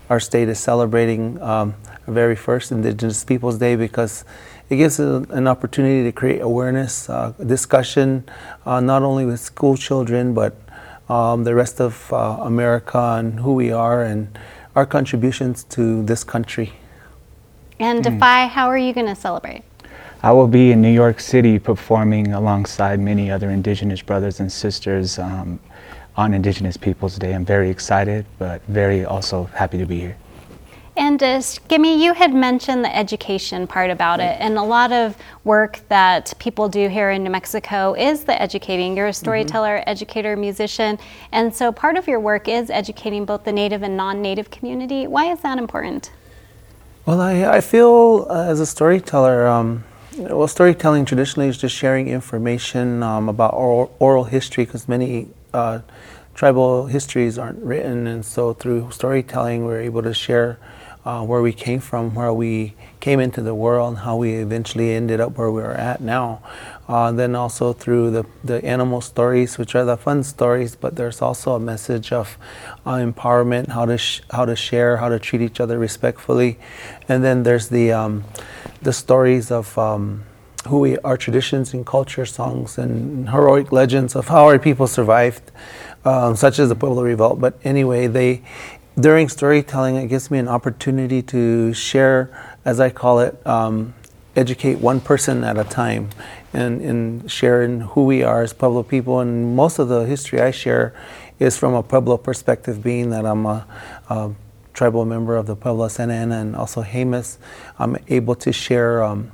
our 0.09 0.19
state 0.19 0.49
is 0.49 0.59
celebrating 0.59 1.41
um, 1.43 1.75
our 2.07 2.15
very 2.15 2.37
first 2.37 2.73
Indigenous 2.73 3.23
Peoples 3.25 3.59
Day 3.59 3.77
because 3.77 4.25
it 4.69 4.77
gives 4.77 4.99
a, 4.99 5.25
an 5.31 5.47
opportunity 5.47 6.03
to 6.03 6.13
create 6.13 6.41
awareness, 6.41 7.09
uh, 7.09 7.33
discussion, 7.47 8.25
uh, 8.65 8.81
not 8.81 9.03
only 9.03 9.25
with 9.25 9.41
school 9.41 9.77
children 9.77 10.35
but 10.35 10.57
um, 11.09 11.45
the 11.45 11.55
rest 11.55 11.81
of 11.81 12.13
uh, 12.13 12.39
America 12.43 12.99
and 13.19 13.41
who 13.41 13.55
we 13.55 13.71
are 13.71 14.03
and 14.03 14.39
our 14.75 14.87
contributions 14.87 15.65
to 15.65 16.03
this 16.05 16.25
country. 16.25 16.73
And 17.79 18.03
Defy, 18.03 18.47
how 18.47 18.69
are 18.69 18.79
you 18.79 18.93
going 18.93 19.07
to 19.07 19.15
celebrate? 19.15 19.63
I 20.23 20.33
will 20.33 20.49
be 20.49 20.73
in 20.73 20.81
New 20.81 20.93
York 20.93 21.21
City 21.21 21.59
performing 21.59 22.33
alongside 22.33 22.99
many 22.99 23.31
other 23.31 23.51
Indigenous 23.51 24.03
brothers 24.03 24.41
and 24.41 24.51
sisters 24.51 25.19
um, 25.19 25.61
on 26.17 26.35
Indigenous 26.35 26.77
Peoples 26.77 27.17
Day. 27.17 27.35
I'm 27.35 27.45
very 27.45 27.71
excited, 27.71 28.25
but 28.39 28.63
very 28.63 29.05
also 29.05 29.45
happy 29.55 29.79
to 29.79 29.87
be 29.87 30.01
here. 30.01 30.17
And 30.99 31.23
uh, 31.23 31.41
Shkeme, 31.41 32.01
you 32.01 32.15
had 32.15 32.33
mentioned 32.33 32.83
the 32.83 32.97
education 32.97 33.67
part 33.67 33.91
about 33.91 34.19
it, 34.19 34.39
and 34.41 34.57
a 34.57 34.63
lot 34.63 34.93
of 34.93 35.15
work 35.45 35.81
that 35.89 36.33
people 36.39 36.71
do 36.71 36.89
here 36.89 37.11
in 37.11 37.23
New 37.23 37.29
Mexico 37.29 37.93
is 37.93 38.25
the 38.25 38.41
educating. 38.41 38.97
You're 38.97 39.09
a 39.09 39.13
storyteller, 39.13 39.85
educator, 39.87 40.37
musician, 40.37 40.99
and 41.33 41.55
so 41.55 41.71
part 41.71 41.99
of 41.99 42.09
your 42.09 42.19
work 42.19 42.49
is 42.49 42.71
educating 42.71 43.27
both 43.27 43.45
the 43.45 43.53
Native 43.53 43.83
and 43.83 43.95
non-Native 43.95 44.51
community. 44.51 45.07
Why 45.07 45.31
is 45.31 45.41
that 45.41 45.59
important? 45.59 46.13
Well, 47.05 47.21
I, 47.21 47.45
I 47.45 47.61
feel 47.61 48.27
uh, 48.31 48.45
as 48.45 48.61
a 48.61 48.67
storyteller, 48.67 49.47
um, 49.47 49.85
well, 50.17 50.49
storytelling 50.49 51.05
traditionally 51.05 51.49
is 51.49 51.59
just 51.59 51.77
sharing 51.77 52.09
information 52.09 53.03
um, 53.03 53.29
about 53.29 53.53
oral, 53.53 53.95
oral 53.99 54.25
history 54.25 54.65
because 54.65 54.89
many 54.89 55.29
uh, 55.53 55.81
tribal 56.35 56.87
histories 56.87 57.39
aren't 57.39 57.63
written, 57.63 58.07
and 58.07 58.25
so 58.25 58.55
through 58.55 58.91
storytelling, 58.93 59.67
we're 59.67 59.81
able 59.81 60.03
to 60.03 60.15
share 60.15 60.59
uh, 61.07 61.23
where 61.25 61.41
we 61.41 61.53
came 61.53 61.79
from, 61.79 62.15
where 62.17 62.33
we 62.33 62.75
came 62.99 63.21
into 63.21 63.41
the 63.41 63.55
world, 63.55 63.91
and 63.91 63.99
how 63.99 64.17
we 64.17 64.33
eventually 64.35 64.93
ended 64.93 65.21
up 65.21 65.39
where 65.39 65.53
we're 65.53 65.71
at 65.71 66.01
now. 66.01 66.43
Uh, 66.89 67.13
then 67.13 67.37
also 67.37 67.73
through 67.73 68.11
the, 68.11 68.27
the 68.43 68.65
animal 68.65 69.01
stories, 69.01 69.57
which 69.57 69.77
are 69.77 69.85
the 69.85 69.97
fun 69.97 70.25
stories, 70.25 70.75
but 70.75 70.97
there's 70.97 71.23
also 71.23 71.55
a 71.55 71.61
message 71.61 72.11
of 72.13 72.37
uh, 72.85 72.95
empowerment, 72.95 73.69
how 73.69 73.85
to 73.87 73.97
sh- 73.97 74.21
how 74.33 74.45
to 74.45 74.57
share, 74.57 74.97
how 74.97 75.09
to 75.09 75.19
treat 75.19 75.41
each 75.41 75.61
other 75.61 75.79
respectfully, 75.79 76.59
and 77.09 77.23
then 77.23 77.45
there's 77.45 77.69
the 77.69 77.93
um, 77.93 78.25
the 78.83 78.93
stories 78.93 79.53
of 79.53 79.79
um, 79.79 80.25
who 80.67 80.81
we 80.81 80.99
our 80.99 81.17
traditions 81.17 81.73
and 81.73 81.87
culture, 81.87 82.27
songs 82.27 82.79
and 82.79 83.31
heroic 83.31 83.71
legends 83.71 84.17
of 84.17 84.29
how 84.29 84.47
our 84.47 84.59
people 84.59 84.87
survived, 84.87 85.53
um, 86.05 86.35
such 86.37 86.59
as 86.59 86.69
the 86.69 86.75
Pueblo 86.75 87.03
Revolt. 87.03 87.41
But 87.41 87.59
anyway, 87.65 88.07
they 88.07 88.43
during 88.99 89.29
storytelling, 89.29 89.97
it 89.97 90.09
gives 90.09 90.31
me 90.31 90.39
an 90.39 90.49
opportunity 90.49 91.23
to 91.23 91.73
share, 91.75 92.31
as 92.65 92.81
I 92.81 92.91
call 92.91 93.21
it, 93.21 93.47
um, 93.47 93.95
educate 94.35 94.77
one 94.77 95.01
person 95.01 95.45
at 95.45 95.59
a 95.59 95.65
time, 95.65 96.11
and 96.53 96.81
in 96.81 97.29
sharing 97.29 97.81
who 97.81 98.05
we 98.05 98.23
are 98.23 98.43
as 98.43 98.53
Pueblo 98.53 98.83
people. 98.83 99.21
And 99.21 99.55
most 99.55 99.79
of 99.79 99.89
the 99.89 100.07
history 100.07 100.41
I 100.41 100.51
share 100.51 100.95
is 101.39 101.59
from 101.59 101.75
a 101.75 101.83
Pueblo 101.83 102.17
perspective, 102.17 102.83
being 102.83 103.11
that 103.11 103.27
I'm 103.27 103.45
a, 103.45 103.67
a 104.09 104.33
tribal 104.73 105.05
member 105.05 105.37
of 105.37 105.47
the 105.47 105.57
Pueblo 105.57 105.89
Santa 105.89 106.15
Ana 106.15 106.41
and 106.41 106.57
also 106.57 106.83
Jemez. 106.83 107.37
I'm 107.79 107.97
able 108.09 108.35
to 108.37 108.53
share 108.53 109.03
um, 109.03 109.33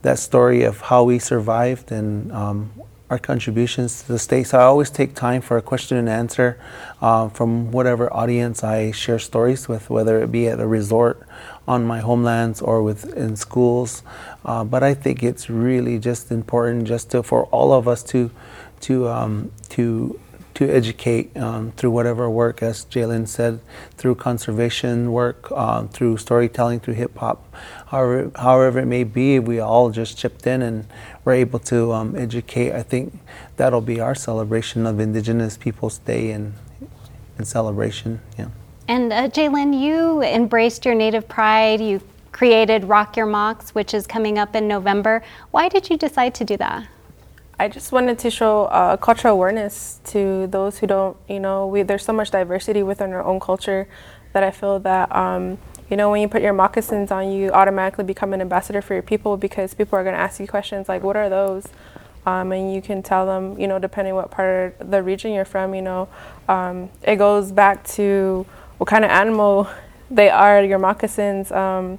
that 0.00 0.18
story 0.18 0.62
of 0.62 0.80
how 0.80 1.04
we 1.04 1.18
survived 1.18 1.92
and 1.92 2.32
um, 2.32 2.72
our 3.12 3.18
contributions 3.18 4.02
to 4.02 4.08
the 4.08 4.18
state. 4.18 4.44
So 4.46 4.58
I 4.58 4.62
always 4.62 4.88
take 4.88 5.14
time 5.14 5.42
for 5.42 5.58
a 5.58 5.62
question 5.62 5.98
and 5.98 6.08
answer 6.08 6.58
uh, 7.02 7.28
from 7.28 7.70
whatever 7.70 8.10
audience 8.10 8.64
I 8.64 8.90
share 8.90 9.18
stories 9.18 9.68
with, 9.68 9.90
whether 9.90 10.22
it 10.22 10.32
be 10.32 10.48
at 10.48 10.58
a 10.58 10.66
resort 10.66 11.16
on 11.68 11.84
my 11.84 12.00
homelands 12.00 12.62
or 12.62 12.82
with 12.82 13.14
in 13.14 13.36
schools. 13.36 14.02
Uh, 14.46 14.64
but 14.64 14.82
I 14.82 14.94
think 14.94 15.22
it's 15.22 15.50
really 15.50 15.98
just 15.98 16.32
important 16.32 16.88
just 16.88 17.10
to, 17.10 17.22
for 17.22 17.44
all 17.56 17.74
of 17.74 17.86
us 17.86 18.02
to 18.04 18.30
to 18.80 19.08
um, 19.08 19.52
to 19.68 20.18
to 20.54 20.68
educate 20.68 21.36
um, 21.36 21.72
through 21.72 21.90
whatever 21.90 22.28
work, 22.28 22.62
as 22.62 22.84
Jaylyn 22.86 23.26
said, 23.26 23.60
through 23.96 24.16
conservation 24.16 25.12
work, 25.12 25.50
um, 25.52 25.88
through 25.88 26.16
storytelling, 26.18 26.80
through 26.80 26.94
hip 26.94 27.16
hop, 27.16 27.54
however, 27.86 28.30
however 28.36 28.78
it 28.80 28.86
may 28.86 29.04
be, 29.04 29.38
we 29.38 29.60
all 29.60 29.90
just 29.90 30.18
chipped 30.18 30.46
in 30.46 30.62
and 30.62 30.86
we're 31.24 31.34
able 31.34 31.58
to 31.60 31.92
um, 31.92 32.16
educate. 32.16 32.72
I 32.72 32.82
think 32.82 33.18
that'll 33.56 33.80
be 33.80 34.00
our 34.00 34.14
celebration 34.14 34.86
of 34.86 35.00
Indigenous 35.00 35.56
Peoples 35.56 35.98
Day 35.98 36.30
and, 36.30 36.54
and 37.38 37.46
celebration. 37.46 38.20
Yeah. 38.38 38.48
And 38.88 39.12
uh, 39.12 39.28
Jaylyn, 39.28 39.80
you 39.80 40.22
embraced 40.22 40.84
your 40.84 40.94
native 40.94 41.28
pride. 41.28 41.80
You 41.80 42.00
created 42.32 42.84
Rock 42.84 43.16
Your 43.16 43.26
Mocks, 43.26 43.74
which 43.74 43.94
is 43.94 44.06
coming 44.06 44.38
up 44.38 44.56
in 44.56 44.66
November. 44.66 45.22
Why 45.50 45.68
did 45.68 45.88
you 45.88 45.96
decide 45.96 46.34
to 46.36 46.44
do 46.44 46.56
that? 46.56 46.86
I 47.58 47.68
just 47.68 47.92
wanted 47.92 48.18
to 48.20 48.30
show 48.30 48.64
uh, 48.64 48.96
cultural 48.96 49.34
awareness 49.34 50.00
to 50.06 50.46
those 50.48 50.78
who 50.78 50.86
don't, 50.86 51.16
you 51.28 51.38
know, 51.38 51.66
we, 51.66 51.82
there's 51.82 52.04
so 52.04 52.12
much 52.12 52.30
diversity 52.30 52.82
within 52.82 53.12
our 53.12 53.22
own 53.22 53.40
culture 53.40 53.86
that 54.32 54.42
I 54.42 54.50
feel 54.50 54.80
that, 54.80 55.14
um, 55.14 55.58
you 55.90 55.96
know, 55.96 56.10
when 56.10 56.22
you 56.22 56.28
put 56.28 56.42
your 56.42 56.54
moccasins 56.54 57.10
on, 57.10 57.30
you 57.30 57.50
automatically 57.50 58.04
become 58.04 58.32
an 58.32 58.40
ambassador 58.40 58.80
for 58.80 58.94
your 58.94 59.02
people 59.02 59.36
because 59.36 59.74
people 59.74 59.98
are 59.98 60.02
going 60.02 60.14
to 60.14 60.20
ask 60.20 60.40
you 60.40 60.48
questions 60.48 60.88
like, 60.88 61.02
what 61.02 61.16
are 61.16 61.28
those? 61.28 61.66
Um, 62.24 62.52
and 62.52 62.74
you 62.74 62.80
can 62.80 63.02
tell 63.02 63.26
them, 63.26 63.58
you 63.58 63.66
know, 63.66 63.78
depending 63.78 64.14
what 64.14 64.30
part 64.30 64.80
of 64.80 64.90
the 64.90 65.02
region 65.02 65.32
you're 65.32 65.44
from, 65.44 65.74
you 65.74 65.82
know, 65.82 66.08
um, 66.48 66.88
it 67.02 67.16
goes 67.16 67.52
back 67.52 67.84
to 67.88 68.46
what 68.78 68.88
kind 68.88 69.04
of 69.04 69.10
animal 69.10 69.68
they 70.10 70.30
are, 70.30 70.64
your 70.64 70.78
moccasins. 70.78 71.52
Um, 71.52 71.98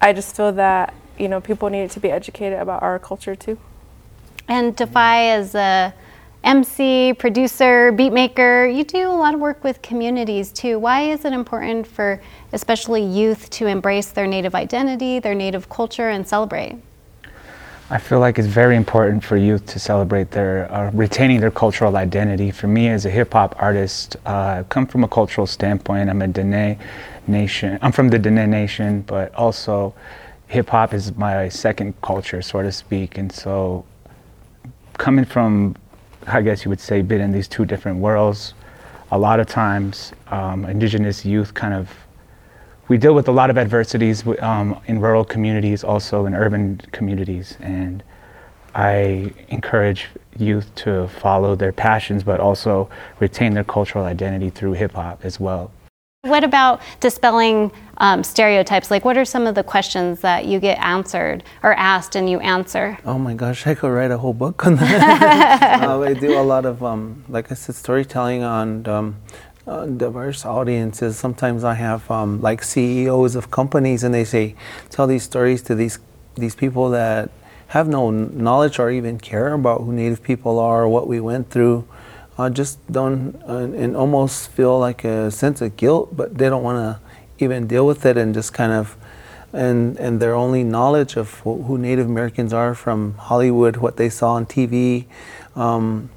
I 0.00 0.12
just 0.12 0.36
feel 0.36 0.52
that, 0.52 0.94
you 1.18 1.28
know, 1.28 1.40
people 1.40 1.68
need 1.68 1.90
to 1.90 2.00
be 2.00 2.10
educated 2.10 2.58
about 2.58 2.82
our 2.82 2.98
culture 2.98 3.34
too. 3.34 3.58
And 4.48 4.76
Defy 4.76 5.30
as 5.30 5.54
a 5.54 5.92
MC, 6.44 7.12
producer, 7.12 7.90
beat 7.90 8.12
maker, 8.12 8.66
you 8.66 8.84
do 8.84 9.08
a 9.08 9.10
lot 9.10 9.34
of 9.34 9.40
work 9.40 9.64
with 9.64 9.82
communities 9.82 10.52
too. 10.52 10.78
Why 10.78 11.10
is 11.10 11.24
it 11.24 11.32
important 11.32 11.88
for 11.88 12.20
especially 12.52 13.02
youth 13.02 13.50
to 13.50 13.66
embrace 13.66 14.10
their 14.12 14.28
native 14.28 14.54
identity, 14.54 15.18
their 15.18 15.34
native 15.34 15.68
culture, 15.68 16.08
and 16.10 16.26
celebrate? 16.26 16.76
I 17.90 17.98
feel 17.98 18.20
like 18.20 18.38
it's 18.38 18.46
very 18.46 18.76
important 18.76 19.24
for 19.24 19.36
youth 19.36 19.66
to 19.66 19.80
celebrate 19.80 20.30
their 20.30 20.72
uh, 20.72 20.90
retaining 20.92 21.40
their 21.40 21.50
cultural 21.50 21.96
identity. 21.96 22.52
For 22.52 22.68
me, 22.68 22.88
as 22.88 23.06
a 23.06 23.10
hip 23.10 23.32
hop 23.32 23.56
artist, 23.58 24.16
uh, 24.26 24.30
I 24.30 24.64
come 24.68 24.86
from 24.86 25.02
a 25.02 25.08
cultural 25.08 25.48
standpoint. 25.48 26.10
I'm 26.10 26.22
a 26.22 26.28
Diné 26.28 26.78
Nation. 27.26 27.78
I'm 27.82 27.92
from 27.92 28.08
the 28.08 28.18
Diné 28.18 28.48
Nation, 28.48 29.02
but 29.02 29.34
also 29.34 29.94
hip 30.46 30.68
hop 30.68 30.94
is 30.94 31.16
my 31.16 31.48
second 31.48 32.00
culture, 32.02 32.40
so 32.42 32.62
to 32.62 32.70
speak. 32.70 33.18
And 33.18 33.32
so 33.32 33.84
coming 34.98 35.24
from, 35.24 35.76
I 36.26 36.42
guess 36.42 36.64
you 36.64 36.68
would 36.68 36.80
say, 36.80 37.02
been 37.02 37.20
in 37.20 37.32
these 37.32 37.48
two 37.48 37.64
different 37.64 37.98
worlds, 37.98 38.54
a 39.10 39.18
lot 39.18 39.40
of 39.40 39.46
times 39.46 40.12
um, 40.28 40.64
indigenous 40.64 41.24
youth 41.24 41.54
kind 41.54 41.74
of, 41.74 41.90
we 42.88 42.98
deal 42.98 43.14
with 43.14 43.28
a 43.28 43.32
lot 43.32 43.50
of 43.50 43.58
adversities 43.58 44.24
um, 44.40 44.80
in 44.86 45.00
rural 45.00 45.24
communities, 45.24 45.84
also 45.84 46.26
in 46.26 46.34
urban 46.34 46.80
communities. 46.92 47.56
And 47.60 48.02
I 48.74 49.32
encourage 49.48 50.08
youth 50.38 50.74
to 50.76 51.08
follow 51.08 51.56
their 51.56 51.72
passions, 51.72 52.22
but 52.22 52.40
also 52.40 52.90
retain 53.20 53.54
their 53.54 53.64
cultural 53.64 54.04
identity 54.04 54.50
through 54.50 54.72
hip 54.72 54.92
hop 54.92 55.24
as 55.24 55.40
well. 55.40 55.70
What 56.26 56.44
about 56.44 56.80
dispelling 57.00 57.70
um, 57.98 58.22
stereotypes? 58.22 58.90
Like, 58.90 59.04
what 59.04 59.16
are 59.16 59.24
some 59.24 59.46
of 59.46 59.54
the 59.54 59.62
questions 59.62 60.20
that 60.20 60.44
you 60.44 60.60
get 60.60 60.78
answered 60.78 61.44
or 61.62 61.72
asked 61.74 62.16
and 62.16 62.28
you 62.28 62.40
answer? 62.40 62.98
Oh 63.04 63.18
my 63.18 63.34
gosh, 63.34 63.66
I 63.66 63.74
could 63.74 63.88
write 63.88 64.10
a 64.10 64.18
whole 64.18 64.34
book 64.34 64.66
on 64.66 64.76
that. 64.76 65.82
uh, 65.82 66.00
I 66.00 66.14
do 66.14 66.38
a 66.38 66.42
lot 66.42 66.66
of, 66.66 66.82
um, 66.82 67.24
like 67.28 67.50
I 67.50 67.54
said, 67.54 67.74
storytelling 67.74 68.42
on 68.42 68.86
um, 68.88 69.16
uh, 69.66 69.86
diverse 69.86 70.44
audiences. 70.44 71.18
Sometimes 71.18 71.64
I 71.64 71.74
have 71.74 72.08
um, 72.10 72.40
like 72.40 72.62
CEOs 72.62 73.34
of 73.34 73.50
companies, 73.50 74.04
and 74.04 74.14
they 74.14 74.24
say, 74.24 74.54
tell 74.90 75.06
these 75.06 75.22
stories 75.22 75.62
to 75.62 75.74
these 75.74 75.98
these 76.36 76.54
people 76.54 76.90
that 76.90 77.30
have 77.68 77.88
no 77.88 78.10
knowledge 78.10 78.78
or 78.78 78.90
even 78.90 79.18
care 79.18 79.54
about 79.54 79.80
who 79.80 79.92
Native 79.92 80.22
people 80.22 80.58
are, 80.58 80.82
or 80.82 80.88
what 80.88 81.08
we 81.08 81.18
went 81.18 81.50
through 81.50 81.86
uh, 82.38 82.50
just 82.50 82.78
don't 82.90 83.36
uh, 83.48 83.68
and 83.82 83.96
almost 83.96 84.50
feel 84.50 84.78
like 84.78 85.04
a 85.04 85.30
sense 85.30 85.60
of 85.60 85.76
guilt, 85.76 86.16
but 86.16 86.36
they 86.36 86.48
don't 86.48 86.62
want 86.62 86.78
to 86.78 87.44
even 87.44 87.66
deal 87.66 87.86
with 87.86 88.04
it 88.06 88.16
and 88.16 88.34
just 88.34 88.52
kind 88.52 88.72
of 88.72 88.96
and 89.52 89.96
and 89.98 90.20
their 90.20 90.34
only 90.34 90.62
knowledge 90.62 91.16
of 91.16 91.40
who 91.40 91.78
Native 91.78 92.06
Americans 92.06 92.52
are 92.52 92.74
from 92.74 93.14
Hollywood, 93.14 93.76
what 93.78 93.96
they 93.96 94.10
saw 94.10 94.32
on 94.32 94.46
TV, 94.46 95.06
um, 95.54 96.10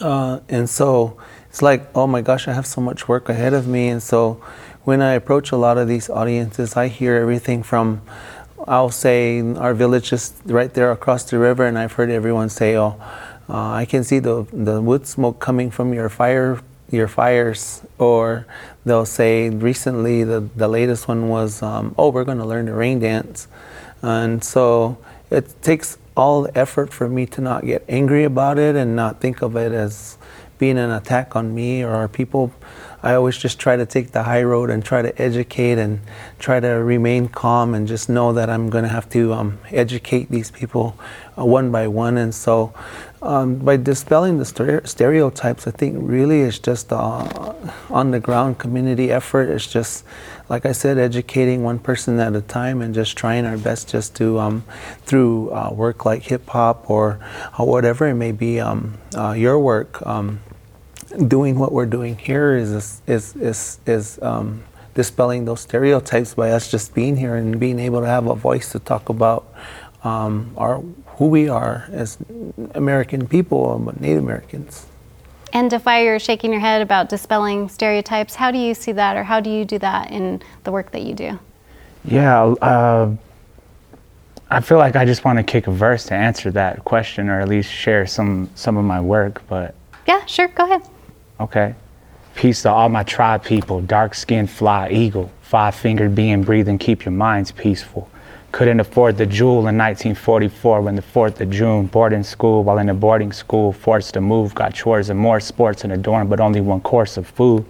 uh, 0.00 0.40
and 0.48 0.68
so 0.68 1.18
it's 1.48 1.62
like, 1.62 1.88
oh 1.94 2.06
my 2.06 2.20
gosh, 2.20 2.46
I 2.46 2.52
have 2.52 2.66
so 2.66 2.80
much 2.80 3.08
work 3.08 3.28
ahead 3.28 3.54
of 3.54 3.66
me, 3.66 3.88
and 3.88 4.02
so 4.02 4.42
when 4.84 5.00
I 5.00 5.12
approach 5.12 5.52
a 5.52 5.56
lot 5.56 5.78
of 5.78 5.88
these 5.88 6.10
audiences, 6.10 6.76
I 6.76 6.88
hear 6.88 7.16
everything 7.16 7.62
from 7.62 8.02
I'll 8.68 8.90
say 8.90 9.40
our 9.54 9.72
village 9.72 10.12
is 10.12 10.34
right 10.44 10.72
there 10.72 10.92
across 10.92 11.24
the 11.24 11.38
river, 11.38 11.64
and 11.64 11.78
I've 11.78 11.92
heard 11.92 12.10
everyone 12.10 12.50
say, 12.50 12.76
oh 12.76 13.00
uh, 13.50 13.72
I 13.72 13.84
can 13.84 14.04
see 14.04 14.20
the 14.20 14.46
the 14.52 14.80
wood 14.80 15.06
smoke 15.06 15.40
coming 15.40 15.70
from 15.70 15.92
your 15.92 16.08
fire 16.08 16.60
your 16.90 17.08
fires 17.08 17.82
or 17.98 18.46
they'll 18.84 19.06
say 19.06 19.48
recently 19.48 20.24
the, 20.24 20.40
the 20.56 20.68
latest 20.68 21.06
one 21.08 21.28
was 21.28 21.62
um, 21.62 21.94
oh 21.98 22.10
we're 22.10 22.24
going 22.24 22.38
to 22.38 22.44
learn 22.44 22.66
the 22.66 22.74
rain 22.74 22.98
dance 22.98 23.48
and 24.02 24.42
so 24.42 24.98
it 25.30 25.54
takes 25.62 25.98
all 26.16 26.42
the 26.42 26.58
effort 26.58 26.92
for 26.92 27.08
me 27.08 27.26
to 27.26 27.40
not 27.40 27.64
get 27.64 27.84
angry 27.88 28.24
about 28.24 28.58
it 28.58 28.74
and 28.74 28.96
not 28.96 29.20
think 29.20 29.42
of 29.42 29.56
it 29.56 29.72
as 29.72 30.18
being 30.58 30.78
an 30.78 30.90
attack 30.90 31.36
on 31.36 31.54
me 31.54 31.82
or 31.82 31.90
our 31.90 32.08
people 32.08 32.52
I 33.02 33.14
always 33.14 33.38
just 33.38 33.58
try 33.58 33.76
to 33.76 33.86
take 33.86 34.12
the 34.12 34.24
high 34.24 34.42
road 34.42 34.68
and 34.68 34.84
try 34.84 35.00
to 35.00 35.22
educate 35.22 35.78
and 35.78 36.00
try 36.38 36.60
to 36.60 36.68
remain 36.68 37.28
calm 37.28 37.72
and 37.74 37.88
just 37.88 38.10
know 38.10 38.34
that 38.34 38.50
I'm 38.50 38.68
going 38.68 38.84
to 38.84 38.90
have 38.90 39.08
to 39.10 39.32
um, 39.32 39.58
educate 39.70 40.30
these 40.30 40.50
people 40.50 40.98
uh, 41.38 41.46
one 41.46 41.70
by 41.70 41.88
one. 41.88 42.18
And 42.18 42.34
so, 42.34 42.74
um, 43.22 43.56
by 43.56 43.76
dispelling 43.76 44.38
the 44.38 44.82
stereotypes, 44.84 45.66
I 45.66 45.70
think 45.70 45.96
really 46.00 46.40
it's 46.40 46.58
just 46.58 46.92
uh, 46.92 47.54
on 47.90 48.10
the 48.10 48.20
ground 48.20 48.58
community 48.58 49.10
effort. 49.10 49.50
It's 49.50 49.66
just, 49.66 50.04
like 50.48 50.64
I 50.64 50.72
said, 50.72 50.96
educating 50.96 51.62
one 51.62 51.78
person 51.78 52.18
at 52.18 52.34
a 52.34 52.40
time 52.40 52.80
and 52.80 52.94
just 52.94 53.16
trying 53.16 53.44
our 53.44 53.58
best 53.58 53.90
just 53.90 54.16
to, 54.16 54.38
um, 54.38 54.64
through 55.04 55.52
uh, 55.52 55.70
work 55.70 56.06
like 56.06 56.22
hip 56.22 56.48
hop 56.48 56.88
or 56.88 57.20
uh, 57.58 57.64
whatever 57.64 58.06
it 58.08 58.14
may 58.14 58.32
be, 58.32 58.58
um, 58.58 58.98
uh, 59.14 59.32
your 59.32 59.58
work 59.58 60.04
um, 60.06 60.40
doing 61.26 61.58
what 61.58 61.72
we're 61.72 61.86
doing 61.86 62.16
here 62.16 62.56
is 62.56 63.02
is 63.06 63.34
is 63.36 63.80
is 63.86 64.18
um, 64.22 64.62
dispelling 64.94 65.44
those 65.44 65.60
stereotypes 65.60 66.34
by 66.34 66.50
us 66.50 66.70
just 66.70 66.94
being 66.94 67.16
here 67.16 67.34
and 67.34 67.58
being 67.58 67.78
able 67.78 68.00
to 68.00 68.06
have 68.06 68.26
a 68.26 68.34
voice 68.34 68.72
to 68.72 68.78
talk 68.78 69.08
about 69.08 69.52
um, 70.04 70.52
our 70.56 70.82
who 71.20 71.26
we 71.26 71.50
are 71.50 71.86
as 71.92 72.16
American 72.74 73.28
people, 73.28 73.72
um, 73.72 73.94
Native 74.00 74.22
Americans. 74.22 74.86
And 75.52 75.68
Defy, 75.68 76.04
you're 76.04 76.18
shaking 76.18 76.50
your 76.50 76.62
head 76.62 76.80
about 76.80 77.10
dispelling 77.10 77.68
stereotypes. 77.68 78.34
How 78.34 78.50
do 78.50 78.56
you 78.56 78.72
see 78.72 78.92
that, 78.92 79.18
or 79.18 79.22
how 79.22 79.38
do 79.38 79.50
you 79.50 79.66
do 79.66 79.78
that 79.80 80.10
in 80.10 80.40
the 80.64 80.72
work 80.72 80.92
that 80.92 81.02
you 81.02 81.12
do? 81.12 81.38
Yeah, 82.06 82.44
uh, 82.62 83.14
I 84.50 84.60
feel 84.62 84.78
like 84.78 84.96
I 84.96 85.04
just 85.04 85.22
want 85.22 85.36
to 85.38 85.42
kick 85.42 85.66
a 85.66 85.70
verse 85.70 86.06
to 86.06 86.14
answer 86.14 86.50
that 86.52 86.86
question, 86.86 87.28
or 87.28 87.38
at 87.38 87.48
least 87.48 87.70
share 87.70 88.06
some 88.06 88.48
some 88.54 88.78
of 88.78 88.86
my 88.86 89.02
work. 89.02 89.42
But 89.46 89.74
yeah, 90.06 90.24
sure, 90.24 90.48
go 90.48 90.64
ahead. 90.64 90.88
Okay. 91.38 91.74
Peace 92.34 92.62
to 92.62 92.70
all 92.70 92.88
my 92.88 93.02
tribe 93.02 93.44
people, 93.44 93.82
dark 93.82 94.14
skinned 94.14 94.48
fly 94.48 94.88
eagle, 94.88 95.30
five 95.42 95.74
fingered 95.74 96.14
being 96.14 96.44
breathing, 96.44 96.78
keep 96.78 97.04
your 97.04 97.12
minds 97.12 97.52
peaceful. 97.52 98.08
Couldn't 98.52 98.80
afford 98.80 99.16
the 99.16 99.26
jewel 99.26 99.68
in 99.68 99.78
1944 99.78 100.82
when 100.82 100.96
the 100.96 101.02
4th 101.02 101.40
of 101.40 101.50
June, 101.50 101.86
boarding 101.86 102.24
school 102.24 102.64
while 102.64 102.78
in 102.78 102.88
a 102.88 102.94
boarding 102.94 103.32
school, 103.32 103.72
forced 103.72 104.14
to 104.14 104.20
move, 104.20 104.54
got 104.54 104.74
chores 104.74 105.08
and 105.08 105.18
more 105.18 105.38
sports 105.38 105.84
in 105.84 105.92
a 105.92 105.96
dorm, 105.96 106.28
but 106.28 106.40
only 106.40 106.60
one 106.60 106.80
course 106.80 107.16
of 107.16 107.28
food. 107.28 107.64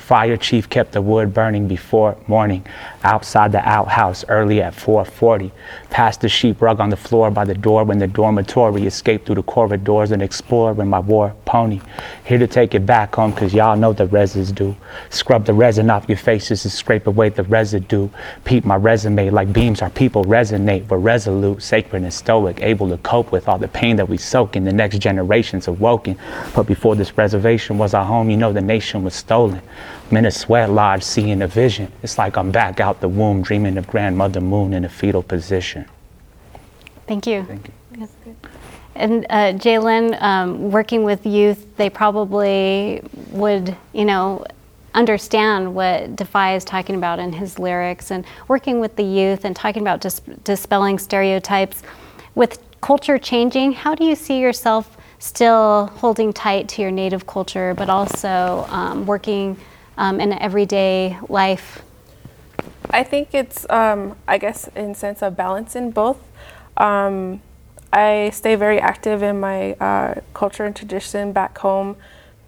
Fire 0.00 0.36
chief 0.36 0.68
kept 0.68 0.90
the 0.92 1.00
wood 1.00 1.32
burning 1.32 1.68
before 1.68 2.16
morning, 2.26 2.66
outside 3.04 3.52
the 3.52 3.60
outhouse 3.68 4.24
early 4.28 4.60
at 4.60 4.74
4:40. 4.74 5.52
Past 5.90 6.20
the 6.20 6.28
sheep 6.28 6.60
rug 6.60 6.80
on 6.80 6.90
the 6.90 6.96
floor 6.96 7.30
by 7.30 7.44
the 7.44 7.54
door 7.54 7.84
when 7.84 8.00
the 8.00 8.08
dormitory 8.08 8.86
escaped 8.86 9.26
through 9.26 9.36
the 9.36 9.42
corridors 9.44 10.10
and 10.10 10.20
explored 10.20 10.78
with 10.78 10.88
my 10.88 10.98
war 10.98 11.34
pony. 11.44 11.80
Here 12.24 12.38
to 12.38 12.48
take 12.48 12.74
it 12.74 12.84
back 12.86 13.14
home, 13.14 13.32
cause 13.32 13.54
y'all 13.54 13.76
know 13.76 13.92
the 13.92 14.06
residue. 14.06 14.74
Scrub 15.10 15.44
the 15.44 15.54
resin 15.54 15.90
off 15.90 16.08
your 16.08 16.18
faces 16.18 16.64
and 16.64 16.72
scrape 16.72 17.06
away 17.06 17.28
the 17.28 17.44
residue. 17.44 18.08
Peep 18.44 18.64
my 18.64 18.76
resume 18.76 19.30
like 19.30 19.52
beams, 19.52 19.80
our 19.80 19.90
people 19.90 20.24
resonate. 20.24 20.88
We're 20.88 20.98
resolute, 20.98 21.62
sacred, 21.62 22.02
and 22.02 22.12
stoic, 22.12 22.60
able 22.62 22.88
to 22.88 22.96
cope 22.98 23.30
with 23.30 23.48
all 23.48 23.58
the 23.58 23.68
pain 23.68 23.94
that 23.96 24.08
we 24.08 24.16
soak 24.16 24.56
in. 24.56 24.64
The 24.64 24.72
next 24.72 24.98
generation's 24.98 25.68
awoken. 25.68 26.16
But 26.54 26.66
before 26.66 26.96
this 26.96 27.16
reservation 27.16 27.78
was 27.78 27.94
our 27.94 28.04
home, 28.04 28.28
you 28.28 28.36
know 28.36 28.52
the 28.52 28.60
nation 28.60 29.04
was 29.04 29.14
stolen. 29.14 29.62
I'm 30.10 30.16
in 30.16 30.26
a 30.26 30.30
sweat 30.30 30.70
lodge 30.70 31.02
seeing 31.02 31.42
a 31.42 31.46
vision. 31.46 31.92
It's 32.02 32.18
like 32.18 32.36
I'm 32.36 32.50
back 32.50 32.80
out 32.80 33.00
the 33.00 33.08
womb, 33.08 33.42
dreaming 33.42 33.76
of 33.78 33.86
grandmother 33.86 34.40
moon 34.40 34.74
in 34.74 34.84
a 34.84 34.88
fetal 34.88 35.22
position. 35.22 35.86
Thank 37.06 37.26
you. 37.26 37.44
Thank 37.44 37.68
you. 37.68 37.74
That's 37.98 38.14
good. 38.24 38.36
And 38.94 39.24
uh, 39.30 39.52
Jaylyn, 39.52 40.20
um, 40.20 40.70
working 40.70 41.04
with 41.04 41.24
youth, 41.24 41.76
they 41.76 41.88
probably 41.88 43.02
would, 43.30 43.76
you 43.92 44.04
know, 44.04 44.44
understand 44.94 45.74
what 45.74 46.16
Defy 46.16 46.54
is 46.54 46.64
talking 46.64 46.96
about 46.96 47.18
in 47.18 47.32
his 47.32 47.58
lyrics 47.58 48.10
and 48.10 48.24
working 48.48 48.80
with 48.80 48.96
the 48.96 49.04
youth 49.04 49.44
and 49.44 49.54
talking 49.54 49.82
about 49.82 50.00
dis- 50.00 50.20
dispelling 50.44 50.98
stereotypes. 50.98 51.82
With 52.34 52.60
culture 52.80 53.18
changing, 53.18 53.72
how 53.72 53.94
do 53.94 54.04
you 54.04 54.14
see 54.14 54.40
yourself 54.40 54.96
still 55.18 55.86
holding 55.96 56.32
tight 56.32 56.68
to 56.70 56.82
your 56.82 56.90
native 56.90 57.26
culture, 57.26 57.74
but 57.74 57.88
also 57.88 58.66
um, 58.70 59.06
working 59.06 59.56
um, 60.00 60.18
in 60.18 60.32
everyday 60.32 61.18
life? 61.28 61.82
I 62.90 63.04
think 63.04 63.34
it's, 63.34 63.68
um, 63.70 64.16
I 64.26 64.38
guess, 64.38 64.66
in 64.74 64.94
sense 64.96 65.22
of 65.22 65.36
balancing 65.36 65.92
both. 65.92 66.18
Um, 66.76 67.42
I 67.92 68.30
stay 68.32 68.54
very 68.54 68.80
active 68.80 69.22
in 69.22 69.38
my 69.38 69.74
uh, 69.74 70.14
culture 70.32 70.64
and 70.64 70.74
tradition 70.74 71.32
back 71.32 71.58
home, 71.58 71.96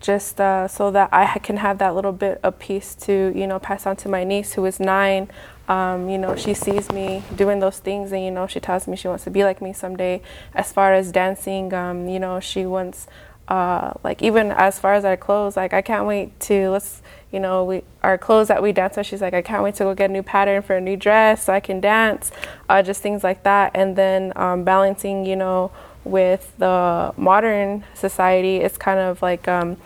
just 0.00 0.40
uh, 0.40 0.66
so 0.66 0.90
that 0.90 1.11
I 1.12 1.38
can 1.38 1.59
have 1.59 1.78
that 1.78 1.94
little 1.94 2.12
bit 2.12 2.40
of 2.42 2.59
piece 2.59 2.94
to, 3.07 3.32
you 3.36 3.46
know, 3.46 3.59
pass 3.59 3.86
on 3.86 3.96
to 3.96 4.09
my 4.09 4.24
niece 4.24 4.55
who 4.55 4.64
is 4.64 4.80
nine. 4.80 5.28
Um, 5.68 6.09
you 6.09 6.18
know, 6.18 6.34
she 6.34 6.55
sees 6.55 6.90
me 6.90 7.22
doing 7.36 7.61
those 7.61 7.78
things, 7.78 8.12
and 8.12 8.24
you 8.24 8.30
know, 8.30 8.46
she 8.46 8.61
tells 8.61 8.88
me 8.88 8.96
she 8.96 9.09
wants 9.09 9.24
to 9.24 9.30
be 9.30 9.44
like 9.44 9.61
me 9.61 9.72
someday. 9.72 10.22
As 10.55 10.72
far 10.72 10.94
as 10.94 11.12
dancing, 11.12 11.72
um, 11.74 12.09
you 12.09 12.18
know, 12.18 12.40
she 12.40 12.66
wants, 12.66 13.07
uh, 13.46 13.92
like, 14.03 14.22
even 14.22 14.50
as 14.53 14.78
far 14.78 14.94
as 14.94 15.05
our 15.05 15.16
clothes, 15.16 15.57
like, 15.57 15.72
I 15.72 15.82
can't 15.82 16.07
wait 16.07 16.38
to 16.40 16.70
let's 16.70 17.03
you 17.33 17.41
know, 17.41 17.64
we 17.64 17.83
our 18.03 18.18
clothes 18.18 18.49
that 18.49 18.62
we 18.62 18.72
dance 18.72 18.97
with. 18.97 19.07
She's 19.07 19.22
like, 19.22 19.35
I 19.35 19.43
can't 19.43 19.62
wait 19.62 19.74
to 19.76 19.85
go 19.85 19.95
get 19.95 20.11
a 20.11 20.12
new 20.12 20.22
pattern 20.22 20.62
for 20.62 20.76
a 20.76 20.80
new 20.80 20.97
dress 20.97 21.45
so 21.45 21.53
I 21.53 21.61
can 21.61 21.80
dance, 21.80 22.30
uh, 22.68 22.83
just 22.83 23.01
things 23.03 23.24
like 23.24 23.43
that. 23.45 23.72
And 23.74 23.97
then 23.97 24.33
um, 24.37 24.64
balancing, 24.64 25.24
you 25.24 25.37
know, 25.37 25.72
with 26.05 26.53
the 26.59 27.14
modern 27.16 27.85
society, 27.95 28.59
it's 28.59 28.76
kind 28.76 29.01
of 29.01 29.22
like 29.22 29.49
um, 29.49 29.78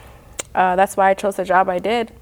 uh, 0.55 0.75
that's 0.75 0.97
why 0.97 1.11
I 1.11 1.15
chose 1.15 1.37
the 1.37 1.45
job 1.45 1.69
I 1.69 1.79
did. 1.79 2.13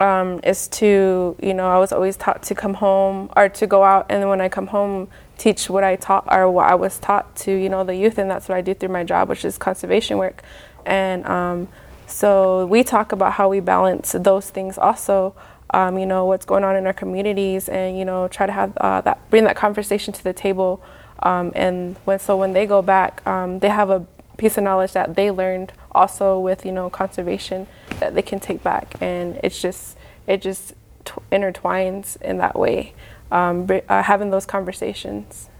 Um, 0.00 0.38
is 0.44 0.68
to, 0.68 1.34
you 1.42 1.54
know, 1.54 1.68
I 1.68 1.78
was 1.78 1.90
always 1.90 2.16
taught 2.16 2.44
to 2.44 2.54
come 2.54 2.74
home 2.74 3.30
or 3.34 3.48
to 3.48 3.66
go 3.66 3.82
out, 3.82 4.06
and 4.10 4.28
when 4.28 4.40
I 4.40 4.48
come 4.48 4.68
home, 4.68 5.08
teach 5.38 5.68
what 5.68 5.82
I 5.82 5.96
taught 5.96 6.28
or 6.30 6.48
what 6.48 6.70
I 6.70 6.76
was 6.76 7.00
taught 7.00 7.34
to, 7.36 7.52
you 7.52 7.68
know, 7.68 7.82
the 7.82 7.96
youth, 7.96 8.16
and 8.18 8.30
that's 8.30 8.48
what 8.48 8.56
I 8.56 8.60
do 8.60 8.74
through 8.74 8.90
my 8.90 9.02
job, 9.02 9.28
which 9.28 9.44
is 9.44 9.58
conservation 9.58 10.16
work. 10.18 10.42
And 10.86 11.26
um, 11.26 11.68
so 12.08 12.66
we 12.66 12.82
talk 12.82 13.12
about 13.12 13.34
how 13.34 13.48
we 13.48 13.60
balance 13.60 14.12
those 14.12 14.50
things 14.50 14.78
also. 14.78 15.34
Um, 15.70 15.98
you 15.98 16.06
know 16.06 16.24
what's 16.24 16.46
going 16.46 16.64
on 16.64 16.76
in 16.76 16.86
our 16.86 16.94
communities, 16.94 17.68
and 17.68 17.98
you 17.98 18.04
know 18.04 18.26
try 18.28 18.46
to 18.46 18.52
have 18.52 18.76
uh, 18.78 19.02
that 19.02 19.28
bring 19.30 19.44
that 19.44 19.56
conversation 19.56 20.14
to 20.14 20.24
the 20.24 20.32
table. 20.32 20.82
Um, 21.22 21.52
and 21.54 21.96
when 22.04 22.18
so 22.18 22.36
when 22.36 22.54
they 22.54 22.64
go 22.66 22.80
back, 22.80 23.26
um, 23.26 23.58
they 23.58 23.68
have 23.68 23.90
a 23.90 24.06
piece 24.38 24.56
of 24.56 24.64
knowledge 24.64 24.92
that 24.92 25.14
they 25.16 25.30
learned 25.30 25.72
also 25.92 26.38
with 26.38 26.64
you 26.64 26.72
know 26.72 26.88
conservation 26.88 27.66
that 28.00 28.14
they 28.14 28.22
can 28.22 28.40
take 28.40 28.62
back, 28.62 28.94
and 29.02 29.38
it's 29.44 29.60
just 29.60 29.98
it 30.26 30.40
just 30.40 30.72
t- 31.04 31.12
intertwines 31.30 32.20
in 32.22 32.38
that 32.38 32.58
way, 32.58 32.94
um, 33.30 33.68
uh, 33.88 34.02
having 34.02 34.30
those 34.30 34.46
conversations. 34.46 35.50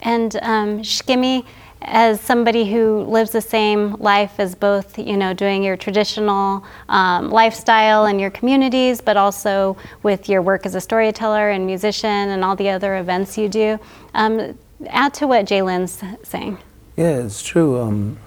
And 0.00 0.34
um, 0.42 0.80
Shkeme, 0.80 1.44
as 1.84 2.20
somebody 2.20 2.70
who 2.70 3.02
lives 3.02 3.30
the 3.30 3.40
same 3.40 3.94
life 3.94 4.38
as 4.38 4.54
both, 4.54 4.98
you 4.98 5.16
know, 5.16 5.34
doing 5.34 5.62
your 5.62 5.76
traditional 5.76 6.64
um, 6.88 7.30
lifestyle 7.30 8.06
and 8.06 8.20
your 8.20 8.30
communities, 8.30 9.00
but 9.00 9.16
also 9.16 9.76
with 10.02 10.28
your 10.28 10.42
work 10.42 10.64
as 10.66 10.74
a 10.74 10.80
storyteller 10.80 11.50
and 11.50 11.66
musician 11.66 12.08
and 12.10 12.44
all 12.44 12.56
the 12.56 12.68
other 12.68 12.96
events 12.96 13.36
you 13.36 13.48
do, 13.48 13.78
um, 14.14 14.56
add 14.88 15.14
to 15.14 15.26
what 15.26 15.46
Jaylyn's 15.46 16.02
saying. 16.26 16.58
Yeah, 16.96 17.24
it's 17.24 17.42
true. 17.42 17.80
Um, 17.80 18.18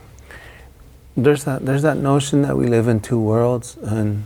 there's 1.18 1.46
that 1.46 1.66
there's 1.66 1.84
that 1.84 1.98
notion 1.98 2.42
that 2.42 2.58
we 2.58 2.68
live 2.68 2.88
in 2.88 3.00
two 3.00 3.20
worlds, 3.20 3.78
and 3.78 4.26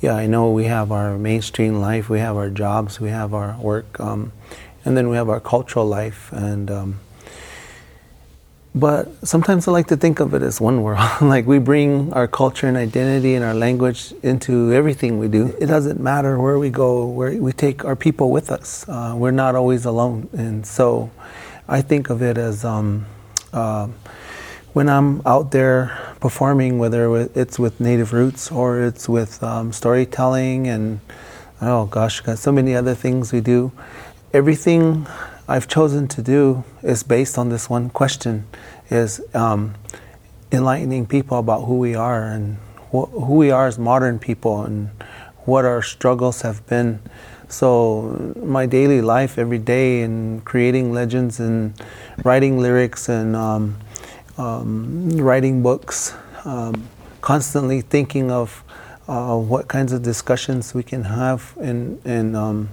yeah, 0.00 0.14
I 0.14 0.26
know 0.26 0.50
we 0.50 0.64
have 0.64 0.90
our 0.90 1.18
mainstream 1.18 1.80
life, 1.80 2.08
we 2.08 2.20
have 2.20 2.36
our 2.36 2.48
jobs, 2.48 3.00
we 3.00 3.10
have 3.10 3.34
our 3.34 3.56
work, 3.58 4.00
um, 4.00 4.32
and 4.84 4.96
then 4.96 5.10
we 5.10 5.16
have 5.16 5.28
our 5.28 5.40
cultural 5.40 5.86
life, 5.86 6.32
and 6.32 6.70
um, 6.70 7.00
but 8.74 9.26
sometimes 9.26 9.68
I 9.68 9.72
like 9.72 9.88
to 9.88 9.96
think 9.96 10.20
of 10.20 10.32
it 10.32 10.42
as 10.42 10.60
one 10.60 10.82
world. 10.82 11.00
like 11.20 11.46
we 11.46 11.58
bring 11.58 12.12
our 12.14 12.26
culture 12.26 12.66
and 12.66 12.76
identity 12.76 13.34
and 13.34 13.44
our 13.44 13.54
language 13.54 14.14
into 14.22 14.72
everything 14.72 15.18
we 15.18 15.28
do. 15.28 15.54
It 15.60 15.66
doesn't 15.66 16.00
matter 16.00 16.38
where 16.38 16.58
we 16.58 16.70
go, 16.70 17.06
where 17.06 17.32
we 17.32 17.52
take 17.52 17.84
our 17.84 17.96
people 17.96 18.30
with 18.30 18.50
us. 18.50 18.88
Uh, 18.88 19.14
we're 19.16 19.30
not 19.30 19.54
always 19.54 19.84
alone. 19.84 20.28
And 20.32 20.66
so 20.66 21.10
I 21.68 21.82
think 21.82 22.08
of 22.08 22.22
it 22.22 22.38
as 22.38 22.64
um, 22.64 23.04
uh, 23.52 23.88
when 24.72 24.88
I'm 24.88 25.20
out 25.26 25.50
there 25.50 26.14
performing, 26.20 26.78
whether 26.78 27.14
it's 27.34 27.58
with 27.58 27.78
Native 27.78 28.14
Roots 28.14 28.50
or 28.50 28.80
it's 28.80 29.06
with 29.06 29.42
um, 29.42 29.72
storytelling 29.72 30.66
and 30.66 31.00
oh 31.60 31.86
gosh, 31.86 32.20
got 32.20 32.38
so 32.38 32.50
many 32.50 32.74
other 32.74 32.94
things 32.94 33.32
we 33.32 33.42
do. 33.42 33.70
Everything 34.32 35.06
I've 35.48 35.68
chosen 35.68 36.08
to 36.08 36.22
do 36.22 36.64
is 36.82 37.02
based 37.02 37.36
on 37.38 37.48
this 37.48 37.68
one 37.68 37.90
question: 37.90 38.46
is 38.90 39.20
um, 39.34 39.74
enlightening 40.50 41.06
people 41.06 41.38
about 41.38 41.64
who 41.64 41.78
we 41.78 41.94
are 41.94 42.24
and 42.24 42.56
wh- 42.92 43.10
who 43.10 43.34
we 43.36 43.50
are 43.50 43.66
as 43.66 43.78
modern 43.78 44.18
people 44.18 44.62
and 44.62 44.90
what 45.44 45.64
our 45.64 45.82
struggles 45.82 46.42
have 46.42 46.64
been. 46.66 47.00
So 47.48 48.34
my 48.42 48.66
daily 48.66 49.02
life 49.02 49.36
every 49.36 49.58
day 49.58 50.02
in 50.02 50.40
creating 50.42 50.92
legends 50.92 51.40
and 51.40 51.74
writing 52.24 52.58
lyrics 52.58 53.08
and 53.08 53.36
um, 53.36 53.76
um, 54.38 55.08
writing 55.18 55.62
books, 55.62 56.14
um, 56.44 56.88
constantly 57.20 57.82
thinking 57.82 58.30
of 58.30 58.64
uh, 59.08 59.36
what 59.36 59.68
kinds 59.68 59.92
of 59.92 60.02
discussions 60.02 60.72
we 60.72 60.82
can 60.82 61.04
have 61.04 61.54
and, 61.60 62.00
and 62.06 62.36
um, 62.36 62.70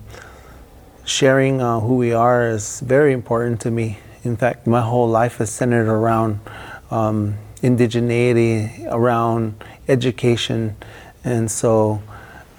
sharing 1.09 1.59
uh, 1.59 1.79
who 1.79 1.95
we 1.95 2.13
are 2.13 2.47
is 2.47 2.81
very 2.81 3.13
important 3.13 3.59
to 3.61 3.71
me. 3.71 3.97
In 4.23 4.37
fact, 4.37 4.67
my 4.67 4.81
whole 4.81 5.07
life 5.07 5.41
is 5.41 5.49
centered 5.49 5.87
around 5.87 6.39
um, 6.91 7.35
indigeneity, 7.63 8.85
around 8.91 9.63
education, 9.87 10.75
and 11.23 11.49
so 11.49 12.01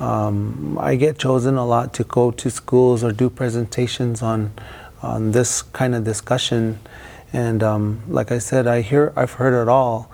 um, 0.00 0.76
I 0.80 0.96
get 0.96 1.16
chosen 1.16 1.56
a 1.56 1.64
lot 1.64 1.94
to 1.94 2.04
go 2.04 2.30
to 2.32 2.50
schools 2.50 3.04
or 3.04 3.12
do 3.12 3.30
presentations 3.30 4.20
on 4.20 4.52
on 5.02 5.32
this 5.32 5.62
kind 5.62 5.94
of 5.94 6.04
discussion. 6.04 6.80
And 7.32 7.62
um, 7.62 8.02
like 8.08 8.32
I 8.32 8.38
said, 8.38 8.66
I 8.66 8.80
hear 8.80 9.12
I've 9.14 9.34
heard 9.34 9.54
it 9.62 9.68
all, 9.68 10.09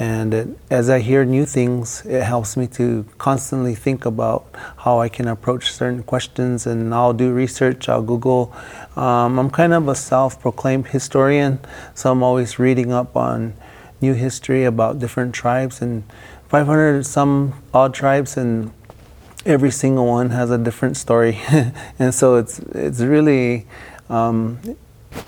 and 0.00 0.32
it, 0.32 0.48
as 0.70 0.88
I 0.88 1.00
hear 1.00 1.26
new 1.26 1.44
things, 1.44 2.06
it 2.06 2.22
helps 2.22 2.56
me 2.56 2.66
to 2.68 3.04
constantly 3.18 3.74
think 3.74 4.06
about 4.06 4.46
how 4.78 4.98
I 4.98 5.10
can 5.10 5.28
approach 5.28 5.72
certain 5.72 6.02
questions. 6.02 6.66
And 6.66 6.94
I'll 6.94 7.12
do 7.12 7.34
research, 7.34 7.86
I'll 7.86 8.00
Google. 8.00 8.50
Um, 8.96 9.38
I'm 9.38 9.50
kind 9.50 9.74
of 9.74 9.88
a 9.88 9.94
self 9.94 10.40
proclaimed 10.40 10.86
historian, 10.86 11.60
so 11.94 12.10
I'm 12.10 12.22
always 12.22 12.58
reading 12.58 12.94
up 12.94 13.14
on 13.14 13.52
new 14.00 14.14
history 14.14 14.64
about 14.64 15.00
different 15.00 15.34
tribes 15.34 15.82
and 15.82 16.04
500 16.48 17.04
some 17.04 17.62
odd 17.74 17.92
tribes, 17.92 18.38
and 18.38 18.72
every 19.44 19.70
single 19.70 20.06
one 20.06 20.30
has 20.30 20.50
a 20.50 20.56
different 20.56 20.96
story. 20.96 21.38
and 21.98 22.14
so 22.14 22.36
it's, 22.36 22.58
it's 22.74 23.00
really 23.00 23.66
um, 24.08 24.60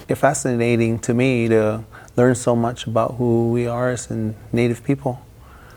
fascinating 0.08 0.98
to 1.00 1.12
me 1.12 1.48
to 1.48 1.84
learn 2.16 2.34
so 2.34 2.54
much 2.54 2.86
about 2.86 3.14
who 3.14 3.50
we 3.50 3.66
are 3.66 3.90
as 3.90 4.10
Native 4.52 4.84
people. 4.84 5.24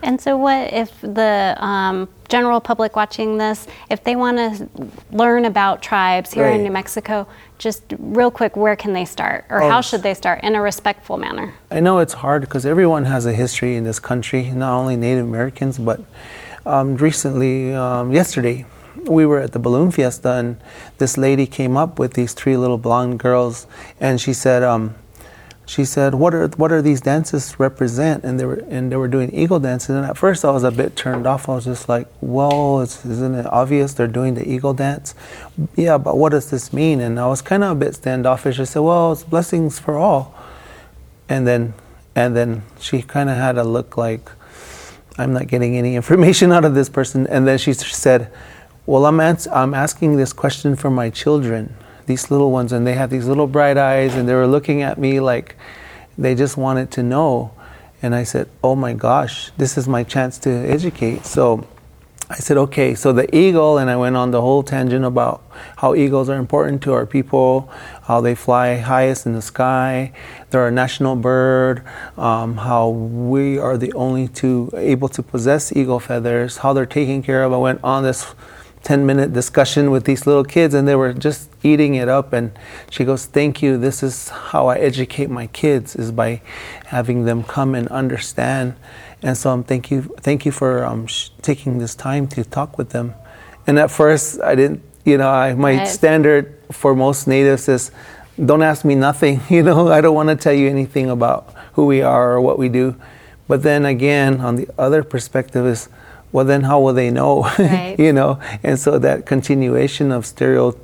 And 0.04 0.22
so, 0.22 0.38
what 0.38 0.72
if 0.72 1.02
the 1.02 1.56
um, 1.58 2.08
general 2.28 2.62
public 2.62 2.96
watching 2.96 3.38
this, 3.38 3.68
if 3.90 4.04
they 4.04 4.16
want 4.16 4.38
to 4.38 4.70
learn 5.12 5.46
about 5.46 5.82
tribes 5.82 6.32
here 6.32 6.46
right. 6.46 6.56
in 6.56 6.64
New 6.64 6.72
Mexico, 6.72 7.28
just 7.58 7.82
real 7.98 8.30
quick, 8.30 8.56
where 8.56 8.76
can 8.76 8.94
they 8.94 9.06
start, 9.06 9.46
or 9.50 9.64
oh, 9.64 9.70
how 9.70 9.82
should 9.82 10.04
they 10.04 10.14
start 10.14 10.44
in 10.44 10.54
a 10.54 10.62
respectful 10.62 11.18
manner? 11.18 11.56
I 11.72 11.80
know 11.80 12.00
it's 12.00 12.14
hard 12.14 12.42
because 12.42 12.68
everyone 12.68 13.06
has 13.06 13.26
a 13.26 13.34
history 13.34 13.76
in 13.76 13.84
this 13.84 14.00
country, 14.00 14.52
not 14.52 14.78
only 14.78 14.96
Native 14.96 15.26
Americans, 15.26 15.80
but 15.80 16.02
um, 16.68 16.98
recently, 16.98 17.74
um, 17.74 18.12
yesterday, 18.12 18.66
we 19.08 19.26
were 19.26 19.40
at 19.40 19.54
the 19.54 19.60
balloon 19.60 19.92
fiesta, 19.92 20.34
and 20.34 20.58
this 20.98 21.18
lady 21.18 21.48
came 21.48 21.78
up 21.78 21.98
with 21.98 22.14
these 22.14 22.34
three 22.34 22.58
little 22.58 22.78
blonde 22.78 23.20
girls, 23.20 23.68
and 24.00 24.22
she 24.22 24.34
said, 24.34 24.62
um, 24.62 24.96
she 25.66 25.84
said, 25.84 26.14
"What 26.16 26.34
are 26.36 26.48
what 26.58 26.72
are 26.72 26.82
these 26.82 27.02
dances 27.02 27.60
represent?" 27.60 28.24
And 28.24 28.40
they 28.40 28.46
were 28.46 28.64
and 28.70 28.92
they 28.92 28.96
were 28.96 29.08
doing 29.08 29.34
eagle 29.34 29.60
dances. 29.60 29.90
And 29.90 30.06
at 30.06 30.18
first, 30.18 30.46
I 30.46 30.52
was 30.52 30.64
a 30.64 30.72
bit 30.72 30.96
turned 30.96 31.26
off. 31.26 31.50
I 31.50 31.56
was 31.56 31.66
just 31.66 31.90
like, 31.90 32.08
"Well, 32.22 32.82
isn't 32.82 33.36
it 33.36 33.48
obvious 33.52 33.94
they're 33.94 34.08
doing 34.08 34.36
the 34.36 34.48
eagle 34.48 34.74
dance?" 34.74 35.16
Yeah, 35.76 35.98
but 35.98 36.18
what 36.18 36.32
does 36.32 36.52
this 36.52 36.72
mean? 36.72 37.02
And 37.02 37.20
I 37.20 37.28
was 37.28 37.42
kind 37.42 37.64
of 37.64 37.72
a 37.72 37.76
bit 37.76 37.96
standoffish. 37.96 38.60
I 38.60 38.64
said, 38.66 38.82
"Well, 38.82 39.12
it's 39.12 39.24
blessings 39.24 39.80
for 39.80 39.98
all." 39.98 40.36
And 41.28 41.48
then 41.48 41.74
and 42.16 42.36
then 42.36 42.64
she 42.80 43.02
kind 43.02 43.30
of 43.30 43.36
had 43.38 43.58
a 43.58 43.64
look 43.64 43.98
like, 43.98 44.30
"I'm 45.18 45.34
not 45.34 45.48
getting 45.48 45.76
any 45.78 45.96
information 46.02 46.52
out 46.52 46.66
of 46.66 46.76
this 46.76 46.90
person." 46.90 47.26
And 47.28 47.48
then 47.48 47.58
she 47.58 47.74
said, 47.74 48.32
"Well, 48.86 49.08
I'm 49.08 49.20
ans- 49.20 49.48
I'm 49.48 49.74
asking 49.74 50.18
this 50.18 50.32
question 50.32 50.76
for 50.76 50.92
my 50.92 51.10
children." 51.10 51.76
These 52.06 52.32
little 52.32 52.52
ones, 52.52 52.72
and 52.72 52.86
they 52.86 52.94
had 52.94 53.10
these 53.10 53.28
little 53.28 53.48
bright 53.48 53.78
eyes, 53.78 54.16
and 54.16 54.28
they 54.28 54.34
were 54.34 54.48
looking 54.48 54.82
at 54.82 54.98
me 54.98 55.20
like 55.20 55.56
they 56.18 56.36
just 56.36 56.58
wanted 56.58 56.92
to 56.92 57.04
know. 57.04 57.52
And 58.02 58.14
I 58.14 58.24
said, 58.24 58.50
Oh 58.64 58.76
my 58.76 58.94
gosh, 58.94 59.52
this 59.58 59.78
is 59.78 59.88
my 59.88 60.04
chance 60.04 60.38
to 60.40 60.50
educate. 60.50 61.26
So 61.26 61.68
I 62.30 62.36
said, 62.36 62.58
Okay, 62.58 62.96
so 62.96 63.14
the 63.14 63.34
eagle, 63.36 63.78
and 63.78 63.90
I 63.90 63.96
went 63.96 64.16
on 64.16 64.32
the 64.32 64.42
whole 64.42 64.64
tangent 64.64 65.06
about 65.06 65.44
how 65.78 65.96
eagles 65.96 66.30
are 66.30 66.38
important 66.38 66.82
to 66.84 66.94
our 66.94 67.06
people, 67.06 67.70
how 68.04 68.22
they 68.22 68.36
fly 68.36 68.78
highest 68.78 69.26
in 69.26 69.34
the 69.34 69.42
sky, 69.42 70.12
they're 70.50 70.68
a 70.68 70.72
national 70.72 71.16
bird, 71.16 71.84
um, 72.18 72.58
how 72.58 72.90
we 72.90 73.58
are 73.58 73.78
the 73.78 73.94
only 73.94 74.28
two 74.28 74.70
able 74.76 75.08
to 75.10 75.24
possess 75.24 75.76
eagle 75.76 76.00
feathers, 76.00 76.58
how 76.58 76.74
they're 76.74 76.86
taken 76.86 77.22
care 77.22 77.44
of. 77.44 77.54
I 77.54 77.58
went 77.58 77.80
on 77.84 78.04
this 78.04 78.34
10 78.86 79.04
minute 79.04 79.34
discussion 79.34 79.90
with 79.90 80.06
these 80.06 80.28
little 80.28 80.44
kids 80.44 80.76
and 80.76 80.88
they 80.88 80.96
were 80.96 81.12
just 81.12 81.50
eating 81.64 81.96
it 81.96 82.08
up 82.08 82.34
and 82.34 82.52
she 82.92 83.04
goes 83.04 83.26
thank 83.26 83.62
you. 83.62 83.78
This 83.80 84.04
is 84.04 84.30
how 84.30 84.68
i 84.68 84.78
educate 84.78 85.28
my 85.28 85.48
kids 85.48 85.96
is 85.96 86.12
by 86.12 86.40
having 86.86 87.26
them 87.26 87.44
come 87.44 87.74
and 87.74 87.88
understand. 87.88 88.76
And 89.24 89.36
so 89.36 89.50
um, 89.50 89.64
thank 89.64 89.90
you 89.90 90.04
thank 90.22 90.46
you 90.46 90.52
for 90.52 90.86
um, 90.86 91.08
sh- 91.08 91.30
taking 91.42 91.80
this 91.80 91.96
time 91.96 92.28
to 92.30 92.44
talk 92.44 92.78
with 92.78 92.92
them. 92.92 93.16
And 93.66 93.80
at 93.80 93.90
first 93.90 94.40
i 94.42 94.54
didn't 94.54 94.84
you 95.04 95.18
know 95.18 95.30
I, 95.30 95.56
my 95.56 95.78
right. 95.78 95.88
standard 95.88 96.56
for 96.72 96.96
most 96.96 97.28
natives 97.28 97.68
is 97.68 97.90
don't 98.46 98.62
ask 98.62 98.86
me 98.86 98.94
nothing 98.94 99.42
you 99.50 99.64
know? 99.64 99.88
I 99.88 100.00
don't 100.00 100.16
want 100.16 100.30
to 100.30 100.36
tell 100.36 100.54
you 100.54 100.70
anything 100.70 101.10
about 101.10 101.56
who 101.74 101.88
we 101.88 102.04
are 102.04 102.34
or 102.34 102.40
what 102.42 102.60
we 102.60 102.70
do. 102.70 102.96
But 103.48 103.64
then 103.64 103.84
again 103.84 104.42
on 104.42 104.58
the 104.58 104.70
other 104.78 105.04
perspective 105.04 105.66
is 105.66 105.90
well, 106.36 106.44
then 106.44 106.64
how 106.64 106.82
will 106.82 106.92
they 106.92 107.12
know? 107.12 107.44
Right. 107.58 107.96
you 108.06 108.12
know, 108.12 108.42
and 108.62 108.78
so 108.78 109.00
that 109.00 109.26
continuation 109.26 110.12
of 110.12 110.26
stereo, 110.26 110.78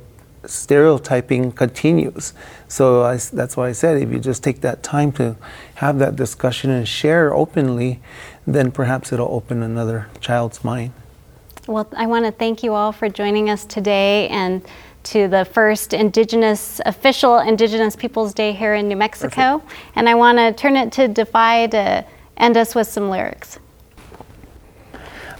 stereotyping 0.46 1.52
continues. 1.52 2.32
So 2.68 3.02
I, 3.02 3.18
that's 3.18 3.54
why 3.54 3.68
I 3.68 3.72
said 3.72 4.00
if 4.00 4.10
you 4.10 4.18
just 4.18 4.42
take 4.42 4.62
that 4.62 4.82
time 4.82 5.12
to 5.12 5.36
have 5.74 5.98
that 5.98 6.16
discussion 6.16 6.70
and 6.70 6.88
share 6.88 7.34
openly, 7.34 8.00
then 8.46 8.72
perhaps 8.72 9.12
it'll 9.12 9.28
open 9.28 9.62
another 9.62 10.08
child's 10.20 10.64
mind. 10.64 10.94
Well, 11.66 11.86
I 11.94 12.06
want 12.06 12.24
to 12.24 12.32
thank 12.32 12.62
you 12.62 12.72
all 12.72 12.90
for 12.90 13.10
joining 13.10 13.50
us 13.50 13.66
today 13.66 14.28
and 14.28 14.62
to 15.02 15.28
the 15.28 15.44
first 15.44 15.92
Indigenous 15.92 16.80
official 16.86 17.40
Indigenous 17.40 17.94
Peoples 17.94 18.32
Day 18.32 18.52
here 18.52 18.72
in 18.72 18.88
New 18.88 18.96
Mexico. 18.96 19.58
Perfect. 19.58 19.96
And 19.96 20.08
I 20.08 20.14
want 20.14 20.38
to 20.38 20.54
turn 20.54 20.76
it 20.76 20.92
to 20.92 21.08
Defy 21.08 21.66
to 21.66 22.06
end 22.38 22.56
us 22.56 22.74
with 22.74 22.88
some 22.88 23.10
lyrics. 23.10 23.58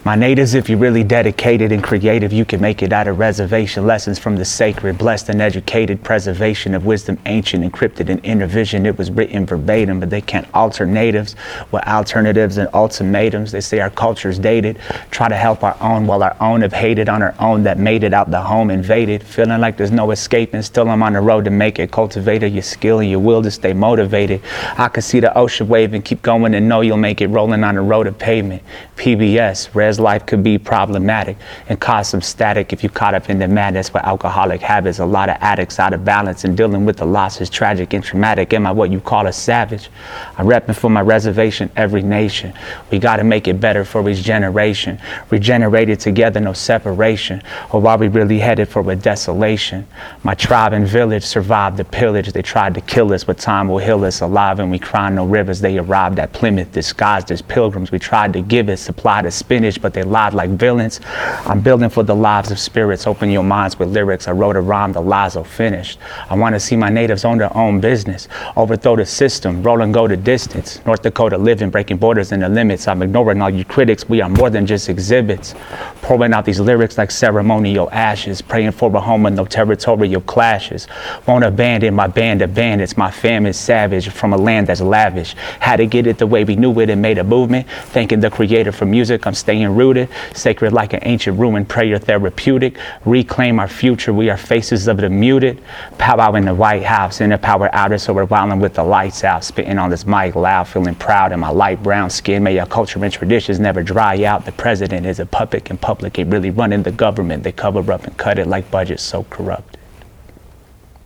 My 0.05 0.17
natives, 0.17 0.55
if 0.55 0.69
you're 0.69 0.81
really 0.81 1.05
dedicated 1.05 1.71
and 1.71 1.81
creative, 1.81 2.33
you 2.33 2.45
can 2.45 2.61
make 2.61 2.83
it 2.83 2.93
out 2.93 3.07
of 3.07 3.21
reservation. 3.21 3.87
Lessons 3.87 4.19
from 4.19 4.35
the 4.35 4.45
sacred, 4.45 4.99
blessed 4.99 5.29
and 5.29 5.41
educated, 5.41 6.03
preservation 6.03 6.75
of 6.75 6.85
wisdom, 6.85 7.21
ancient, 7.27 7.63
encrypted, 7.63 8.09
and 8.09 8.19
inner 8.25 8.49
vision. 8.49 8.85
It 8.85 8.99
was 8.99 9.13
written 9.13 9.47
verbatim, 9.47 10.01
but 10.01 10.11
they 10.11 10.21
can't 10.21 10.49
alter 10.55 10.87
natives 10.87 11.37
with 11.71 11.87
alternatives 11.87 12.57
and 12.57 12.69
ultimatums. 12.75 13.53
They 13.53 13.61
say 13.61 13.79
our 13.79 13.91
culture's 13.91 14.41
dated. 14.41 14.81
Try 15.13 15.29
to 15.29 15.37
help 15.37 15.63
our 15.63 15.77
own 15.81 16.09
while 16.09 16.25
our 16.25 16.37
own 16.41 16.63
have 16.63 16.73
hated 16.73 17.09
on 17.09 17.23
our 17.23 17.37
own 17.39 17.63
that 17.63 17.79
made 17.79 18.03
it 18.03 18.13
out 18.13 18.29
the 18.29 18.43
home 18.43 18.73
invaded. 18.73 19.23
Feeling 19.23 19.61
like 19.61 19.77
there's 19.77 19.93
no 19.93 20.11
escaping. 20.11 20.63
Still, 20.63 20.91
I'm 20.91 21.05
on 21.05 21.13
the 21.13 21.21
road 21.21 21.45
to 21.45 21.53
make 21.53 21.79
it. 21.79 21.93
Cultivated 21.93 22.53
your 22.53 22.65
skill 22.65 22.99
and 22.99 23.09
your 23.09 23.21
will 23.21 23.41
to 23.45 23.53
stay 23.53 23.73
motivated. 23.73 24.43
I 24.77 24.89
can 24.89 25.03
see 25.03 25.21
the 25.21 25.33
ocean 25.39 25.69
wave 25.69 25.95
and 25.95 26.05
keep 26.05 26.23
going 26.23 26.55
and 26.55 26.69
know 26.69 26.81
you'll 26.81 26.97
make 26.97 27.21
it 27.21 27.29
rolling 27.29 27.63
on 27.63 27.77
the 27.77 27.83
road 27.83 28.09
of 28.09 28.19
pavement. 28.19 28.65
PBS, 28.97 29.73
res 29.93 30.01
life 30.01 30.25
could 30.27 30.43
be 30.43 30.59
problematic 30.59 31.37
and 31.69 31.79
cause 31.79 32.09
some 32.09 32.23
static 32.23 32.73
if 32.73 32.83
you 32.83 32.89
caught 32.89 33.15
up 33.15 33.29
in 33.29 33.39
the 33.39 33.49
madness 33.49 33.93
with 33.93 34.03
alcoholic 34.05 34.61
habits. 34.61 34.99
A 34.99 35.05
lot 35.05 35.29
of 35.29 35.37
addicts 35.41 35.79
out 35.79 35.93
of 35.93 36.05
balance 36.05 36.45
and 36.45 36.57
dealing 36.57 36.87
with 36.87 36.97
the 36.97 37.05
losses, 37.05 37.51
tragic 37.51 37.93
and 37.93 38.03
traumatic. 38.03 38.53
Am 38.55 38.67
I 38.67 38.73
what 38.73 38.91
you 38.91 39.01
call 39.01 39.27
a 39.27 39.33
savage? 39.33 39.91
I'm 40.39 40.47
repping 40.47 40.75
for 40.75 40.89
my 40.89 41.03
reservation, 41.03 41.71
every 41.77 42.03
nation. 42.03 42.55
We 42.91 42.99
got 42.99 43.17
to 43.17 43.25
make 43.25 43.49
it 43.49 43.61
better 43.61 43.85
for 43.85 44.09
each 44.09 44.23
generation. 44.23 44.99
Regenerated 45.31 46.01
together, 46.01 46.41
no 46.41 46.55
separation. 46.55 47.43
Or 47.71 47.87
are 47.87 47.99
we 47.99 48.09
really 48.09 48.39
headed 48.39 48.69
for 48.69 48.91
a 48.91 48.97
desolation? 48.97 49.87
My 50.23 50.35
tribe 50.35 50.73
and 50.73 50.87
village 50.87 51.25
survived 51.25 51.77
the 51.77 51.85
pillage. 51.85 52.33
They 52.33 52.43
tried 52.43 52.75
to 52.75 52.81
kill 52.81 53.13
us, 53.13 53.25
but 53.25 53.39
time 53.39 53.69
will 53.69 53.79
heal 53.79 54.05
us 54.05 54.23
alive. 54.23 54.59
And 54.59 54.71
we 54.71 54.79
cry 54.79 55.11
no 55.11 55.27
rivers. 55.27 55.61
They 55.61 55.79
arrived 55.79 56.19
at 56.19 56.33
Plymouth, 56.33 56.73
disguised 56.73 57.31
as 57.31 57.43
pilgrims. 57.43 57.93
We 57.93 57.99
tried 57.99 58.33
to 58.33 58.41
give 58.41 58.69
it 58.69 58.79
supply 58.79 59.23
to 59.23 59.31
spinach, 59.31 59.82
but 59.83 59.93
they 59.93 60.03
lied 60.03 60.33
like 60.33 60.51
villains. 60.51 61.01
I'm 61.45 61.61
building 61.61 61.91
for 61.91 62.03
the 62.03 62.15
lives 62.15 62.51
of 62.51 62.59
spirits. 62.59 63.07
Open 63.07 63.31
your 63.31 63.43
minds 63.43 63.79
with 63.79 63.91
lyrics. 63.91 64.29
I 64.29 64.33
wrote 64.33 64.57
a 64.57 64.61
rhyme, 64.61 64.93
the 64.93 65.03
lies 65.03 65.37
are 65.37 65.45
finished. 65.45 65.99
I 66.31 66.37
want 66.37 66.55
to 66.55 66.61
see 66.61 66.77
my 66.77 66.89
natives 66.89 67.25
own 67.25 67.39
their 67.39 67.55
own 67.57 67.81
business. 67.81 68.29
Overthrow 68.57 68.97
the 68.97 69.05
system, 69.05 69.63
roll 69.63 69.83
and 69.83 69.93
go 69.93 70.09
the 70.09 70.17
distance. 70.17 70.81
North 70.87 71.03
Dakota 71.03 71.37
living, 71.37 71.71
breaking 71.71 71.99
borders 71.99 72.33
and 72.33 72.43
the 72.43 72.49
limits. 72.49 72.89
I'm 72.89 73.03
ignoring 73.03 73.43
all 73.43 73.51
you 73.51 73.65
critics. 73.65 74.09
We 74.09 74.21
are 74.21 74.29
more 74.29 74.49
than 74.49 74.67
just 74.67 74.89
exhibits. 74.89 75.55
Pouring 76.03 76.33
out 76.33 76.45
these 76.45 76.61
lyrics 76.61 76.97
like 76.97 77.11
ceremonial 77.11 77.91
ashes. 77.91 78.41
Praying 78.41 78.73
for 78.73 78.95
a 78.95 79.01
home 79.01 79.25
with 79.25 79.35
no 79.35 79.45
territorial 79.45 80.21
clashes. 80.23 80.87
Won't 81.27 81.45
abandon 81.45 81.95
my 81.95 82.07
band 82.07 82.43
of 82.43 82.55
bandits. 82.55 82.97
My 82.97 83.11
fam 83.11 83.47
is 83.47 83.59
savage 83.59 84.09
from 84.09 84.33
a 84.33 84.37
land 84.37 84.69
that's 84.69 84.81
lavish. 84.81 85.35
Had 85.61 85.77
to 85.77 85.87
get 85.87 86.07
it 86.07 86.19
the 86.19 86.27
way 86.27 86.45
we 86.45 86.57
knew 86.57 86.79
it 86.81 86.91
and 86.91 87.03
made 87.03 87.19
a 87.19 87.25
movement. 87.25 87.67
Thanking 87.87 88.21
the 88.21 88.31
creator 88.31 88.73
for 88.73 88.87
music. 88.87 89.27
I'm 89.27 89.35
staying 89.35 89.72
rooted, 89.73 90.09
sacred 90.35 90.73
like 90.73 90.93
an 90.93 91.01
ancient 91.03 91.39
ruin, 91.39 91.65
prayer 91.65 91.99
therapeutic. 91.99 92.79
Reclaim 93.05 93.59
our 93.59 93.69
future, 93.69 94.13
we 94.13 94.31
are 94.31 94.37
faces 94.37 94.89
of 94.89 94.99
the 94.99 95.09
muted. 95.09 95.63
Powwow 95.99 96.35
in 96.35 96.45
the 96.45 96.55
White 96.55 96.83
House, 96.83 97.21
in 97.21 97.31
the 97.31 97.39
power 97.39 97.69
outer, 97.73 97.99
so 97.99 98.13
we're 98.13 98.25
wilding 98.25 98.61
with 98.61 98.75
the 98.75 98.85
lights 98.85 99.25
out. 99.25 99.45
Spitting 99.45 99.79
on 99.79 99.91
this 99.91 100.07
mic 100.07 100.35
loud, 100.35 100.69
feeling 100.69 100.95
proud 100.95 101.33
in 101.33 101.41
my 101.41 101.51
light 101.51 101.83
brown 101.83 102.11
skin. 102.11 102.43
May 102.43 102.59
our 102.59 102.67
culture 102.67 103.03
and 103.03 103.13
traditions 103.13 103.59
never 103.59 103.83
dry 103.83 104.25
out. 104.25 104.45
The 104.45 104.53
president 104.53 105.07
is 105.07 105.21
a 105.21 105.27
puppet 105.27 105.71
in 105.71 105.79
public, 105.79 106.19
ain't 106.19 106.33
really 106.33 106.51
running 106.51 106.83
the 106.83 106.93
government. 106.93 107.43
They 107.43 107.53
cover 107.53 107.93
up 107.93 108.05
and 108.05 108.17
cut 108.17 108.39
it 108.39 108.47
like 108.47 108.71
budgets 108.71 109.03
so 109.03 109.25
corrupted. 109.25 109.81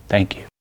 Thank 0.09 0.37
you. 0.37 0.55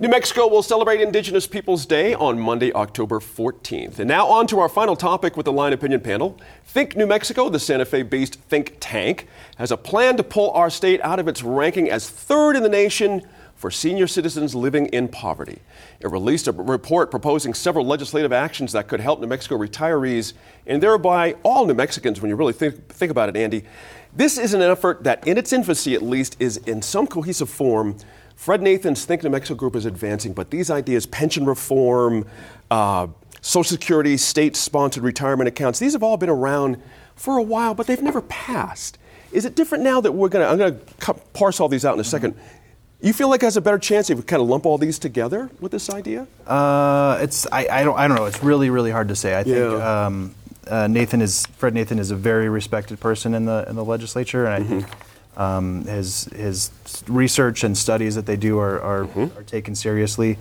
New 0.00 0.08
Mexico 0.08 0.48
will 0.48 0.62
celebrate 0.62 1.02
Indigenous 1.02 1.46
Peoples 1.46 1.84
Day 1.84 2.14
on 2.14 2.40
Monday, 2.40 2.72
October 2.72 3.20
14th. 3.20 3.98
And 3.98 4.08
now 4.08 4.26
on 4.28 4.46
to 4.46 4.58
our 4.58 4.68
final 4.70 4.96
topic 4.96 5.36
with 5.36 5.44
the 5.44 5.52
Line 5.52 5.74
Opinion 5.74 6.00
panel. 6.00 6.38
Think 6.64 6.96
New 6.96 7.06
Mexico, 7.06 7.50
the 7.50 7.58
Santa 7.58 7.84
Fe 7.84 8.02
based 8.02 8.36
think 8.36 8.78
tank, 8.80 9.28
has 9.58 9.70
a 9.70 9.76
plan 9.76 10.16
to 10.16 10.22
pull 10.22 10.52
our 10.52 10.70
state 10.70 11.02
out 11.02 11.18
of 11.18 11.28
its 11.28 11.42
ranking 11.42 11.90
as 11.90 12.08
third 12.08 12.56
in 12.56 12.62
the 12.62 12.68
nation 12.70 13.20
for 13.56 13.70
senior 13.70 14.06
citizens 14.06 14.54
living 14.54 14.86
in 14.86 15.06
poverty. 15.06 15.58
It 16.00 16.10
released 16.10 16.48
a 16.48 16.52
report 16.52 17.10
proposing 17.10 17.52
several 17.52 17.84
legislative 17.84 18.32
actions 18.32 18.72
that 18.72 18.88
could 18.88 19.00
help 19.00 19.20
New 19.20 19.26
Mexico 19.26 19.58
retirees 19.58 20.32
and 20.66 20.82
thereby 20.82 21.34
all 21.42 21.66
New 21.66 21.74
Mexicans 21.74 22.22
when 22.22 22.30
you 22.30 22.36
really 22.36 22.54
think, 22.54 22.88
think 22.88 23.10
about 23.10 23.28
it, 23.28 23.36
Andy. 23.36 23.64
This 24.16 24.38
is 24.38 24.54
an 24.54 24.62
effort 24.62 25.04
that, 25.04 25.26
in 25.28 25.36
its 25.36 25.52
infancy 25.52 25.94
at 25.94 26.00
least, 26.00 26.38
is 26.40 26.56
in 26.56 26.80
some 26.80 27.06
cohesive 27.06 27.50
form 27.50 27.96
Fred 28.40 28.62
Nathan's 28.62 29.04
Think 29.04 29.22
New 29.22 29.28
Mexico 29.28 29.54
group 29.54 29.76
is 29.76 29.84
advancing, 29.84 30.32
but 30.32 30.50
these 30.50 30.70
ideas, 30.70 31.04
pension 31.04 31.44
reform, 31.44 32.26
uh, 32.70 33.06
Social 33.42 33.68
Security, 33.68 34.16
state 34.16 34.56
sponsored 34.56 35.02
retirement 35.02 35.46
accounts, 35.46 35.78
these 35.78 35.92
have 35.92 36.02
all 36.02 36.16
been 36.16 36.30
around 36.30 36.80
for 37.16 37.36
a 37.36 37.42
while, 37.42 37.74
but 37.74 37.86
they've 37.86 38.00
never 38.00 38.22
passed. 38.22 38.96
Is 39.30 39.44
it 39.44 39.56
different 39.56 39.84
now 39.84 40.00
that 40.00 40.12
we're 40.12 40.30
going 40.30 40.42
to, 40.42 40.50
I'm 40.50 40.56
going 40.56 40.80
to 41.00 41.14
parse 41.34 41.60
all 41.60 41.68
these 41.68 41.84
out 41.84 41.92
in 41.92 42.00
a 42.00 42.02
2nd 42.02 42.34
You 43.02 43.12
feel 43.12 43.28
like 43.28 43.42
it 43.42 43.44
has 43.44 43.58
a 43.58 43.60
better 43.60 43.78
chance 43.78 44.08
if 44.08 44.16
we 44.16 44.24
kind 44.24 44.40
of 44.40 44.48
lump 44.48 44.64
all 44.64 44.78
these 44.78 44.98
together 44.98 45.50
with 45.60 45.70
this 45.70 45.90
idea? 45.90 46.26
Uh, 46.46 47.18
it's 47.20 47.46
I, 47.52 47.66
I 47.70 47.84
don't 47.84 47.98
I 47.98 48.08
don't 48.08 48.16
know. 48.16 48.24
It's 48.24 48.42
really 48.42 48.70
really 48.70 48.90
hard 48.90 49.08
to 49.08 49.16
say. 49.16 49.38
I 49.38 49.44
think 49.44 49.82
um, 49.82 50.34
uh, 50.66 50.86
Nathan 50.86 51.20
is 51.20 51.44
Fred 51.58 51.74
Nathan 51.74 51.98
is 51.98 52.10
a 52.10 52.16
very 52.16 52.48
respected 52.48 53.00
person 53.00 53.34
in 53.34 53.44
the 53.44 53.66
in 53.68 53.76
the 53.76 53.84
legislature, 53.84 54.46
and 54.46 54.54
I 54.54 54.60
mm-hmm. 54.60 54.80
think 54.80 55.09
um, 55.36 55.84
his 55.84 56.24
his 56.24 56.70
research 57.08 57.64
and 57.64 57.76
studies 57.76 58.14
that 58.14 58.26
they 58.26 58.36
do 58.36 58.58
are 58.58 58.80
are, 58.80 59.04
mm-hmm. 59.04 59.38
are 59.38 59.42
taken 59.42 59.74
seriously. 59.74 60.38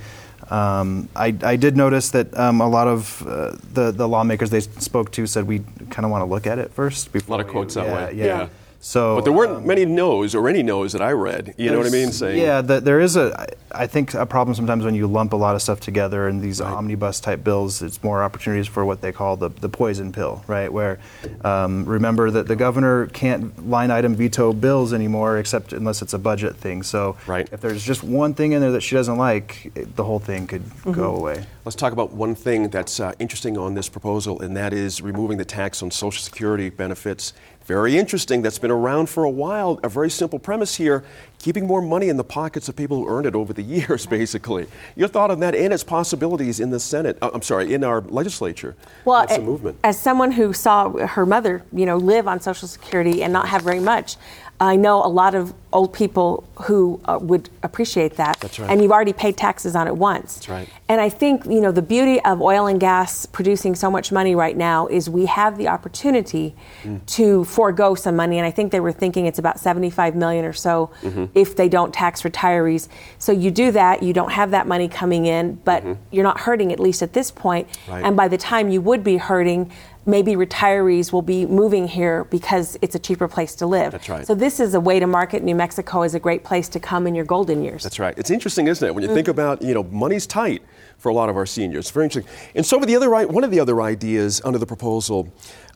Um, 0.49 1.09
I, 1.15 1.35
I 1.43 1.57
did 1.57 1.77
notice 1.77 2.09
that 2.11 2.35
um, 2.37 2.59
a 2.59 2.67
lot 2.67 2.87
of 2.87 3.25
uh, 3.27 3.55
the 3.73 3.91
the 3.91 4.07
lawmakers 4.07 4.49
they 4.49 4.61
spoke 4.61 5.11
to 5.11 5.27
said 5.27 5.45
we 5.45 5.59
kind 5.89 6.05
of 6.05 6.11
want 6.11 6.21
to 6.21 6.25
look 6.25 6.47
at 6.47 6.57
it 6.57 6.71
first. 6.71 7.11
Before 7.11 7.35
a 7.35 7.37
lot 7.37 7.45
of 7.45 7.51
quotes 7.51 7.75
we, 7.75 7.83
that 7.83 7.87
yeah, 7.87 7.95
way. 7.95 8.13
Yeah. 8.15 8.25
yeah. 8.25 8.49
So, 8.81 9.15
but 9.15 9.25
there 9.25 9.33
weren't 9.33 9.65
many 9.65 9.83
no's 9.83 10.33
or 10.33 10.47
any 10.47 10.63
no's 10.63 10.93
that 10.93 11.01
I 11.01 11.11
read. 11.11 11.53
You 11.57 11.69
know 11.69 11.79
what 11.79 11.87
I 11.87 11.89
mean? 11.89 12.13
Saying 12.13 12.41
yeah, 12.41 12.61
the, 12.61 12.79
there 12.79 13.01
is 13.01 13.17
a. 13.17 13.47
I 13.71 13.87
think 13.87 14.13
a 14.13 14.25
problem 14.25 14.55
sometimes 14.55 14.85
when 14.85 14.95
you 14.95 15.05
lump 15.05 15.33
a 15.33 15.35
lot 15.35 15.53
of 15.53 15.61
stuff 15.61 15.79
together 15.79 16.27
in 16.29 16.39
these 16.39 16.61
omnibus 16.61 17.19
type 17.19 17.43
bills. 17.43 17.81
It's 17.81 18.01
more 18.03 18.23
opportunities 18.23 18.67
for 18.67 18.85
what 18.85 19.01
they 19.01 19.11
call 19.11 19.35
the 19.35 19.49
the 19.49 19.67
poison 19.67 20.13
pill, 20.13 20.43
right? 20.47 20.71
Where 20.71 20.97
um, 21.43 21.83
remember 21.85 22.31
that 22.31 22.47
the 22.47 22.55
governor 22.55 23.07
can't 23.07 23.69
line 23.69 23.91
item 23.91 24.15
veto 24.15 24.53
bills 24.53 24.93
anymore, 24.93 25.37
except 25.37 25.73
unless 25.73 26.01
it's 26.01 26.13
a 26.13 26.19
budget 26.19 26.55
thing. 26.55 26.81
So 26.81 27.17
right. 27.27 27.49
if 27.51 27.59
there's 27.59 27.83
just 27.83 28.01
one 28.03 28.33
thing 28.33 28.53
in 28.53 28.61
there 28.61 28.71
that 28.71 28.81
she 28.81 28.95
doesn't 28.95 29.17
like, 29.17 29.71
it, 29.75 29.95
the 29.97 30.05
whole 30.05 30.19
thing 30.19 30.47
could 30.47 30.63
go 30.83 31.15
away. 31.15 31.45
Let's 31.65 31.75
talk 31.75 31.91
about 31.91 32.11
one 32.13 32.33
thing 32.33 32.69
that's 32.69 32.99
uh, 32.99 33.11
interesting 33.19 33.57
on 33.57 33.73
this 33.73 33.89
proposal, 33.89 34.41
and 34.41 34.55
that 34.55 34.73
is 34.73 35.01
removing 35.01 35.37
the 35.37 35.45
tax 35.45 35.83
on 35.83 35.91
Social 35.91 36.23
Security 36.23 36.69
benefits. 36.69 37.33
Very 37.69 37.99
interesting. 37.99 38.41
That's 38.41 38.57
been 38.57 38.71
around 38.71 39.09
for 39.09 39.23
a 39.23 39.29
while. 39.29 39.79
A 39.83 39.89
very 39.89 40.09
simple 40.09 40.39
premise 40.39 40.73
here 40.73 41.03
keeping 41.39 41.65
more 41.65 41.81
money 41.81 42.09
in 42.09 42.17
the 42.17 42.23
pockets 42.23 42.67
of 42.69 42.75
people 42.75 42.97
who 42.97 43.07
earned 43.09 43.25
it 43.25 43.33
over 43.35 43.53
the 43.53 43.61
years, 43.75 44.05
basically. 44.05 44.67
Your 44.95 45.07
thought 45.07 45.31
on 45.31 45.39
that 45.39 45.55
and 45.55 45.73
its 45.73 45.83
possibilities 45.83 46.59
in 46.59 46.69
the 46.69 46.79
Senate, 46.79 47.17
uh, 47.21 47.31
I'm 47.33 47.41
sorry, 47.41 47.73
in 47.73 47.83
our 47.83 48.01
legislature. 48.01 48.75
Well, 49.05 49.25
a- 49.29 49.39
movement. 49.39 49.77
as 49.83 49.97
someone 49.99 50.31
who 50.33 50.53
saw 50.53 50.89
her 51.07 51.25
mother, 51.25 51.63
you 51.73 51.85
know, 51.85 51.97
live 51.97 52.27
on 52.27 52.39
Social 52.41 52.67
Security 52.67 53.23
and 53.23 53.31
not 53.33 53.47
have 53.49 53.61
very 53.61 53.79
much, 53.79 54.17
I 54.61 54.75
know 54.75 55.05
a 55.05 55.07
lot 55.07 55.35
of 55.35 55.53
old 55.71 55.93
people 55.93 56.43
who 56.63 56.99
uh, 57.05 57.17
would 57.21 57.49
appreciate 57.63 58.17
that. 58.17 58.37
That's 58.41 58.59
right. 58.59 58.69
And 58.69 58.81
you've 58.81 58.91
already 58.91 59.13
paid 59.13 59.37
taxes 59.37 59.73
on 59.73 59.87
it 59.87 59.95
once. 59.95 60.35
That's 60.35 60.49
right. 60.49 60.69
And 60.89 60.99
I 60.99 61.07
think, 61.07 61.45
you 61.45 61.61
know, 61.61 61.71
the 61.71 61.81
beauty 61.81 62.19
of 62.25 62.41
oil 62.41 62.67
and 62.67 62.77
gas 62.77 63.25
producing 63.25 63.73
so 63.75 63.89
much 63.89 64.11
money 64.11 64.35
right 64.35 64.57
now 64.57 64.87
is 64.87 65.09
we 65.09 65.27
have 65.27 65.57
the 65.57 65.69
opportunity 65.69 66.55
Mm. 66.83 67.05
to 67.07 67.43
forego 67.45 67.93
some 67.95 68.15
money. 68.17 68.37
And 68.37 68.45
I 68.45 68.51
think 68.51 68.71
they 68.71 68.79
were 68.79 68.91
thinking 68.93 69.25
it's 69.27 69.39
about 69.39 69.59
75 69.59 70.15
million 70.15 70.43
or 70.45 70.53
so 70.53 70.89
Mhm. 71.29 71.41
if 71.41 71.55
they 71.55 71.69
don't 71.69 71.93
tax 71.93 72.23
retirees. 72.23 72.87
So 73.17 73.31
you 73.31 73.51
do 73.51 73.71
that, 73.71 74.03
you 74.03 74.13
don't 74.13 74.31
have 74.31 74.51
that 74.51 74.67
money 74.67 74.87
coming 74.87 75.25
in, 75.25 75.59
but 75.65 75.83
you're 76.11 76.23
not 76.23 76.41
hurting 76.41 76.71
at 76.71 76.79
least 76.79 77.01
at 77.01 77.13
this 77.13 77.31
point. 77.31 77.67
Mm-hmm. 77.69 77.91
Right. 77.91 78.03
And 78.05 78.15
by 78.17 78.27
the 78.27 78.37
time 78.37 78.69
you 78.69 78.81
would 78.81 79.03
be 79.03 79.17
hurting, 79.17 79.71
maybe 80.05 80.35
retirees 80.35 81.11
will 81.11 81.21
be 81.21 81.45
moving 81.45 81.87
here 81.87 82.23
because 82.25 82.77
it's 82.81 82.95
a 82.95 82.99
cheaper 82.99 83.27
place 83.27 83.53
to 83.55 83.67
live. 83.67 83.91
That's 83.91 84.09
right. 84.09 84.25
So 84.25 84.33
this 84.33 84.59
is 84.59 84.73
a 84.73 84.79
way 84.79 84.99
to 84.99 85.05
market 85.05 85.43
New 85.43 85.53
Mexico 85.55 86.01
as 86.01 86.15
a 86.15 86.19
great 86.19 86.43
place 86.43 86.67
to 86.69 86.79
come 86.79 87.05
in 87.05 87.13
your 87.13 87.25
golden 87.25 87.63
years. 87.63 87.83
That's 87.83 87.99
right. 87.99 88.15
It's 88.17 88.31
interesting, 88.31 88.67
isn't 88.67 88.87
it? 88.87 88.95
When 88.95 89.03
you 89.03 89.13
think 89.13 89.27
Mhm. 89.27 89.31
about, 89.31 89.61
you 89.61 89.73
know, 89.73 89.83
money's 89.91 90.25
tight 90.25 90.63
for 90.97 91.09
a 91.09 91.13
lot 91.13 91.29
of 91.29 91.37
our 91.37 91.45
seniors. 91.45 91.85
It's 91.85 91.91
Very 91.91 92.05
interesting. 92.05 92.31
And 92.55 92.65
so, 92.65 92.79
the 92.79 92.95
other, 92.95 93.09
one 93.27 93.43
of 93.43 93.51
the 93.51 93.59
other 93.59 93.81
ideas 93.81 94.41
under 94.43 94.57
the 94.57 94.65
proposal 94.65 95.27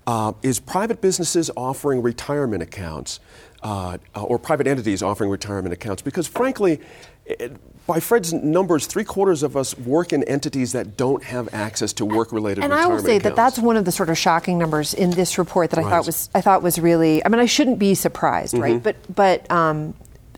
uh, 0.06 0.34
is 0.42 0.60
private 0.60 1.00
businesses 1.00 1.50
offering 1.56 2.02
retirement 2.02 2.62
accounts, 2.62 3.22
uh, 3.64 3.98
uh, 4.16 4.24
or 4.24 4.38
private 4.38 4.68
entities 4.68 5.02
offering 5.02 5.30
retirement 5.30 5.74
accounts. 5.74 6.02
Because, 6.02 6.28
frankly, 6.28 6.80
it, 7.26 7.54
by 7.88 8.00
Fred's 8.00 8.34
numbers, 8.34 8.86
three 8.86 9.04
quarters 9.04 9.44
of 9.44 9.58
us 9.58 9.78
work 9.78 10.14
in 10.14 10.24
entities 10.24 10.72
that 10.74 10.96
don't 10.96 11.24
have 11.24 11.54
access 11.54 11.92
to 11.94 12.06
work-related 12.06 12.64
And 12.64 12.74
I 12.74 12.86
will 12.88 13.00
say 13.00 13.20
that 13.20 13.36
that's 13.36 13.60
one 13.60 13.76
of 13.78 13.86
the 13.86 13.92
sort 13.92 14.10
of 14.10 14.18
shocking 14.18 14.58
numbers 14.58 14.94
in 14.94 15.10
this 15.12 15.38
report 15.38 15.70
that 15.72 15.80
I 15.80 15.84
Right. 15.84 15.90
thought 15.90 16.06
was 16.06 16.30
I 16.36 16.42
thought 16.42 16.62
was 16.62 16.80
really. 16.80 17.26
I 17.26 17.30
mean, 17.30 17.40
I 17.40 17.46
shouldn't 17.46 17.80
be 17.80 17.96
surprised, 17.96 18.58
right? 18.58 18.76
Mhm. 18.76 18.84
But 18.84 18.96
but 19.14 19.52
um, 19.52 19.94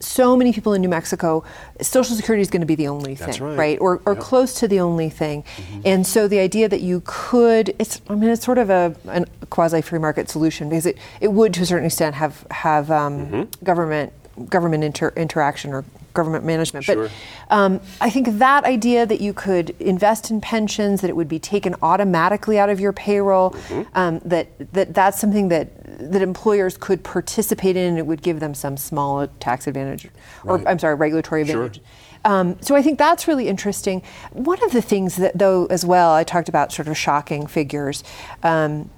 so 0.05 0.37
many 0.37 0.53
people 0.53 0.73
in 0.73 0.81
New 0.81 0.89
Mexico, 0.89 1.43
Social 1.81 2.15
Security 2.15 2.41
is 2.41 2.49
going 2.49 2.61
to 2.61 2.65
be 2.67 2.75
the 2.75 2.87
only 2.87 3.15
That's 3.15 3.37
thing, 3.37 3.55
right. 3.57 3.77
Or 3.79 4.01
or 4.05 4.13
Yep. 4.13 4.21
close 4.23 4.53
to 4.61 4.67
the 4.67 4.79
only 4.79 5.09
thing. 5.09 5.43
And 5.83 6.05
so 6.05 6.27
the 6.27 6.39
idea 6.39 6.69
that 6.69 6.81
you 6.81 7.01
could, 7.05 7.75
it's 7.79 8.01
I 8.09 8.15
mean, 8.15 8.29
it's 8.29 8.45
sort 8.45 8.57
of 8.57 8.69
a, 8.69 8.95
an 9.09 9.25
quasi 9.49 9.81
free 9.81 9.99
market 9.99 10.29
solution 10.29 10.69
because 10.69 10.85
it, 10.85 10.97
it 11.21 11.31
would 11.33 11.53
to 11.55 11.61
a 11.61 11.65
certain 11.65 11.85
extent 11.85 12.15
have 12.15 12.45
have 12.51 12.89
um, 12.91 13.49
government 13.63 14.13
government 14.49 14.83
inter- 14.83 15.13
interaction 15.15 15.71
or 15.73 15.83
government 16.13 16.45
management. 16.45 16.85
Sure. 16.85 17.09
But 17.49 17.55
um, 17.55 17.79
I 17.99 18.09
think 18.09 18.37
that 18.39 18.63
idea 18.63 19.05
that 19.05 19.19
you 19.21 19.33
could 19.33 19.69
invest 19.81 20.31
in 20.31 20.39
pensions, 20.39 21.01
that 21.01 21.09
it 21.09 21.15
would 21.15 21.27
be 21.27 21.39
taken 21.39 21.75
automatically 21.81 22.57
out 22.57 22.69
of 22.69 22.79
your 22.79 22.93
payroll, 22.93 23.51
Mm-hmm. 23.51 23.81
um, 23.97 24.19
that, 24.25 24.47
that 24.73 24.93
that's 24.93 25.19
something 25.19 25.49
that 25.49 25.67
that 25.99 26.21
employers 26.21 26.77
could 26.77 27.03
participate 27.03 27.75
in, 27.75 27.83
and 27.89 27.97
it 27.97 28.05
would 28.05 28.21
give 28.21 28.39
them 28.39 28.53
some 28.53 28.77
small 28.77 29.27
tax 29.39 29.67
advantage, 29.67 30.07
or 30.43 30.57
Right. 30.57 30.67
I'm 30.67 30.79
sorry, 30.79 30.95
regulatory 30.95 31.45
Sure. 31.45 31.63
advantage. 31.63 31.83
Um, 32.23 32.57
so 32.59 32.75
I 32.75 32.81
think 32.81 32.97
that's 32.97 33.27
really 33.27 33.47
interesting. 33.47 34.01
One 34.33 34.61
of 34.63 34.71
the 34.71 34.81
things 34.81 35.15
that, 35.17 35.37
though, 35.37 35.67
as 35.67 35.85
well, 35.85 36.11
I 36.13 36.23
talked 36.23 36.49
about 36.49 36.71
sort 36.71 36.87
of 36.87 36.97
shocking 36.97 37.45
figures. 37.45 38.03
Um, 38.41 38.89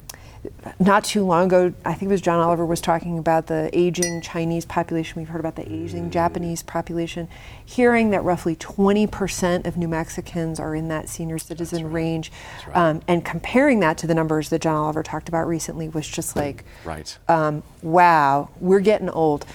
not 0.80 1.04
too 1.04 1.26
long 1.26 1.46
ago, 1.48 1.74
I 1.86 1.94
think 1.94 2.04
it 2.04 2.14
was 2.14 2.22
John 2.22 2.40
Oliver 2.40 2.66
was 2.66 2.82
talking 2.82 3.18
about 3.18 3.48
the 3.48 3.70
aging 3.74 4.22
Chinese 4.22 4.66
population. 4.66 5.20
We've 5.20 5.30
heard 5.30 5.40
about 5.40 5.56
the 5.56 5.72
aging 5.72 6.12
Japanese 6.12 6.64
population. 6.64 7.28
Hearing 7.66 8.12
that 8.12 8.24
roughly 8.24 8.56
20% 8.56 9.66
of 9.66 9.78
New 9.78 9.88
Mexicans 9.88 10.60
are 10.60 10.76
in 10.76 10.88
that 10.90 11.10
senior 11.10 11.38
citizen 11.38 11.92
range, 11.92 12.32
um, 12.74 13.02
and 13.08 13.24
comparing 13.26 13.80
that 13.82 13.98
to 14.00 14.08
the 14.08 14.14
numbers 14.16 14.50
that 14.50 14.62
John 14.62 14.76
Oliver 14.76 15.04
talked 15.04 15.30
about 15.30 15.48
recently 15.48 15.90
was 15.90 16.08
just 16.08 16.36
like, 16.36 16.64
Right. 16.86 17.18
um, 17.28 17.64
wow, 17.82 18.50
we're 18.60 18.80
getting 18.80 19.10
old. 19.10 19.46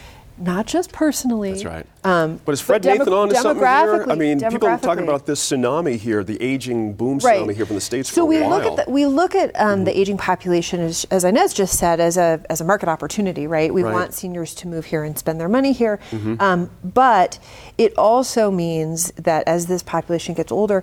Not 0.43 0.67
just 0.67 0.91
personally. 0.93 1.53
That's 1.53 1.65
right. 1.65 1.87
Um, 2.03 2.41
But 2.45 2.53
is 2.53 2.61
Fred 2.61 2.83
demo- 2.83 2.99
Nathan 2.99 3.13
on 3.13 3.29
to 3.29 3.35
something 3.37 3.65
here? 3.65 4.07
I 4.09 4.17
mean, 4.17 4.41
people 4.41 4.67
are 4.67 4.77
talking 4.77 5.05
about 5.05 5.25
this 5.25 5.41
tsunami 5.49 5.97
here, 5.97 6.25
the 6.25 6.41
aging 6.43 6.95
boom 6.95 7.19
Right. 7.19 7.41
tsunami 7.41 7.55
here 7.55 7.65
from 7.65 7.77
the 7.77 7.81
states 7.81 8.11
So 8.11 8.23
for 8.23 8.27
we 8.27 8.39
a 8.39 8.41
while. 8.41 8.51
look 8.59 8.79
at 8.81 8.87
the, 8.87 8.91
we 8.91 9.07
look 9.07 9.37
at 9.37 9.53
um, 9.61 9.85
the 9.85 9.97
aging 9.97 10.17
population 10.19 10.81
as, 10.81 11.07
as 11.13 11.23
Inez 11.23 11.55
just 11.55 11.79
said 11.79 12.01
as 12.01 12.17
a 12.17 12.41
as 12.51 12.61
a 12.61 12.65
market 12.65 12.89
opportunity, 12.89 13.47
right? 13.47 13.73
We 13.73 13.85
Right. 13.85 13.93
want 13.93 14.15
seniors 14.15 14.53
to 14.57 14.69
move 14.69 14.87
here 14.87 15.05
and 15.05 15.17
spend 15.17 15.39
their 15.41 15.49
money 15.49 15.73
here, 15.73 16.01
Mhm. 16.11 16.43
um, 16.43 16.71
but 16.83 17.39
it 17.79 17.97
also 17.97 18.51
means 18.51 19.13
that 19.13 19.47
as 19.47 19.67
this 19.67 19.85
population 19.85 20.35
gets 20.35 20.51
older. 20.51 20.83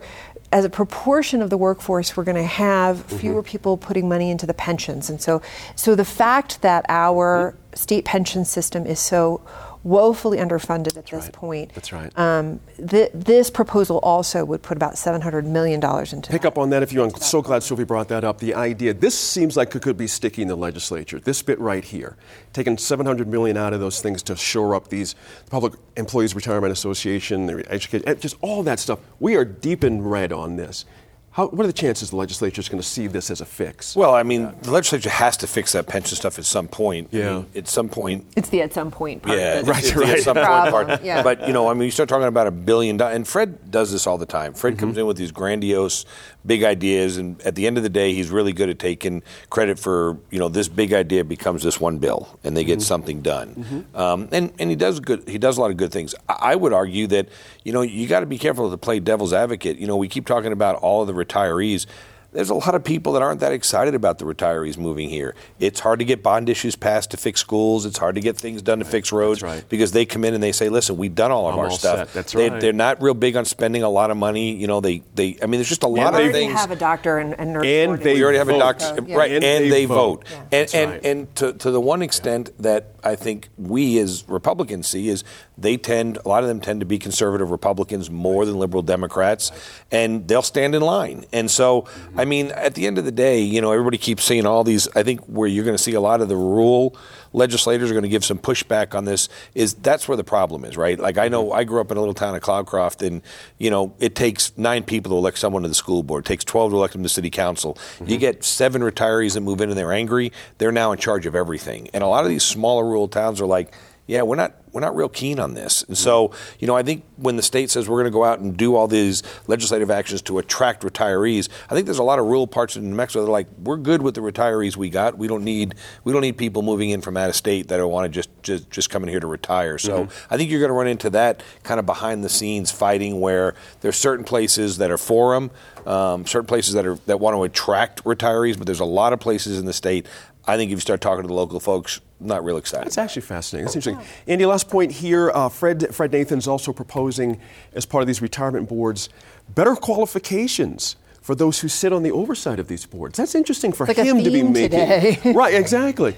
As 0.52 0.66
a 0.66 0.70
proportion 0.70 1.42
of 1.42 1.50
the 1.50 1.58
workforce, 1.58 2.18
we're 2.18 2.24
going 2.24 2.36
to 2.36 2.44
have 2.44 2.98
mm-hmm. 2.98 3.18
fewer 3.18 3.44
people 3.44 3.78
putting 3.78 4.10
money 4.10 4.32
into 4.32 4.48
the 4.48 4.54
pensions, 4.54 5.10
and 5.10 5.22
so, 5.22 5.42
so 5.76 5.96
the 5.96 6.06
fact 6.06 6.62
that 6.62 6.86
our 6.90 7.52
mm-hmm. 7.52 7.76
state 7.76 8.06
pension 8.06 8.46
system 8.46 8.86
is 8.86 9.00
so 9.00 9.42
woefully 9.84 10.38
underfunded 10.38 10.98
at 10.98 11.06
this 11.08 11.30
point. 11.32 11.74
That's 11.74 11.92
right. 11.92 12.18
Um, 12.18 12.60
th- 12.90 13.12
this 13.14 13.50
proposal 13.50 14.00
also 14.00 14.44
would 14.46 14.62
put 14.62 14.78
about 14.78 14.98
seven 14.98 15.22
hundred 15.22 15.46
million 15.46 15.80
dollars 15.80 16.14
into 16.14 16.32
Pick 16.32 16.46
up 16.46 16.58
on 16.58 16.70
that 16.72 16.84
if 16.84 16.92
you. 16.92 17.04
I'm 17.04 17.12
so 17.16 17.42
glad 17.42 17.64
Sophie 17.64 17.84
brought 17.84 18.10
that 18.10 18.24
up. 18.24 18.40
The 18.40 18.54
idea. 18.56 18.94
This 18.94 19.18
seems 19.18 19.56
like 19.56 19.74
it 19.76 19.82
could 19.82 19.98
be 19.98 20.08
sticky 20.08 20.42
in 20.42 20.48
the 20.48 20.58
legislature. 20.58 21.20
This 21.20 21.42
bit 21.42 21.60
right 21.60 21.84
here, 21.84 22.18
taking 22.54 22.78
700 22.78 23.28
million 23.28 23.58
out 23.58 23.74
of 23.74 23.80
those 23.80 24.02
things 24.02 24.22
to 24.24 24.36
shore 24.36 24.76
up 24.76 24.90
these 24.90 25.16
Public 25.50 25.74
Employees 25.96 26.36
Retirement 26.36 26.72
Association, 26.72 27.46
their 27.46 27.60
education, 27.72 28.08
eh, 28.08 28.16
just 28.16 28.36
all 28.42 28.64
that 28.64 28.80
stuff. 28.80 29.00
We 29.20 29.36
are 29.36 29.46
deep 29.46 29.84
in 29.84 30.02
red 30.04 30.32
on 30.34 30.56
this. 30.56 30.86
How, 31.32 31.48
what 31.48 31.64
are 31.64 31.68
the 31.68 31.74
chances 31.74 32.10
the 32.10 32.16
legislature 32.16 32.60
is 32.60 32.68
going 32.70 32.82
to 32.82 32.88
see 32.88 33.06
this 33.06 33.30
as 33.30 33.40
a 33.40 33.46
fix? 33.46 33.96
Well, 33.96 34.16
I 34.16 34.24
mean, 34.24 34.52
the 34.64 34.72
legislature 34.72 35.12
has 35.12 35.38
to 35.38 35.48
fix 35.48 35.74
that 35.74 35.86
pension 35.88 36.16
stuff 36.18 36.40
at 36.40 36.46
some 36.46 36.68
point. 36.68 37.10
I 37.14 37.18
Yeah. 37.18 37.34
mean, 37.34 37.46
at 37.56 37.68
some 37.68 37.88
point, 37.88 38.26
It's 38.36 38.50
the 38.50 38.62
at 38.64 38.74
some 38.74 38.90
point 38.90 39.22
part. 39.22 39.38
yeah, 39.38 39.60
of 39.60 39.70
it. 39.70 39.78
it's 39.78 39.92
the 39.94 40.06
at 40.06 40.20
some 40.22 40.36
point 40.36 40.48
part. 40.90 41.04
yeah. 41.04 41.22
But 41.22 41.46
you 41.48 41.54
know, 41.54 41.68
I 41.70 41.74
mean, 41.76 41.84
you 41.84 41.92
start 41.92 42.10
talking 42.10 42.28
about 42.28 42.48
a 42.48 42.52
billion 42.52 42.98
dollars, 42.98 43.16
and 43.16 43.28
Fred 43.28 43.70
does 43.70 43.92
this 43.92 44.08
all 44.08 44.18
the 44.18 44.26
time. 44.26 44.54
Fred 44.54 44.74
Mm-hmm. 44.74 44.80
comes 44.80 44.98
in 44.98 45.06
with 45.06 45.18
these 45.18 45.32
grandiose, 45.32 46.06
big 46.46 46.64
ideas, 46.64 47.18
and 47.18 47.42
at 47.42 47.56
the 47.56 47.68
end 47.68 47.78
of 47.78 47.84
the 47.84 47.90
day, 47.90 48.14
he's 48.14 48.30
really 48.30 48.54
good 48.54 48.70
at 48.70 48.80
taking 48.80 49.22
credit 49.50 49.78
for 49.80 50.18
you 50.32 50.40
know 50.40 50.50
this 50.50 50.68
big 50.68 50.94
idea 50.94 51.24
becomes 51.24 51.64
this 51.64 51.80
one 51.80 51.98
bill, 51.98 52.40
and 52.44 52.56
they 52.56 52.64
get 52.64 52.80
Mhm. 52.80 52.84
something 52.84 53.22
done. 53.22 53.86
Mhm. 53.94 54.00
Um, 54.00 54.30
and 54.32 54.52
and 54.60 54.70
he 54.70 54.76
does 54.76 55.00
good. 55.00 55.28
He 55.28 55.38
does 55.38 55.58
a 55.58 55.62
lot 55.62 55.72
of 55.72 55.78
good 55.78 55.92
things. 55.92 56.16
I, 56.28 56.52
I 56.52 56.56
would 56.56 56.74
argue 56.74 57.08
that 57.08 57.28
you 57.64 57.74
know 57.74 57.82
you 57.82 58.08
got 58.08 58.22
to 58.22 58.26
be 58.26 58.38
careful 58.38 58.70
to 58.72 58.78
play 58.78 59.00
devil's 59.00 59.34
advocate. 59.34 59.78
You 59.78 59.88
know, 59.88 59.98
we 59.98 60.08
keep 60.08 60.26
talking 60.26 60.52
about 60.52 60.76
all 60.76 61.02
of 61.02 61.08
the 61.08 61.14
retirees. 61.14 61.86
There's 62.32 62.52
a 62.52 62.54
lot 62.56 62.76
of 62.76 62.84
people 62.84 63.14
that 63.14 63.24
aren't 63.24 63.40
that 63.40 63.52
excited 63.54 63.96
about 63.96 64.20
the 64.20 64.26
retirees 64.26 64.78
moving 64.78 65.10
here. 65.10 65.34
It's 65.60 65.80
hard 65.80 65.98
to 66.00 66.06
get 66.06 66.22
bond 66.22 66.48
issues 66.48 66.76
passed 66.76 67.10
to 67.12 67.18
fix 67.18 67.40
schools. 67.42 67.86
It's 67.88 67.98
hard 67.98 68.16
to 68.16 68.22
get 68.22 68.38
things 68.38 68.62
done 68.62 68.80
to 68.80 68.86
fix 68.86 69.12
roads 69.12 69.44
because 69.68 69.94
they 69.94 70.06
come 70.06 70.24
in 70.24 70.36
and 70.36 70.44
they 70.44 70.52
say, 70.52 70.70
"Listen, 70.70 70.98
we've 70.98 71.16
done 71.16 71.32
all 71.32 71.48
of 71.48 71.54
I'm 71.56 71.60
our 71.60 71.66
all 71.66 71.72
stuff." 71.72 71.98
set. 71.98 72.14
That's 72.14 72.34
they, 72.34 72.50
right. 72.50 72.62
They're 72.62 72.72
not 72.72 73.02
real 73.02 73.16
big 73.16 73.36
on 73.36 73.46
spending 73.46 73.82
a 73.82 73.90
lot 73.90 74.12
of 74.12 74.18
money. 74.18 74.54
You 74.54 74.68
know, 74.68 74.80
they 74.80 75.02
they. 75.16 75.38
I 75.42 75.48
mean, 75.48 75.60
there's 75.60 75.70
just 75.70 75.82
a 75.84 75.88
lot 75.88 75.94
we 75.94 76.02
of 76.02 76.14
already 76.14 76.32
things. 76.34 76.54
have 76.54 76.70
a 76.70 76.76
doctor 76.76 77.18
and, 77.18 77.34
and 77.40 77.54
nurse. 77.54 77.66
And 77.66 77.88
coordinator. 77.90 78.16
we 78.16 78.24
already 78.24 78.38
have 78.38 78.50
a 78.50 78.52
vote. 78.52 78.60
doctor, 78.60 79.04
Yeah. 79.08 79.16
right? 79.18 79.32
And 79.32 79.44
And, 79.44 79.64
they 79.66 79.70
they, 79.70 79.86
vote. 79.86 79.96
vote, 79.96 80.26
Yeah. 80.30 80.60
and 80.60 80.76
and 80.76 80.92
right. 80.92 81.06
and 81.06 81.36
to, 81.38 81.54
to 81.54 81.72
the 81.72 81.82
one 81.82 82.02
extent 82.04 82.52
that 82.60 82.92
I 83.04 83.16
think 83.16 83.50
we 83.58 83.98
as 83.98 84.24
Republicans 84.28 84.88
see 84.88 85.10
is 85.10 85.24
they 85.62 85.78
tend, 85.78 86.18
a 86.24 86.28
lot 86.28 86.44
of 86.44 86.50
them 86.50 86.60
tend 86.60 86.80
to 86.80 86.86
be 86.86 87.00
conservative 87.00 87.52
Republicans 87.52 88.10
more 88.10 88.46
than 88.46 88.58
liberal 88.58 88.84
Democrats, 88.84 89.52
and 89.92 90.28
they'll 90.28 90.42
stand 90.42 90.76
in 90.76 90.82
line. 90.82 91.26
And 91.32 91.50
so, 91.50 91.86
I 92.16 92.26
mean, 92.26 92.52
at 92.52 92.76
the 92.76 92.88
end 92.88 92.98
of 92.98 93.06
the 93.06 93.12
day, 93.12 93.42
you 93.42 93.62
know, 93.62 93.72
everybody 93.72 93.98
keeps 93.98 94.24
seeing 94.24 94.46
all 94.46 94.64
these. 94.64 94.88
I 94.96 95.04
think 95.04 95.22
where 95.26 95.48
you're 95.48 95.66
going 95.66 95.78
to 95.78 95.84
see 95.84 95.94
a 95.94 96.02
lot 96.02 96.22
of 96.22 96.30
the 96.30 96.36
rural 96.36 96.96
legislators 97.34 97.92
are 97.92 97.94
going 97.94 98.04
to 98.04 98.10
give 98.10 98.26
some 98.26 98.40
pushback 98.40 98.96
on 98.96 99.06
this 99.06 99.30
is 99.54 99.76
that's 99.76 100.08
where 100.08 100.18
the 100.18 100.24
problem 100.24 100.66
is, 100.66 100.76
right? 100.76 101.00
Like 101.00 101.18
I 101.18 101.28
know 101.28 101.52
I 101.52 101.64
grew 101.64 101.82
up 101.82 101.92
in 101.92 101.98
a 101.98 102.00
little 102.00 102.14
town 102.14 102.36
of 102.36 102.42
Cloudcroft, 102.42 103.06
and 103.06 103.22
you 103.58 103.70
know 103.70 103.94
it 104.00 104.16
takes 104.16 104.58
nine 104.58 104.84
people 104.84 105.12
to 105.12 105.18
elect 105.18 105.38
someone 105.38 105.64
to 105.64 105.68
the 105.68 105.76
school 105.76 106.04
board. 106.04 106.26
It 106.26 106.28
takes 106.28 106.44
twelve 106.44 106.72
to 106.72 106.78
elect 106.78 106.94
them 106.94 107.04
to 107.04 107.10
city 107.10 107.30
council. 107.30 107.76
Mm-hmm. 107.76 108.10
You 108.10 108.18
get 108.18 108.44
seven 108.44 108.82
retirees 108.82 109.34
that 109.34 109.42
move 109.42 109.62
in 109.62 109.70
and 109.70 109.78
they're 109.78 109.94
angry. 109.94 110.32
They're 110.58 110.72
now 110.72 110.92
in 110.92 111.00
charge 111.00 111.26
of 111.26 111.36
everything. 111.36 111.90
And 111.94 112.04
a 112.04 112.08
lot 112.08 112.24
of 112.24 112.30
these 112.30 112.44
smaller 112.44 112.86
rural 112.86 113.08
towns 113.08 113.42
are 113.42 113.46
like, 113.46 113.74
yeah, 114.10 114.24
we're 114.24 114.38
not 114.38 114.56
we're 114.72 114.82
not 114.82 114.96
real 114.96 115.08
keen 115.08 115.40
on 115.40 115.54
this. 115.54 115.84
And 115.84 115.96
so, 115.96 116.32
you 116.58 116.66
know, 116.66 116.76
I 116.76 116.82
think 116.82 117.04
when 117.18 117.36
the 117.36 117.44
state 117.44 117.70
says 117.70 117.88
we're 117.88 117.98
going 117.98 118.12
to 118.12 118.18
go 118.18 118.24
out 118.24 118.40
and 118.40 118.58
do 118.58 118.76
all 118.76 118.88
these 118.88 119.22
legislative 119.46 119.92
actions 119.92 120.24
to 120.24 120.40
attract 120.40 120.82
retirees, 120.82 121.48
I 121.70 121.76
think 121.76 121.86
there's 121.86 122.00
a 122.00 122.04
lot 122.04 122.18
of 122.18 122.26
rural 122.26 122.48
parts 122.48 122.76
of 122.76 122.82
New 122.82 122.96
Mexico 122.96 123.22
that 123.22 123.28
are 123.28 123.32
like, 123.32 123.48
we're 123.64 123.78
good 123.78 124.02
with 124.02 124.16
the 124.16 124.22
retirees 124.22 124.76
we 124.76 124.90
got. 124.90 125.20
We 125.20 125.28
don't 125.28 125.44
need 125.44 125.76
we 126.04 126.12
don't 126.12 126.24
need 126.24 126.38
people 126.38 126.64
moving 126.64 126.90
in 126.90 127.02
from 127.02 127.18
out 127.18 127.30
of 127.30 127.36
state 127.36 127.68
that 127.68 127.88
want 127.88 128.06
to 128.06 128.10
just 128.10 128.30
just, 128.42 128.72
just 128.72 128.90
come 128.90 129.04
in 129.04 129.10
here 129.10 129.20
to 129.20 129.28
retire. 129.28 129.78
So 129.78 130.06
mm-hmm. 130.06 130.34
I 130.34 130.38
think 130.38 130.50
you're 130.50 130.60
going 130.60 130.70
to 130.70 130.76
run 130.76 130.88
into 130.88 131.12
that 131.12 131.44
kind 131.62 131.80
of 131.80 131.86
behind 131.86 132.24
the 132.24 132.30
scenes 132.30 132.72
fighting 132.72 133.20
where 133.22 133.54
there's 133.82 133.96
certain 133.96 134.26
places 134.26 134.80
that 134.80 134.90
are 134.90 134.98
for 134.98 135.36
them, 135.36 135.52
um, 135.86 136.26
certain 136.26 136.48
places 136.48 136.74
that 136.74 136.88
are 136.88 136.96
that 137.06 137.20
want 137.20 137.36
to 137.36 137.44
attract 137.44 138.04
retirees, 138.06 138.58
but 138.58 138.66
there's 138.66 138.80
a 138.80 138.86
lot 138.86 139.14
of 139.14 139.20
places 139.20 139.60
in 139.60 139.66
the 139.66 139.74
state 139.74 140.08
I 140.50 140.58
think 140.58 140.72
if 140.72 140.78
you 140.78 140.82
start 140.82 141.00
talking 141.00 141.22
to 141.22 141.28
the 141.28 141.34
local 141.34 141.60
folks, 141.60 142.02
not 142.20 142.44
real 142.44 142.58
excited. 142.58 142.88
That's 142.88 142.98
actually 142.98 143.22
fascinating. 143.22 143.66
That's 143.66 143.76
interesting. 143.76 144.06
Andy, 144.28 144.46
last 144.48 144.68
point 144.68 144.92
here. 144.92 145.30
Uh, 145.32 145.48
Fred 145.48 145.94
Fred 145.94 146.12
Nathan's 146.12 146.48
also 146.48 146.74
proposing, 146.74 147.40
as 147.74 147.86
part 147.86 148.02
of 148.02 148.08
these 148.08 148.22
retirement 148.22 148.68
boards, 148.68 149.10
better 149.54 149.76
qualifications 149.76 150.96
for 151.22 151.36
those 151.36 151.60
who 151.60 151.68
sit 151.68 151.94
on 151.94 152.02
the 152.02 152.10
oversight 152.12 152.60
of 152.60 152.68
these 152.68 152.88
boards. 152.88 153.18
That's 153.18 153.36
interesting 153.36 153.72
for 153.72 153.86
like 153.86 153.98
him 153.98 154.24
to 154.24 154.32
be 154.32 154.42
making. 154.42 154.72
Today. 154.72 155.20
right, 155.36 155.54
exactly. 155.54 156.16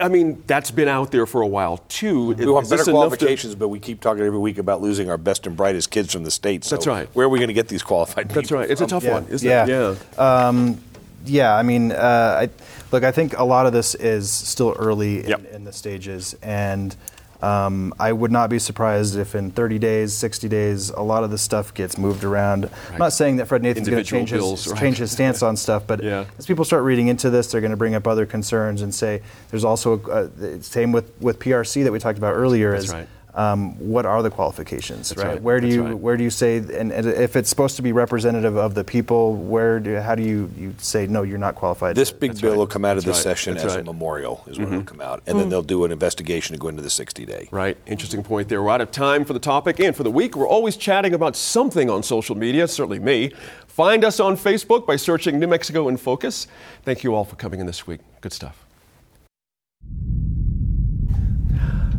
I 0.00 0.08
mean, 0.08 0.42
that's 0.46 0.70
been 0.70 0.86
out 0.86 1.10
there 1.10 1.26
for 1.26 1.40
a 1.40 1.46
while 1.46 1.78
too. 1.88 2.34
We 2.34 2.46
want 2.46 2.68
better 2.68 2.84
qualifications, 2.84 3.54
to... 3.54 3.58
but 3.58 3.68
we 3.68 3.80
keep 3.80 4.00
talking 4.00 4.22
every 4.22 4.38
week 4.38 4.58
about 4.58 4.82
losing 4.82 5.08
our 5.08 5.16
best 5.16 5.46
and 5.46 5.56
brightest 5.56 5.90
kids 5.90 6.12
from 6.12 6.24
the 6.24 6.30
state. 6.30 6.64
So 6.64 6.76
that's 6.76 6.86
right. 6.86 7.08
Where 7.14 7.26
are 7.26 7.30
we 7.30 7.38
going 7.38 7.48
to 7.48 7.54
get 7.54 7.68
these 7.68 7.82
qualified? 7.82 8.28
That's 8.28 8.52
right. 8.52 8.70
It's 8.70 8.80
from? 8.80 8.86
a 8.86 8.90
tough 8.90 9.04
yeah. 9.04 9.12
one, 9.12 9.26
isn't 9.30 9.48
yeah. 9.48 9.64
it? 9.66 9.98
Yeah. 10.18 10.46
Um, 10.46 10.78
yeah. 11.24 11.54
I 11.54 11.62
mean, 11.62 11.92
uh, 11.92 12.38
I 12.42 12.48
Look, 12.94 13.02
I 13.02 13.10
think 13.10 13.36
a 13.36 13.42
lot 13.42 13.66
of 13.66 13.72
this 13.72 13.96
is 13.96 14.30
still 14.30 14.72
early 14.78 15.24
in, 15.24 15.28
yep. 15.28 15.52
in 15.52 15.64
the 15.64 15.72
stages, 15.72 16.36
and 16.40 16.94
um, 17.42 17.92
I 17.98 18.12
would 18.12 18.30
not 18.30 18.50
be 18.50 18.60
surprised 18.60 19.16
if 19.16 19.34
in 19.34 19.50
30 19.50 19.80
days, 19.80 20.14
60 20.14 20.48
days, 20.48 20.90
a 20.90 21.00
lot 21.00 21.24
of 21.24 21.32
this 21.32 21.42
stuff 21.42 21.74
gets 21.74 21.98
moved 21.98 22.22
around. 22.22 22.66
Right. 22.66 22.72
I'm 22.92 22.98
not 22.98 23.12
saying 23.12 23.38
that 23.38 23.46
Fred 23.46 23.62
Nathan's 23.62 23.88
going 23.88 24.00
to 24.00 24.08
change 24.08 24.30
his 24.30 24.68
right. 24.68 24.78
change 24.78 24.98
his 24.98 25.10
stance 25.10 25.42
on 25.42 25.56
stuff, 25.56 25.88
but 25.88 26.04
yeah. 26.04 26.26
as 26.38 26.46
people 26.46 26.64
start 26.64 26.84
reading 26.84 27.08
into 27.08 27.30
this, 27.30 27.50
they're 27.50 27.60
going 27.60 27.72
to 27.72 27.76
bring 27.76 27.96
up 27.96 28.06
other 28.06 28.26
concerns 28.26 28.80
and 28.80 28.94
say 28.94 29.22
there's 29.50 29.64
also 29.64 30.00
a, 30.02 30.10
uh, 30.10 30.60
same 30.60 30.92
with 30.92 31.12
with 31.20 31.40
PRC 31.40 31.82
that 31.82 31.90
we 31.90 31.98
talked 31.98 32.18
about 32.18 32.34
earlier. 32.34 32.70
That's 32.70 32.84
is 32.84 32.92
right 32.92 33.08
um, 33.34 33.76
what 33.78 34.06
are 34.06 34.22
the 34.22 34.30
qualifications, 34.30 35.12
right? 35.16 35.26
right. 35.26 35.42
Where 35.42 35.58
do 35.60 35.66
That's 35.66 35.74
you 35.76 35.82
right. 35.84 35.98
where 35.98 36.16
do 36.16 36.22
you 36.22 36.30
say 36.30 36.58
and, 36.58 36.92
and, 36.92 37.06
if 37.06 37.34
it's 37.36 37.48
supposed 37.48 37.76
to 37.76 37.82
be 37.82 37.92
representative 37.92 38.56
of 38.56 38.74
the 38.74 38.84
people, 38.84 39.34
where 39.34 39.80
do 39.80 39.96
how 39.96 40.14
do 40.14 40.22
you, 40.22 40.50
you 40.56 40.74
say 40.78 41.06
no, 41.06 41.22
you're 41.22 41.38
not 41.38 41.54
qualified? 41.56 41.96
This 41.96 42.12
big 42.12 42.30
That's 42.30 42.40
bill 42.40 42.50
right. 42.52 42.58
will 42.58 42.66
come 42.66 42.84
out 42.84 42.96
of 42.96 43.04
That's 43.04 43.18
this 43.18 43.26
right. 43.26 43.36
session 43.36 43.54
That's 43.54 43.66
as 43.66 43.72
right. 43.74 43.80
a 43.80 43.84
memorial, 43.84 44.44
is 44.46 44.58
when 44.58 44.66
Mm-hmm. 44.66 44.74
it'll 44.74 44.86
come 44.86 45.00
out, 45.00 45.22
and 45.26 45.38
then 45.38 45.48
they'll 45.48 45.62
do 45.62 45.84
an 45.84 45.90
investigation 45.92 46.54
to 46.54 46.58
go 46.60 46.68
into 46.68 46.82
the 46.82 46.90
60 46.90 47.26
day. 47.26 47.48
Right. 47.50 47.76
Interesting 47.86 48.22
point 48.22 48.48
there. 48.48 48.62
We're 48.62 48.70
out 48.70 48.80
of 48.80 48.90
time 48.90 49.24
for 49.24 49.32
the 49.32 49.38
topic 49.40 49.80
and 49.80 49.94
for 49.96 50.04
the 50.04 50.10
week. 50.10 50.36
We're 50.36 50.48
always 50.48 50.76
chatting 50.76 51.12
about 51.14 51.34
something 51.36 51.90
on 51.90 52.02
social 52.02 52.36
media, 52.36 52.68
certainly 52.68 52.98
me. 53.00 53.32
Find 53.66 54.04
us 54.04 54.20
on 54.20 54.36
Facebook 54.36 54.86
by 54.86 54.94
searching 54.96 55.40
New 55.40 55.48
Mexico 55.48 55.88
in 55.88 55.96
Focus. 55.96 56.46
Thank 56.84 57.02
you 57.02 57.14
all 57.14 57.24
for 57.24 57.34
coming 57.34 57.58
in 57.58 57.66
this 57.66 57.86
week. 57.86 58.00
Good 58.20 58.32
stuff. 58.32 58.63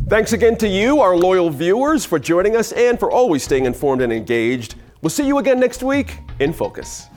Thanks 0.08 0.32
again 0.32 0.56
to 0.58 0.68
you, 0.68 1.00
our 1.00 1.16
loyal 1.16 1.50
viewers, 1.50 2.04
for 2.04 2.20
joining 2.20 2.54
us 2.54 2.70
and 2.70 2.96
for 2.96 3.10
always 3.10 3.42
staying 3.42 3.64
informed 3.64 4.02
and 4.02 4.12
engaged. 4.12 4.76
We'll 5.02 5.10
see 5.10 5.26
you 5.26 5.38
again 5.38 5.58
next 5.58 5.82
week 5.82 6.18
in 6.38 6.52
Focus. 6.52 7.08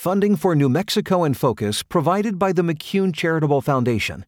Funding 0.00 0.34
for 0.34 0.56
New 0.56 0.70
Mexico 0.70 1.24
in 1.24 1.34
Focus 1.34 1.82
provided 1.82 2.38
by 2.38 2.52
the 2.52 2.62
McCune 2.62 3.14
Charitable 3.14 3.60
Foundation 3.60 4.24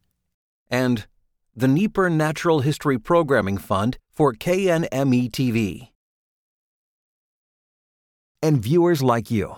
and 0.69 1.07
the 1.55 1.67
Nieper 1.67 2.11
Natural 2.11 2.59
History 2.59 2.99
Programming 2.99 3.57
Fund 3.57 3.97
for 4.11 4.33
KNME 4.33 5.31
TV. 5.31 5.89
And 8.43 8.61
viewers 8.61 9.01
like 9.01 9.31
you. 9.31 9.55